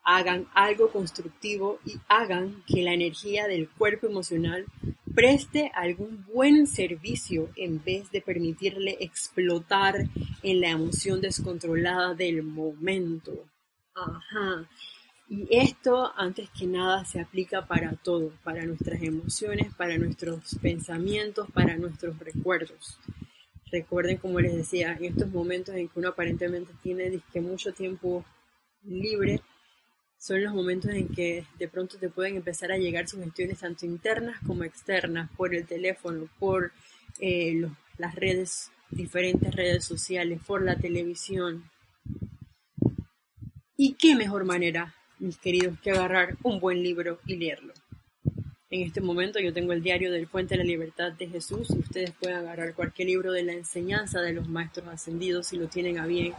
hagan 0.10 0.48
algo 0.56 0.92
constructivo 0.92 1.80
y 1.86 1.94
hagan 2.08 2.64
que 2.66 2.82
la 2.82 2.94
energía 2.94 3.48
del 3.48 3.70
cuerpo 3.70 4.08
emocional 4.08 4.66
preste 5.14 5.72
algún 5.76 6.26
buen 6.26 6.66
servicio 6.66 7.50
en 7.56 7.84
vez 7.84 8.10
de 8.10 8.22
permitirle 8.22 8.98
explotar 9.02 10.10
en 10.42 10.62
la 10.62 10.70
emoción 10.70 11.22
descontrolada 11.22 12.16
del 12.16 12.42
momento. 12.42 13.34
Ajá. 13.94 14.68
Y 15.28 15.48
esto, 15.52 16.12
antes 16.18 16.50
que 16.58 16.66
nada, 16.66 17.06
se 17.06 17.20
aplica 17.20 17.68
para 17.68 17.92
todo, 17.94 18.32
para 18.44 18.66
nuestras 18.66 19.04
emociones, 19.04 19.72
para 19.76 19.96
nuestros 20.00 20.56
pensamientos, 20.60 21.52
para 21.52 21.78
nuestros 21.78 22.18
recuerdos. 22.18 22.98
Recuerden, 23.72 24.18
como 24.18 24.40
les 24.40 24.56
decía, 24.56 24.94
en 24.94 25.06
estos 25.06 25.30
momentos 25.30 25.76
en 25.76 25.88
que 25.88 26.00
uno 26.00 26.10
aparentemente 26.10 26.74
tiene 26.82 27.22
mucho 27.36 27.72
tiempo 27.74 28.26
libre, 28.84 29.42
son 30.18 30.44
los 30.44 30.54
momentos 30.54 30.92
en 30.92 31.08
que 31.08 31.46
de 31.58 31.68
pronto 31.68 31.98
te 31.98 32.10
pueden 32.10 32.36
empezar 32.36 32.72
a 32.72 32.78
llegar 32.78 33.08
sugestiones 33.08 33.60
tanto 33.60 33.86
internas 33.86 34.38
como 34.46 34.64
externas, 34.64 35.30
por 35.38 35.56
el 35.56 35.66
teléfono, 35.66 36.28
por 36.40 36.74
eh, 37.20 37.68
las 37.98 38.16
redes, 38.16 38.72
diferentes 38.90 39.56
redes 39.56 39.86
sociales, 39.86 40.42
por 40.46 40.62
la 40.64 40.76
televisión. 40.76 41.70
¿Y 43.78 43.94
qué 43.94 44.16
mejor 44.16 44.44
manera, 44.44 44.94
mis 45.20 45.38
queridos, 45.38 45.80
que 45.80 45.92
agarrar 45.92 46.36
un 46.44 46.60
buen 46.60 46.84
libro 46.84 47.20
y 47.26 47.38
leerlo? 47.38 47.74
En 48.72 48.84
este 48.84 49.02
momento 49.02 49.40
yo 49.40 49.52
tengo 49.52 49.74
el 49.74 49.82
diario 49.82 50.12
del 50.12 50.28
Fuente 50.28 50.54
de 50.54 50.60
la 50.60 50.64
Libertad 50.64 51.12
de 51.14 51.28
Jesús 51.28 51.72
y 51.72 51.80
ustedes 51.80 52.12
pueden 52.12 52.38
agarrar 52.38 52.76
cualquier 52.76 53.08
libro 53.08 53.32
de 53.32 53.42
la 53.42 53.54
enseñanza 53.54 54.22
de 54.22 54.32
los 54.32 54.48
maestros 54.48 54.88
ascendidos 54.90 55.48
si 55.48 55.58
lo 55.58 55.68
tienen 55.68 55.98
a 55.98 56.06
bien 56.06 56.36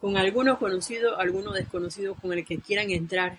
con 0.00 0.16
alguno 0.16 0.60
conocido, 0.60 1.18
alguno 1.18 1.50
desconocido 1.50 2.14
con 2.14 2.32
el 2.32 2.44
que 2.44 2.58
quieran 2.58 2.90
entrar 2.90 3.38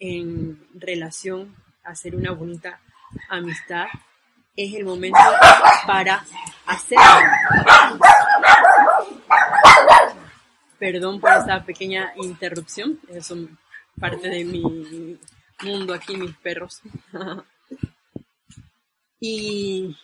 en 0.00 0.60
relación, 0.74 1.54
hacer 1.84 2.16
una 2.16 2.32
bonita 2.32 2.80
amistad, 3.28 3.86
es 4.56 4.74
el 4.74 4.84
momento 4.84 5.18
para 5.86 6.24
hacerlo. 6.66 7.04
Perdón 10.80 11.20
por 11.20 11.30
esa 11.30 11.64
pequeña 11.64 12.12
interrupción, 12.16 12.98
eso 13.08 13.36
es 13.36 13.48
parte 14.00 14.28
de 14.28 14.44
mi 14.44 15.18
mundo 15.62 15.94
aquí, 15.94 16.16
mis 16.16 16.36
perros. 16.36 16.80
y 19.20 19.96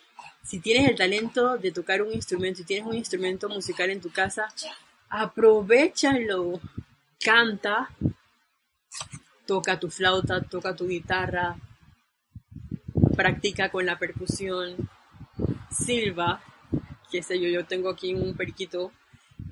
si 0.43 0.59
tienes 0.59 0.89
el 0.89 0.95
talento 0.95 1.57
de 1.57 1.71
tocar 1.71 2.01
un 2.01 2.13
instrumento, 2.13 2.57
si 2.57 2.65
tienes 2.65 2.85
un 2.85 2.95
instrumento 2.95 3.49
musical 3.49 3.89
en 3.89 4.01
tu 4.01 4.11
casa, 4.11 4.47
aprovechalo, 5.09 6.59
canta, 7.19 7.89
toca 9.45 9.79
tu 9.79 9.89
flauta, 9.89 10.41
toca 10.41 10.75
tu 10.75 10.87
guitarra, 10.87 11.55
practica 13.15 13.69
con 13.69 13.85
la 13.85 13.97
percusión, 13.97 14.75
silba, 15.71 16.43
qué 17.11 17.23
sé 17.23 17.39
yo, 17.39 17.47
yo 17.47 17.65
tengo 17.65 17.89
aquí 17.89 18.13
un 18.13 18.35
periquito 18.35 18.91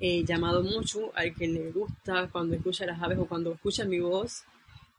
eh, 0.00 0.24
llamado 0.24 0.62
Muchu, 0.62 1.10
al 1.14 1.34
que 1.34 1.48
le 1.48 1.70
gusta 1.70 2.28
cuando 2.30 2.54
escucha 2.54 2.86
las 2.86 3.02
aves 3.02 3.18
o 3.18 3.26
cuando 3.26 3.52
escucha 3.52 3.84
mi 3.84 4.00
voz, 4.00 4.44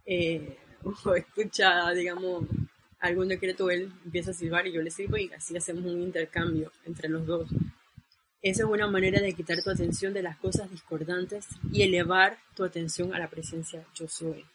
eh, 0.06 0.58
o 0.86 1.16
escucha, 1.16 1.92
digamos, 1.92 2.46
algún 3.00 3.28
decreto, 3.28 3.70
él 3.70 3.92
empieza 4.04 4.32
a 4.32 4.34
silbar 4.34 4.68
y 4.68 4.74
yo 4.74 4.82
le 4.82 4.92
sirvo 4.92 5.18
y 5.18 5.32
así 5.34 5.56
hacemos 5.58 5.86
un 5.86 6.02
intercambio 6.02 6.72
entre 6.86 7.10
los 7.10 7.26
dos. 7.26 7.50
Esa 8.42 8.64
es 8.64 8.70
una 8.70 8.88
manera 8.88 9.20
de 9.22 9.34
quitar 9.34 9.62
tu 9.64 9.72
atención 9.72 10.14
de 10.14 10.22
las 10.22 10.38
cosas 10.38 10.70
discordantes 10.70 11.48
y 11.72 11.82
elevar 11.82 12.38
tu 12.56 12.64
atención 12.64 13.14
a 13.14 13.20
la 13.20 13.30
presencia 13.30 13.84
yo 13.96 14.08
soy. 14.08 14.46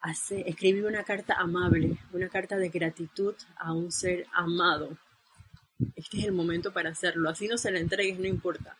Hace, 0.00 0.48
escribir 0.48 0.84
una 0.84 1.02
carta 1.02 1.34
amable, 1.34 1.98
una 2.12 2.28
carta 2.28 2.56
de 2.56 2.68
gratitud 2.68 3.34
a 3.56 3.72
un 3.72 3.90
ser 3.90 4.26
amado. 4.32 4.96
Este 5.96 6.18
es 6.18 6.24
el 6.24 6.32
momento 6.32 6.72
para 6.72 6.90
hacerlo. 6.90 7.28
Así 7.28 7.48
no 7.48 7.58
se 7.58 7.70
la 7.70 7.80
entregues, 7.80 8.18
no 8.18 8.26
importa. 8.26 8.76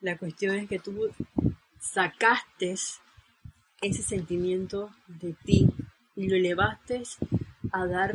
La 0.00 0.16
cuestión 0.16 0.54
es 0.56 0.68
que 0.68 0.78
tú 0.78 1.10
sacaste 1.80 2.76
ese 3.82 4.02
sentimiento 4.02 4.90
de 5.08 5.34
ti 5.44 5.68
y 6.14 6.28
lo 6.28 6.36
elevaste 6.36 7.02
a 7.72 7.86
dar 7.86 8.14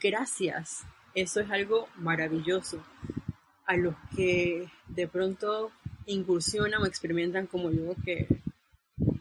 gracias. 0.00 0.84
Eso 1.14 1.40
es 1.40 1.50
algo 1.50 1.88
maravilloso 1.96 2.84
a 3.66 3.76
los 3.76 3.94
que 4.14 4.68
de 4.88 5.08
pronto 5.08 5.70
incursionan 6.06 6.82
o 6.82 6.86
experimentan 6.86 7.46
como 7.46 7.70
yo, 7.70 7.94
que 8.04 8.26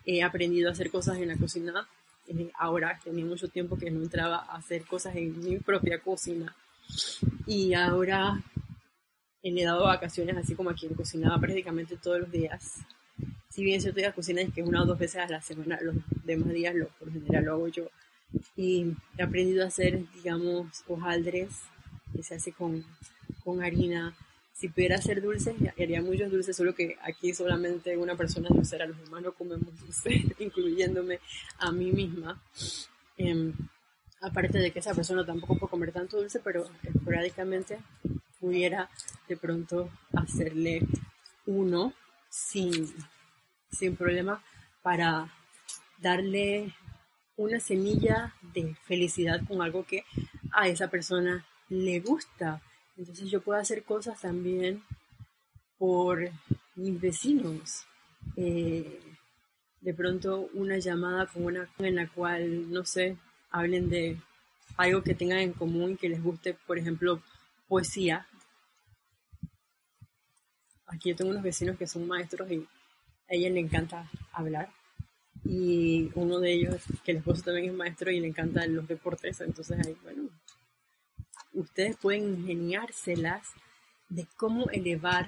he 0.05 0.23
aprendido 0.23 0.69
a 0.69 0.73
hacer 0.73 0.89
cosas 0.89 1.17
en 1.19 1.29
la 1.29 1.37
cocina. 1.37 1.87
Eh, 2.27 2.51
ahora 2.57 2.99
tenía 3.03 3.25
mucho 3.25 3.47
tiempo 3.47 3.77
que 3.77 3.91
no 3.91 4.01
entraba 4.01 4.37
a 4.37 4.57
hacer 4.57 4.85
cosas 4.85 5.15
en 5.15 5.39
mi 5.39 5.59
propia 5.59 5.99
cocina. 5.99 6.55
Y 7.45 7.73
ahora 7.73 8.41
le 9.43 9.61
he 9.61 9.65
dado 9.65 9.85
vacaciones 9.85 10.37
así 10.37 10.55
como 10.55 10.69
aquí, 10.69 10.87
cocinaba 10.89 11.39
prácticamente 11.39 11.97
todos 11.97 12.21
los 12.21 12.31
días. 12.31 12.79
Si 13.53 13.63
bien 13.63 13.79
cierto, 13.79 14.01
la 14.01 14.13
cocina 14.13 14.41
es 14.41 14.51
que 14.51 14.63
una 14.63 14.81
o 14.81 14.85
dos 14.87 14.97
veces 14.97 15.17
a 15.21 15.27
la 15.27 15.39
semana, 15.39 15.77
los 15.79 15.95
demás 16.23 16.51
días 16.53 16.73
lo, 16.73 16.87
por 16.87 17.13
general 17.13 17.45
lo 17.45 17.51
hago 17.51 17.67
yo. 17.67 17.87
Y 18.55 18.93
he 19.15 19.21
aprendido 19.21 19.63
a 19.63 19.67
hacer, 19.67 19.99
digamos, 20.15 20.83
hojaldres, 20.87 21.49
que 22.15 22.23
se 22.23 22.33
hace 22.33 22.51
con, 22.51 22.83
con 23.43 23.63
harina, 23.63 24.15
si 24.53 24.69
pudiera 24.69 24.95
hacer 24.95 25.21
dulces, 25.21 25.53
haría 25.79 26.01
muchos 26.01 26.31
dulces, 26.31 26.55
solo 26.55 26.73
que 26.73 26.97
aquí 27.03 27.31
solamente 27.35 27.95
una 27.95 28.15
persona 28.15 28.49
dulcera, 28.49 28.87
los 28.87 28.99
demás 28.99 29.21
no 29.21 29.33
comemos 29.33 29.79
dulces, 29.79 30.23
incluyéndome 30.39 31.19
a 31.59 31.71
mí 31.71 31.91
misma. 31.91 32.41
Em, 33.17 33.53
aparte 34.21 34.57
de 34.57 34.71
que 34.71 34.79
esa 34.79 34.95
persona 34.95 35.23
tampoco 35.23 35.59
puede 35.59 35.69
comer 35.69 35.91
tanto 35.91 36.17
dulce, 36.17 36.39
pero 36.39 36.65
esporádicamente 36.81 37.77
pudiera 38.39 38.89
de 39.29 39.37
pronto 39.37 39.91
hacerle 40.13 40.81
uno 41.45 41.93
sin, 42.29 42.91
sin 43.73 43.95
problema 43.95 44.43
para 44.81 45.31
darle 45.99 46.73
una 47.35 47.59
semilla 47.59 48.33
de 48.53 48.75
felicidad 48.85 49.41
con 49.47 49.61
algo 49.61 49.85
que 49.85 50.03
a 50.51 50.67
esa 50.67 50.89
persona 50.89 51.45
le 51.69 51.99
gusta. 51.99 52.61
Entonces 52.97 53.29
yo 53.29 53.41
puedo 53.41 53.59
hacer 53.59 53.83
cosas 53.83 54.21
también 54.21 54.83
por 55.77 56.29
mis 56.75 56.99
vecinos. 56.99 57.85
Eh, 58.35 58.99
de 59.81 59.93
pronto 59.93 60.49
una 60.53 60.77
llamada 60.77 61.27
con 61.27 61.45
una 61.45 61.69
en 61.79 61.95
la 61.95 62.07
cual, 62.07 62.71
no 62.71 62.85
sé, 62.85 63.17
hablen 63.49 63.89
de 63.89 64.17
algo 64.77 65.03
que 65.03 65.13
tengan 65.13 65.39
en 65.39 65.53
común 65.53 65.97
que 65.97 66.09
les 66.09 66.23
guste, 66.23 66.53
por 66.53 66.77
ejemplo, 66.77 67.21
poesía. 67.67 68.27
Aquí 70.87 71.09
yo 71.09 71.15
tengo 71.15 71.31
unos 71.31 71.43
vecinos 71.43 71.77
que 71.77 71.87
son 71.87 72.07
maestros 72.07 72.49
y 72.51 72.67
a 73.29 73.35
ella 73.35 73.49
le 73.49 73.59
encanta 73.59 74.09
hablar. 74.31 74.69
Y 75.45 76.09
uno 76.15 76.39
de 76.39 76.53
ellos, 76.53 76.81
que 77.03 77.11
el 77.11 77.17
esposo 77.17 77.43
también 77.43 77.69
es 77.69 77.73
maestro 77.73 78.11
y 78.11 78.19
le 78.19 78.27
encantan 78.27 78.75
los 78.75 78.87
deportes, 78.87 79.41
entonces 79.41 79.85
ahí, 79.85 79.97
bueno, 80.03 80.29
ustedes 81.53 81.97
pueden 81.97 82.29
ingeniárselas 82.29 83.49
de 84.09 84.25
cómo 84.37 84.69
elevar 84.69 85.27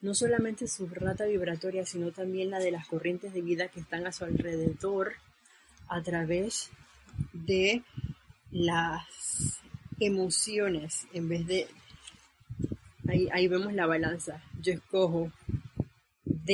no 0.00 0.14
solamente 0.14 0.66
su 0.66 0.88
rata 0.88 1.26
vibratoria, 1.26 1.84
sino 1.84 2.10
también 2.10 2.50
la 2.50 2.58
de 2.58 2.70
las 2.70 2.86
corrientes 2.86 3.34
de 3.34 3.42
vida 3.42 3.68
que 3.68 3.80
están 3.80 4.06
a 4.06 4.12
su 4.12 4.24
alrededor 4.24 5.12
a 5.88 6.02
través 6.02 6.70
de 7.32 7.82
las 8.50 9.60
emociones, 9.98 11.06
en 11.12 11.28
vez 11.28 11.46
de... 11.46 11.66
Ahí, 13.08 13.28
ahí 13.32 13.48
vemos 13.48 13.74
la 13.74 13.86
balanza. 13.86 14.42
Yo 14.60 14.72
escojo, 14.72 15.32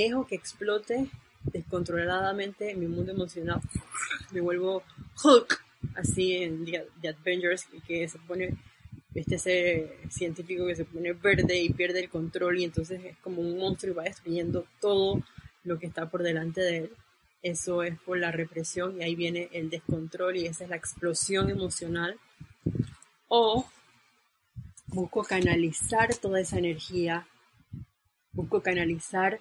dejo 0.01 0.27
que 0.27 0.35
explote 0.35 1.09
descontroladamente 1.45 2.75
mi 2.75 2.87
mundo 2.87 3.13
emocional, 3.13 3.61
me 4.33 4.41
vuelvo 4.41 4.83
Hulk, 5.23 5.63
así 5.95 6.37
en 6.37 6.65
The 6.65 7.09
Avengers, 7.09 7.67
que 7.87 8.09
se 8.09 8.19
pone 8.19 8.57
este 9.15 9.37
ese 9.37 9.99
científico 10.11 10.67
que 10.67 10.77
se 10.77 10.85
pone 10.85 11.13
verde 11.15 11.59
y 11.59 11.71
pierde 11.71 12.01
el 12.01 12.11
control 12.11 12.59
y 12.59 12.65
entonces 12.65 13.03
es 13.03 13.17
como 13.19 13.41
un 13.41 13.57
monstruo 13.57 13.93
y 13.93 13.97
va 13.97 14.03
destruyendo 14.05 14.67
todo 14.81 15.23
lo 15.65 15.79
que 15.79 15.87
está 15.87 16.11
por 16.11 16.23
delante 16.23 16.61
de 16.61 16.77
él. 16.77 16.93
Eso 17.43 17.83
es 17.83 17.99
por 18.01 18.19
la 18.19 18.31
represión 18.31 19.01
y 19.01 19.05
ahí 19.05 19.15
viene 19.15 19.49
el 19.53 19.71
descontrol 19.71 20.37
y 20.37 20.47
esa 20.47 20.65
es 20.65 20.71
la 20.71 20.77
explosión 20.77 21.49
emocional. 21.49 22.19
O 23.29 23.67
busco 24.89 25.23
canalizar 25.23 26.15
toda 26.17 26.41
esa 26.41 26.59
energía, 26.59 27.27
busco 28.33 28.61
canalizar 28.63 29.39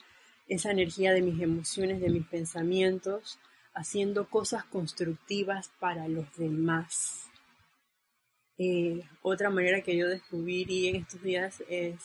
esa 0.47 0.71
energía 0.71 1.13
de 1.13 1.21
mis 1.21 1.41
emociones, 1.41 2.01
de 2.01 2.09
mis 2.09 2.25
pensamientos, 2.25 3.39
haciendo 3.73 4.29
cosas 4.29 4.63
constructivas 4.65 5.71
para 5.79 6.07
los 6.07 6.25
demás. 6.37 7.29
Eh, 8.57 9.03
otra 9.21 9.49
manera 9.49 9.81
que 9.81 9.97
yo 9.97 10.07
descubrí 10.07 10.87
en 10.87 10.95
estos 10.97 11.21
días 11.21 11.61
es 11.69 11.95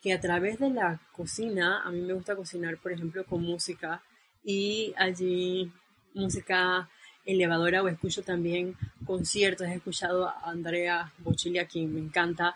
que 0.00 0.12
a 0.12 0.20
través 0.20 0.58
de 0.58 0.70
la 0.70 1.00
cocina, 1.12 1.82
a 1.84 1.90
mí 1.90 2.00
me 2.00 2.12
gusta 2.12 2.34
cocinar, 2.34 2.76
por 2.78 2.92
ejemplo, 2.92 3.24
con 3.24 3.42
música 3.42 4.02
y 4.42 4.92
allí 4.96 5.70
música 6.12 6.90
elevadora 7.24 7.82
o 7.82 7.88
escucho 7.88 8.22
también 8.22 8.76
conciertos. 9.06 9.68
He 9.68 9.74
escuchado 9.74 10.26
a 10.26 10.40
Andrea 10.44 11.12
Bocelli, 11.18 11.58
a 11.58 11.66
quien 11.66 11.94
me 11.94 12.00
encanta. 12.00 12.54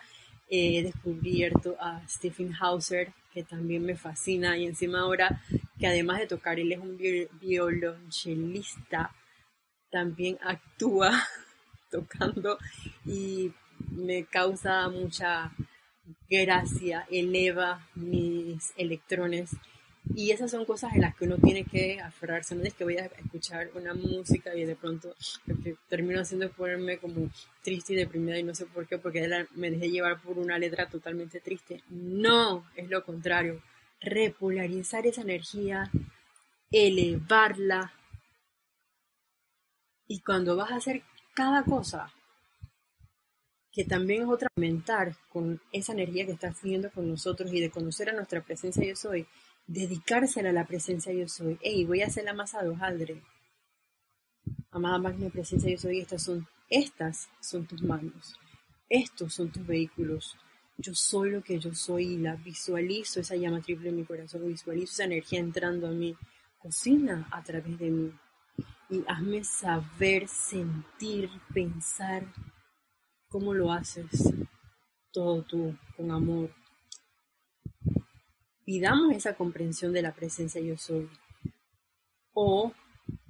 He 0.49 0.83
descubierto 0.83 1.77
a 1.79 2.05
Stephen 2.07 2.53
Hauser, 2.59 3.13
que 3.37 3.43
también 3.43 3.85
me 3.85 3.95
fascina. 3.95 4.57
Y 4.57 4.65
encima 4.65 5.01
ahora 5.01 5.43
que 5.77 5.85
además 5.85 6.17
de 6.17 6.25
tocar, 6.25 6.59
él 6.59 6.71
es 6.71 6.79
un 6.79 6.97
violonchelista, 7.39 9.13
también 9.91 10.39
actúa 10.41 11.11
tocando 11.91 12.57
y 13.05 13.53
me 13.91 14.25
causa 14.25 14.89
mucha 14.89 15.51
gracia, 16.27 17.05
eleva 17.11 17.87
mis 17.93 18.73
electrones. 18.75 19.51
Y 20.15 20.31
esas 20.31 20.51
son 20.51 20.65
cosas 20.65 20.93
en 20.93 21.01
las 21.01 21.15
que 21.15 21.25
uno 21.25 21.37
tiene 21.37 21.63
que 21.63 21.99
aferrarse. 21.99 22.55
No 22.55 22.63
es 22.63 22.73
que 22.73 22.83
voy 22.83 22.97
a 22.97 23.05
escuchar 23.05 23.69
una 23.75 23.93
música 23.93 24.55
y 24.55 24.65
de 24.65 24.75
pronto 24.75 25.15
termino 25.87 26.21
haciendo 26.21 26.51
ponerme 26.51 26.97
como 26.97 27.29
triste 27.63 27.93
y 27.93 27.97
deprimida 27.97 28.37
y 28.39 28.43
no 28.43 28.55
sé 28.55 28.65
por 28.65 28.87
qué, 28.87 28.97
porque 28.97 29.27
me 29.55 29.71
dejé 29.71 29.89
llevar 29.89 30.21
por 30.21 30.37
una 30.39 30.57
letra 30.57 30.87
totalmente 30.87 31.39
triste. 31.39 31.83
No, 31.89 32.65
es 32.75 32.89
lo 32.89 33.03
contrario. 33.03 33.61
Repolarizar 34.01 35.05
esa 35.05 35.21
energía, 35.21 35.91
elevarla. 36.71 37.93
Y 40.07 40.21
cuando 40.21 40.55
vas 40.55 40.71
a 40.71 40.77
hacer 40.77 41.03
cada 41.33 41.63
cosa, 41.63 42.11
que 43.77 43.85
también 43.85 44.23
es 44.23 44.27
otra 44.27 44.49
mental 44.55 45.15
con 45.29 45.61
esa 45.71 45.93
energía 45.93 46.25
que 46.25 46.31
está 46.31 46.51
fluyendo 46.51 46.89
con 46.89 47.07
nosotros 47.07 47.53
y 47.53 47.61
de 47.61 47.69
conocer 47.69 48.09
a 48.09 48.13
nuestra 48.13 48.41
presencia 48.41 48.83
yo 48.83 48.95
soy, 48.95 49.27
dedicársela 49.67 50.49
a 50.49 50.53
la 50.53 50.65
presencia 50.65 51.13
yo 51.13 51.27
soy. 51.27 51.59
Hey, 51.61 51.85
voy 51.85 52.01
a 52.01 52.07
hacer 52.07 52.23
la 52.23 52.33
masa 52.33 52.63
de 52.63 52.69
hojaldre. 52.69 53.21
Amada 54.71 54.97
magna 54.97 55.29
presencia 55.29 55.69
yo 55.69 55.77
soy, 55.77 55.99
estas 55.99 56.23
son, 56.23 56.47
estas 56.69 57.29
son 57.39 57.65
tus 57.65 57.81
manos, 57.81 58.35
estos 58.89 59.33
son 59.33 59.51
tus 59.51 59.65
vehículos. 59.65 60.37
Yo 60.77 60.93
soy 60.93 61.31
lo 61.31 61.41
que 61.41 61.59
yo 61.59 61.73
soy 61.73 62.05
y 62.13 62.17
la 62.17 62.35
visualizo, 62.35 63.19
esa 63.19 63.35
llama 63.35 63.61
triple 63.61 63.89
en 63.89 63.95
mi 63.95 64.05
corazón, 64.05 64.47
visualizo 64.47 64.93
esa 64.93 65.05
energía 65.05 65.39
entrando 65.39 65.87
a 65.87 65.91
mí, 65.91 66.15
cocina 66.59 67.27
a 67.31 67.43
través 67.43 67.77
de 67.79 67.89
mí 67.89 68.11
y 68.89 69.03
hazme 69.07 69.43
saber, 69.43 70.27
sentir, 70.27 71.29
pensar 71.53 72.23
cómo 73.27 73.53
lo 73.53 73.71
haces 73.71 74.33
todo 75.11 75.41
tú 75.43 75.75
con 75.95 76.11
amor. 76.11 76.51
Pidamos 78.67 79.15
esa 79.15 79.33
comprensión 79.33 79.93
de 79.93 80.01
la 80.01 80.13
presencia 80.13 80.59
yo 80.59 80.75
soy. 80.75 81.09
O 82.33 82.73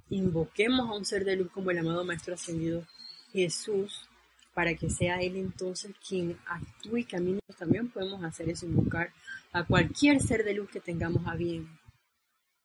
invoquemos 0.10 0.90
a 0.90 0.96
un 0.96 1.06
ser 1.06 1.26
de 1.26 1.36
luz 1.36 1.52
como 1.52 1.70
el 1.70 1.78
amado 1.78 2.04
Maestro 2.04 2.34
Ascendido 2.34 2.84
Jesús 3.32 4.10
para 4.56 4.74
que 4.74 4.90
sea 4.90 5.22
Él 5.22 5.36
entonces 5.36 5.94
quien 6.10 6.40
actúe 6.48 6.98
y 6.98 7.04
camine. 7.04 7.40
También 7.56 7.88
podemos 7.92 8.24
hacer 8.24 8.50
eso, 8.50 8.66
invocar 8.66 9.14
a 9.54 9.64
cualquier 9.64 10.22
ser 10.22 10.44
de 10.44 10.56
luz 10.56 10.72
que 10.72 10.80
tengamos 10.80 11.28
a 11.28 11.36
bien 11.36 11.70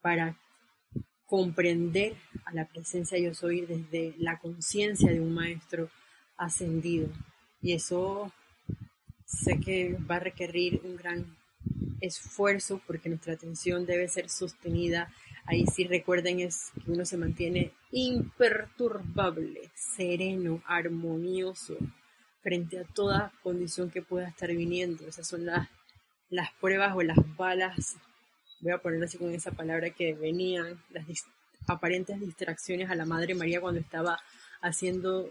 para 0.00 0.38
comprender 1.26 2.16
a 2.46 2.54
la 2.54 2.66
presencia 2.66 3.18
yo 3.18 3.34
soy 3.34 3.66
desde 3.66 4.14
la 4.16 4.38
conciencia 4.38 5.12
de 5.12 5.20
un 5.20 5.34
maestro 5.34 5.90
ascendido. 6.38 7.10
Y 7.60 7.74
eso 7.74 8.32
sé 9.26 9.60
que 9.60 9.92
va 10.10 10.16
a 10.16 10.20
requerir 10.20 10.80
un 10.84 10.96
gran 10.96 11.41
esfuerzo 12.00 12.80
porque 12.86 13.08
nuestra 13.08 13.34
atención 13.34 13.86
debe 13.86 14.08
ser 14.08 14.28
sostenida. 14.28 15.12
Ahí 15.44 15.64
sí 15.66 15.84
recuerden 15.84 16.40
es 16.40 16.70
que 16.84 16.90
uno 16.90 17.04
se 17.04 17.16
mantiene 17.16 17.72
imperturbable, 17.90 19.70
sereno, 19.74 20.62
armonioso 20.66 21.76
frente 22.42 22.78
a 22.78 22.84
toda 22.84 23.32
condición 23.42 23.90
que 23.90 24.02
pueda 24.02 24.28
estar 24.28 24.50
viniendo. 24.50 25.06
Esas 25.06 25.26
son 25.26 25.46
las, 25.46 25.68
las 26.30 26.50
pruebas 26.60 26.94
o 26.96 27.02
las 27.02 27.18
balas 27.36 27.96
voy 28.62 28.72
a 28.72 28.78
poner 28.78 29.02
así 29.02 29.18
con 29.18 29.34
esa 29.34 29.50
palabra, 29.50 29.90
que 29.90 30.14
venían 30.14 30.80
las 30.90 31.04
aparentes 31.66 32.18
distracciones 32.20 32.88
a 32.88 32.94
la 32.94 33.04
Madre 33.04 33.34
María 33.34 33.60
cuando 33.60 33.80
estaba 33.80 34.18
haciendo 34.62 35.30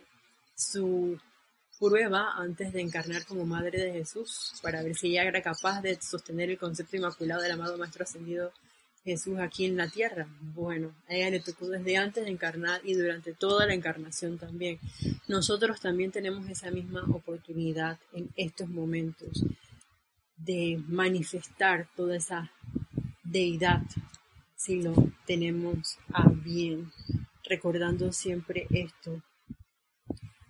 su 0.54 1.18
prueba 1.82 2.34
antes 2.38 2.72
de 2.74 2.82
encarnar 2.82 3.26
como 3.26 3.44
Madre 3.46 3.84
de 3.84 3.94
Jesús, 3.94 4.54
para 4.62 4.84
ver 4.84 4.96
si 4.96 5.08
ella 5.08 5.24
era 5.24 5.42
capaz 5.42 5.82
de 5.82 6.00
sostener 6.00 6.52
el 6.52 6.60
concepto 6.60 6.96
inmaculado 6.96 7.42
del 7.42 7.54
amado 7.54 7.78
Maestro 7.78 8.04
Ascendido 8.04 8.52
Jesús 9.04 9.40
aquí 9.40 9.66
en 9.66 9.78
la 9.78 9.90
tierra. 9.90 10.28
Bueno, 10.40 10.94
a 11.10 11.16
ella 11.16 11.32
le 11.32 11.40
tocó 11.40 11.68
desde 11.68 11.98
antes 11.98 12.24
de 12.24 12.30
encarnar 12.30 12.82
y 12.84 12.94
durante 12.94 13.34
toda 13.34 13.66
la 13.66 13.74
encarnación 13.74 14.38
también. 14.38 14.80
Nosotros 15.28 15.82
también 15.82 16.12
tenemos 16.12 16.48
esa 16.48 16.70
misma 16.70 17.04
oportunidad 17.12 17.98
en 18.14 18.30
estos 18.36 18.70
momentos 18.70 19.44
de 20.38 20.80
manifestar 20.88 21.88
toda 21.96 22.16
esa 22.16 22.52
deidad 23.24 23.82
si 24.56 24.84
lo 24.84 24.94
tenemos 25.26 25.98
a 26.14 26.30
bien, 26.30 26.92
recordando 27.44 28.14
siempre 28.14 28.68
esto. 28.70 29.20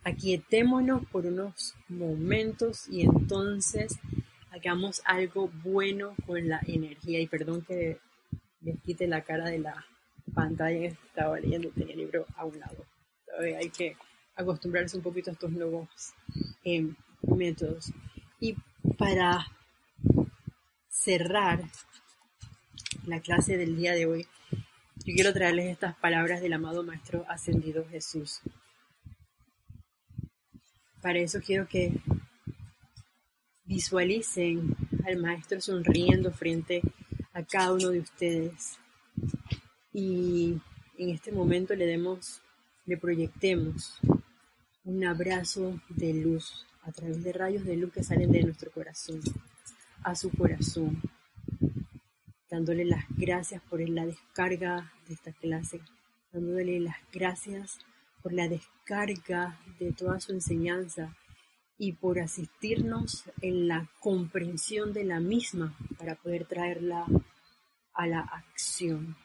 Aquietémonos 0.03 1.05
por 1.11 1.25
unos 1.25 1.75
momentos 1.87 2.87
y 2.89 3.01
entonces 3.01 3.99
hagamos 4.51 5.01
algo 5.05 5.49
bueno 5.63 6.15
con 6.25 6.47
la 6.47 6.59
energía. 6.65 7.19
Y 7.19 7.27
perdón 7.27 7.63
que 7.63 7.99
les 8.61 8.79
quite 8.81 9.07
la 9.07 9.23
cara 9.23 9.49
de 9.49 9.59
la 9.59 9.85
pantalla 10.33 10.87
estaba 10.87 11.39
leyendo, 11.39 11.69
tenía 11.69 11.93
el 11.93 11.99
libro 11.99 12.25
a 12.35 12.45
un 12.45 12.59
lado. 12.59 12.85
hay 13.39 13.69
que 13.69 13.95
acostumbrarse 14.35 14.97
un 14.97 15.03
poquito 15.03 15.29
a 15.29 15.33
estos 15.33 15.51
nuevos 15.51 15.87
em, 16.63 16.95
métodos. 17.21 17.91
Y 18.39 18.55
para 18.97 19.45
cerrar 20.89 21.63
la 23.05 23.19
clase 23.19 23.57
del 23.57 23.75
día 23.75 23.93
de 23.93 24.05
hoy, 24.05 24.27
yo 25.05 25.13
quiero 25.15 25.33
traerles 25.33 25.67
estas 25.67 25.95
palabras 25.95 26.41
del 26.41 26.53
amado 26.53 26.83
Maestro 26.83 27.25
Ascendido 27.27 27.87
Jesús. 27.89 28.41
Para 31.01 31.19
eso 31.19 31.39
quiero 31.43 31.67
que 31.67 31.93
visualicen 33.63 34.75
al 35.05 35.17
Maestro 35.17 35.59
sonriendo 35.61 36.31
frente 36.31 36.81
a 37.33 37.43
cada 37.43 37.73
uno 37.73 37.89
de 37.89 37.99
ustedes. 37.99 38.77
Y 39.93 40.57
en 40.97 41.09
este 41.09 41.31
momento 41.31 41.73
le 41.73 41.85
demos, 41.85 42.41
le 42.85 42.97
proyectemos 42.97 43.99
un 44.83 45.03
abrazo 45.05 45.79
de 45.89 46.13
luz 46.13 46.65
a 46.83 46.91
través 46.91 47.23
de 47.23 47.33
rayos 47.33 47.65
de 47.65 47.77
luz 47.77 47.93
que 47.93 48.03
salen 48.03 48.31
de 48.31 48.43
nuestro 48.43 48.71
corazón 48.71 49.21
a 50.03 50.15
su 50.15 50.31
corazón, 50.31 51.01
dándole 52.49 52.85
las 52.85 53.05
gracias 53.09 53.61
por 53.63 53.87
la 53.87 54.05
descarga 54.05 54.91
de 55.07 55.13
esta 55.13 55.31
clase, 55.31 55.79
dándole 56.31 56.79
las 56.79 56.97
gracias 57.11 57.79
por 58.21 58.33
la 58.33 58.47
descarga 58.47 59.59
de 59.79 59.91
toda 59.91 60.19
su 60.19 60.31
enseñanza 60.31 61.15
y 61.77 61.93
por 61.93 62.19
asistirnos 62.19 63.23
en 63.41 63.67
la 63.67 63.89
comprensión 63.99 64.93
de 64.93 65.03
la 65.03 65.19
misma 65.19 65.75
para 65.97 66.15
poder 66.15 66.45
traerla 66.45 67.05
a 67.93 68.07
la 68.07 68.19
acción. 68.19 69.15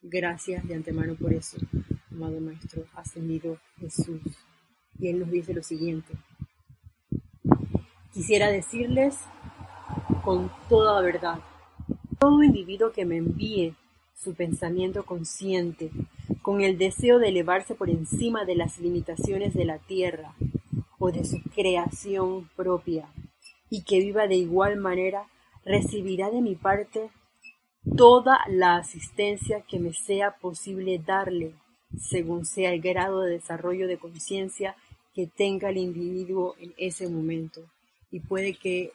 Gracias 0.00 0.66
de 0.68 0.74
antemano 0.76 1.16
por 1.16 1.32
eso, 1.32 1.58
amado 2.10 2.40
Maestro 2.40 2.84
Ascendido 2.94 3.58
Jesús. 3.80 4.22
Y 4.98 5.08
Él 5.08 5.18
nos 5.18 5.30
dice 5.30 5.52
lo 5.52 5.62
siguiente. 5.62 6.14
Quisiera 8.12 8.48
decirles 8.48 9.16
con 10.24 10.50
toda 10.68 11.00
verdad, 11.02 11.40
todo 12.18 12.42
individuo 12.42 12.92
que 12.92 13.04
me 13.04 13.16
envíe 13.16 13.74
su 14.14 14.34
pensamiento 14.34 15.04
consciente, 15.04 15.90
con 16.48 16.62
el 16.62 16.78
deseo 16.78 17.18
de 17.18 17.28
elevarse 17.28 17.74
por 17.74 17.90
encima 17.90 18.46
de 18.46 18.54
las 18.54 18.78
limitaciones 18.78 19.52
de 19.52 19.66
la 19.66 19.76
tierra 19.80 20.34
o 20.98 21.12
de 21.12 21.26
su 21.26 21.42
creación 21.54 22.48
propia, 22.56 23.06
y 23.68 23.82
que 23.82 24.00
viva 24.00 24.26
de 24.26 24.36
igual 24.36 24.78
manera, 24.78 25.28
recibirá 25.62 26.30
de 26.30 26.40
mi 26.40 26.54
parte 26.54 27.10
toda 27.98 28.38
la 28.48 28.78
asistencia 28.78 29.60
que 29.60 29.78
me 29.78 29.92
sea 29.92 30.38
posible 30.38 30.98
darle, 30.98 31.52
según 31.98 32.46
sea 32.46 32.72
el 32.72 32.80
grado 32.80 33.20
de 33.20 33.32
desarrollo 33.32 33.86
de 33.86 33.98
conciencia 33.98 34.74
que 35.12 35.26
tenga 35.26 35.68
el 35.68 35.76
individuo 35.76 36.54
en 36.58 36.72
ese 36.78 37.10
momento. 37.10 37.60
Y 38.10 38.20
puede 38.20 38.54
que 38.54 38.92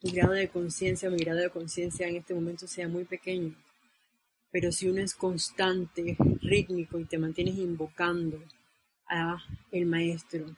tu 0.00 0.10
grado 0.10 0.32
de 0.32 0.48
conciencia 0.48 1.08
mi 1.08 1.18
grado 1.18 1.38
de 1.38 1.50
conciencia 1.50 2.08
en 2.08 2.16
este 2.16 2.34
momento 2.34 2.66
sea 2.66 2.88
muy 2.88 3.04
pequeño, 3.04 3.54
pero 4.50 4.72
si 4.72 4.88
uno 4.88 5.00
es 5.00 5.14
constante, 5.14 6.16
rítmico 6.42 6.98
y 6.98 7.04
te 7.04 7.18
mantienes 7.18 7.56
invocando 7.56 8.42
a 9.08 9.42
el 9.70 9.86
maestro, 9.86 10.56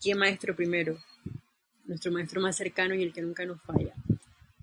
¿quién 0.00 0.18
maestro 0.18 0.54
primero? 0.54 0.98
Nuestro 1.84 2.12
maestro 2.12 2.40
más 2.40 2.56
cercano 2.56 2.94
y 2.94 3.02
el 3.02 3.12
que 3.12 3.22
nunca 3.22 3.46
nos 3.46 3.62
falla, 3.62 3.94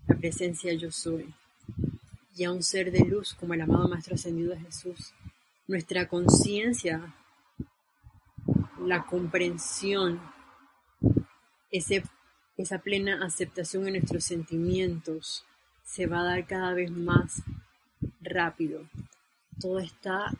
la 0.06 0.16
presencia 0.16 0.72
yo 0.74 0.90
soy 0.90 1.34
y 2.36 2.44
a 2.44 2.52
un 2.52 2.62
ser 2.62 2.90
de 2.90 3.04
luz 3.04 3.34
como 3.34 3.54
el 3.54 3.60
amado 3.60 3.88
Maestro 3.88 4.16
Ascendido 4.16 4.50
de 4.50 4.60
Jesús. 4.60 5.12
Nuestra 5.68 6.08
conciencia, 6.08 7.14
la 8.80 9.06
comprensión, 9.06 10.20
ese, 11.70 12.02
esa 12.56 12.78
plena 12.78 13.24
aceptación 13.24 13.86
en 13.86 13.94
nuestros 13.94 14.24
sentimientos 14.24 15.44
se 15.84 16.06
va 16.06 16.20
a 16.20 16.24
dar 16.24 16.46
cada 16.46 16.74
vez 16.74 16.90
más 16.90 17.42
rápido. 18.20 18.88
Todo 19.60 19.78
está, 19.78 20.32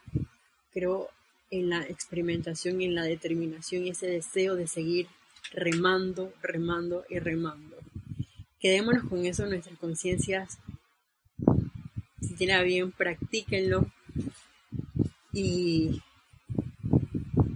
creo, 0.72 1.09
en 1.51 1.70
la 1.70 1.82
experimentación 1.82 2.80
en 2.80 2.95
la 2.95 3.05
determinación 3.05 3.86
y 3.86 3.90
ese 3.90 4.07
deseo 4.07 4.57
de 4.57 4.66
seguir 4.66 5.07
remando, 5.53 6.32
remando 6.42 7.05
y 7.09 7.18
remando. 7.18 7.76
Quedémonos 8.59 9.05
con 9.05 9.24
eso 9.24 9.45
en 9.45 9.51
nuestras 9.51 9.78
conciencias 9.78 10.59
si 12.20 12.34
tiene 12.34 12.62
bien, 12.64 12.90
practíquenlo 12.90 13.86
y 15.32 16.03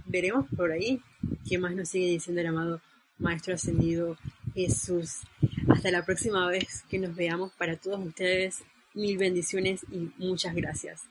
veremos 0.05 0.45
por 0.55 0.71
ahí 0.71 1.01
qué 1.47 1.57
más 1.57 1.75
nos 1.75 1.89
sigue 1.89 2.07
diciendo 2.07 2.41
el 2.41 2.47
amado 2.47 2.81
Maestro 3.17 3.55
Ascendido 3.55 4.17
Jesús. 4.53 5.21
Hasta 5.69 5.91
la 5.91 6.03
próxima 6.03 6.47
vez 6.47 6.83
que 6.89 6.99
nos 6.99 7.15
veamos 7.15 7.51
para 7.53 7.77
todos 7.77 8.05
ustedes, 8.05 8.63
mil 8.93 9.17
bendiciones 9.17 9.85
y 9.91 10.11
muchas 10.17 10.55
gracias. 10.55 11.03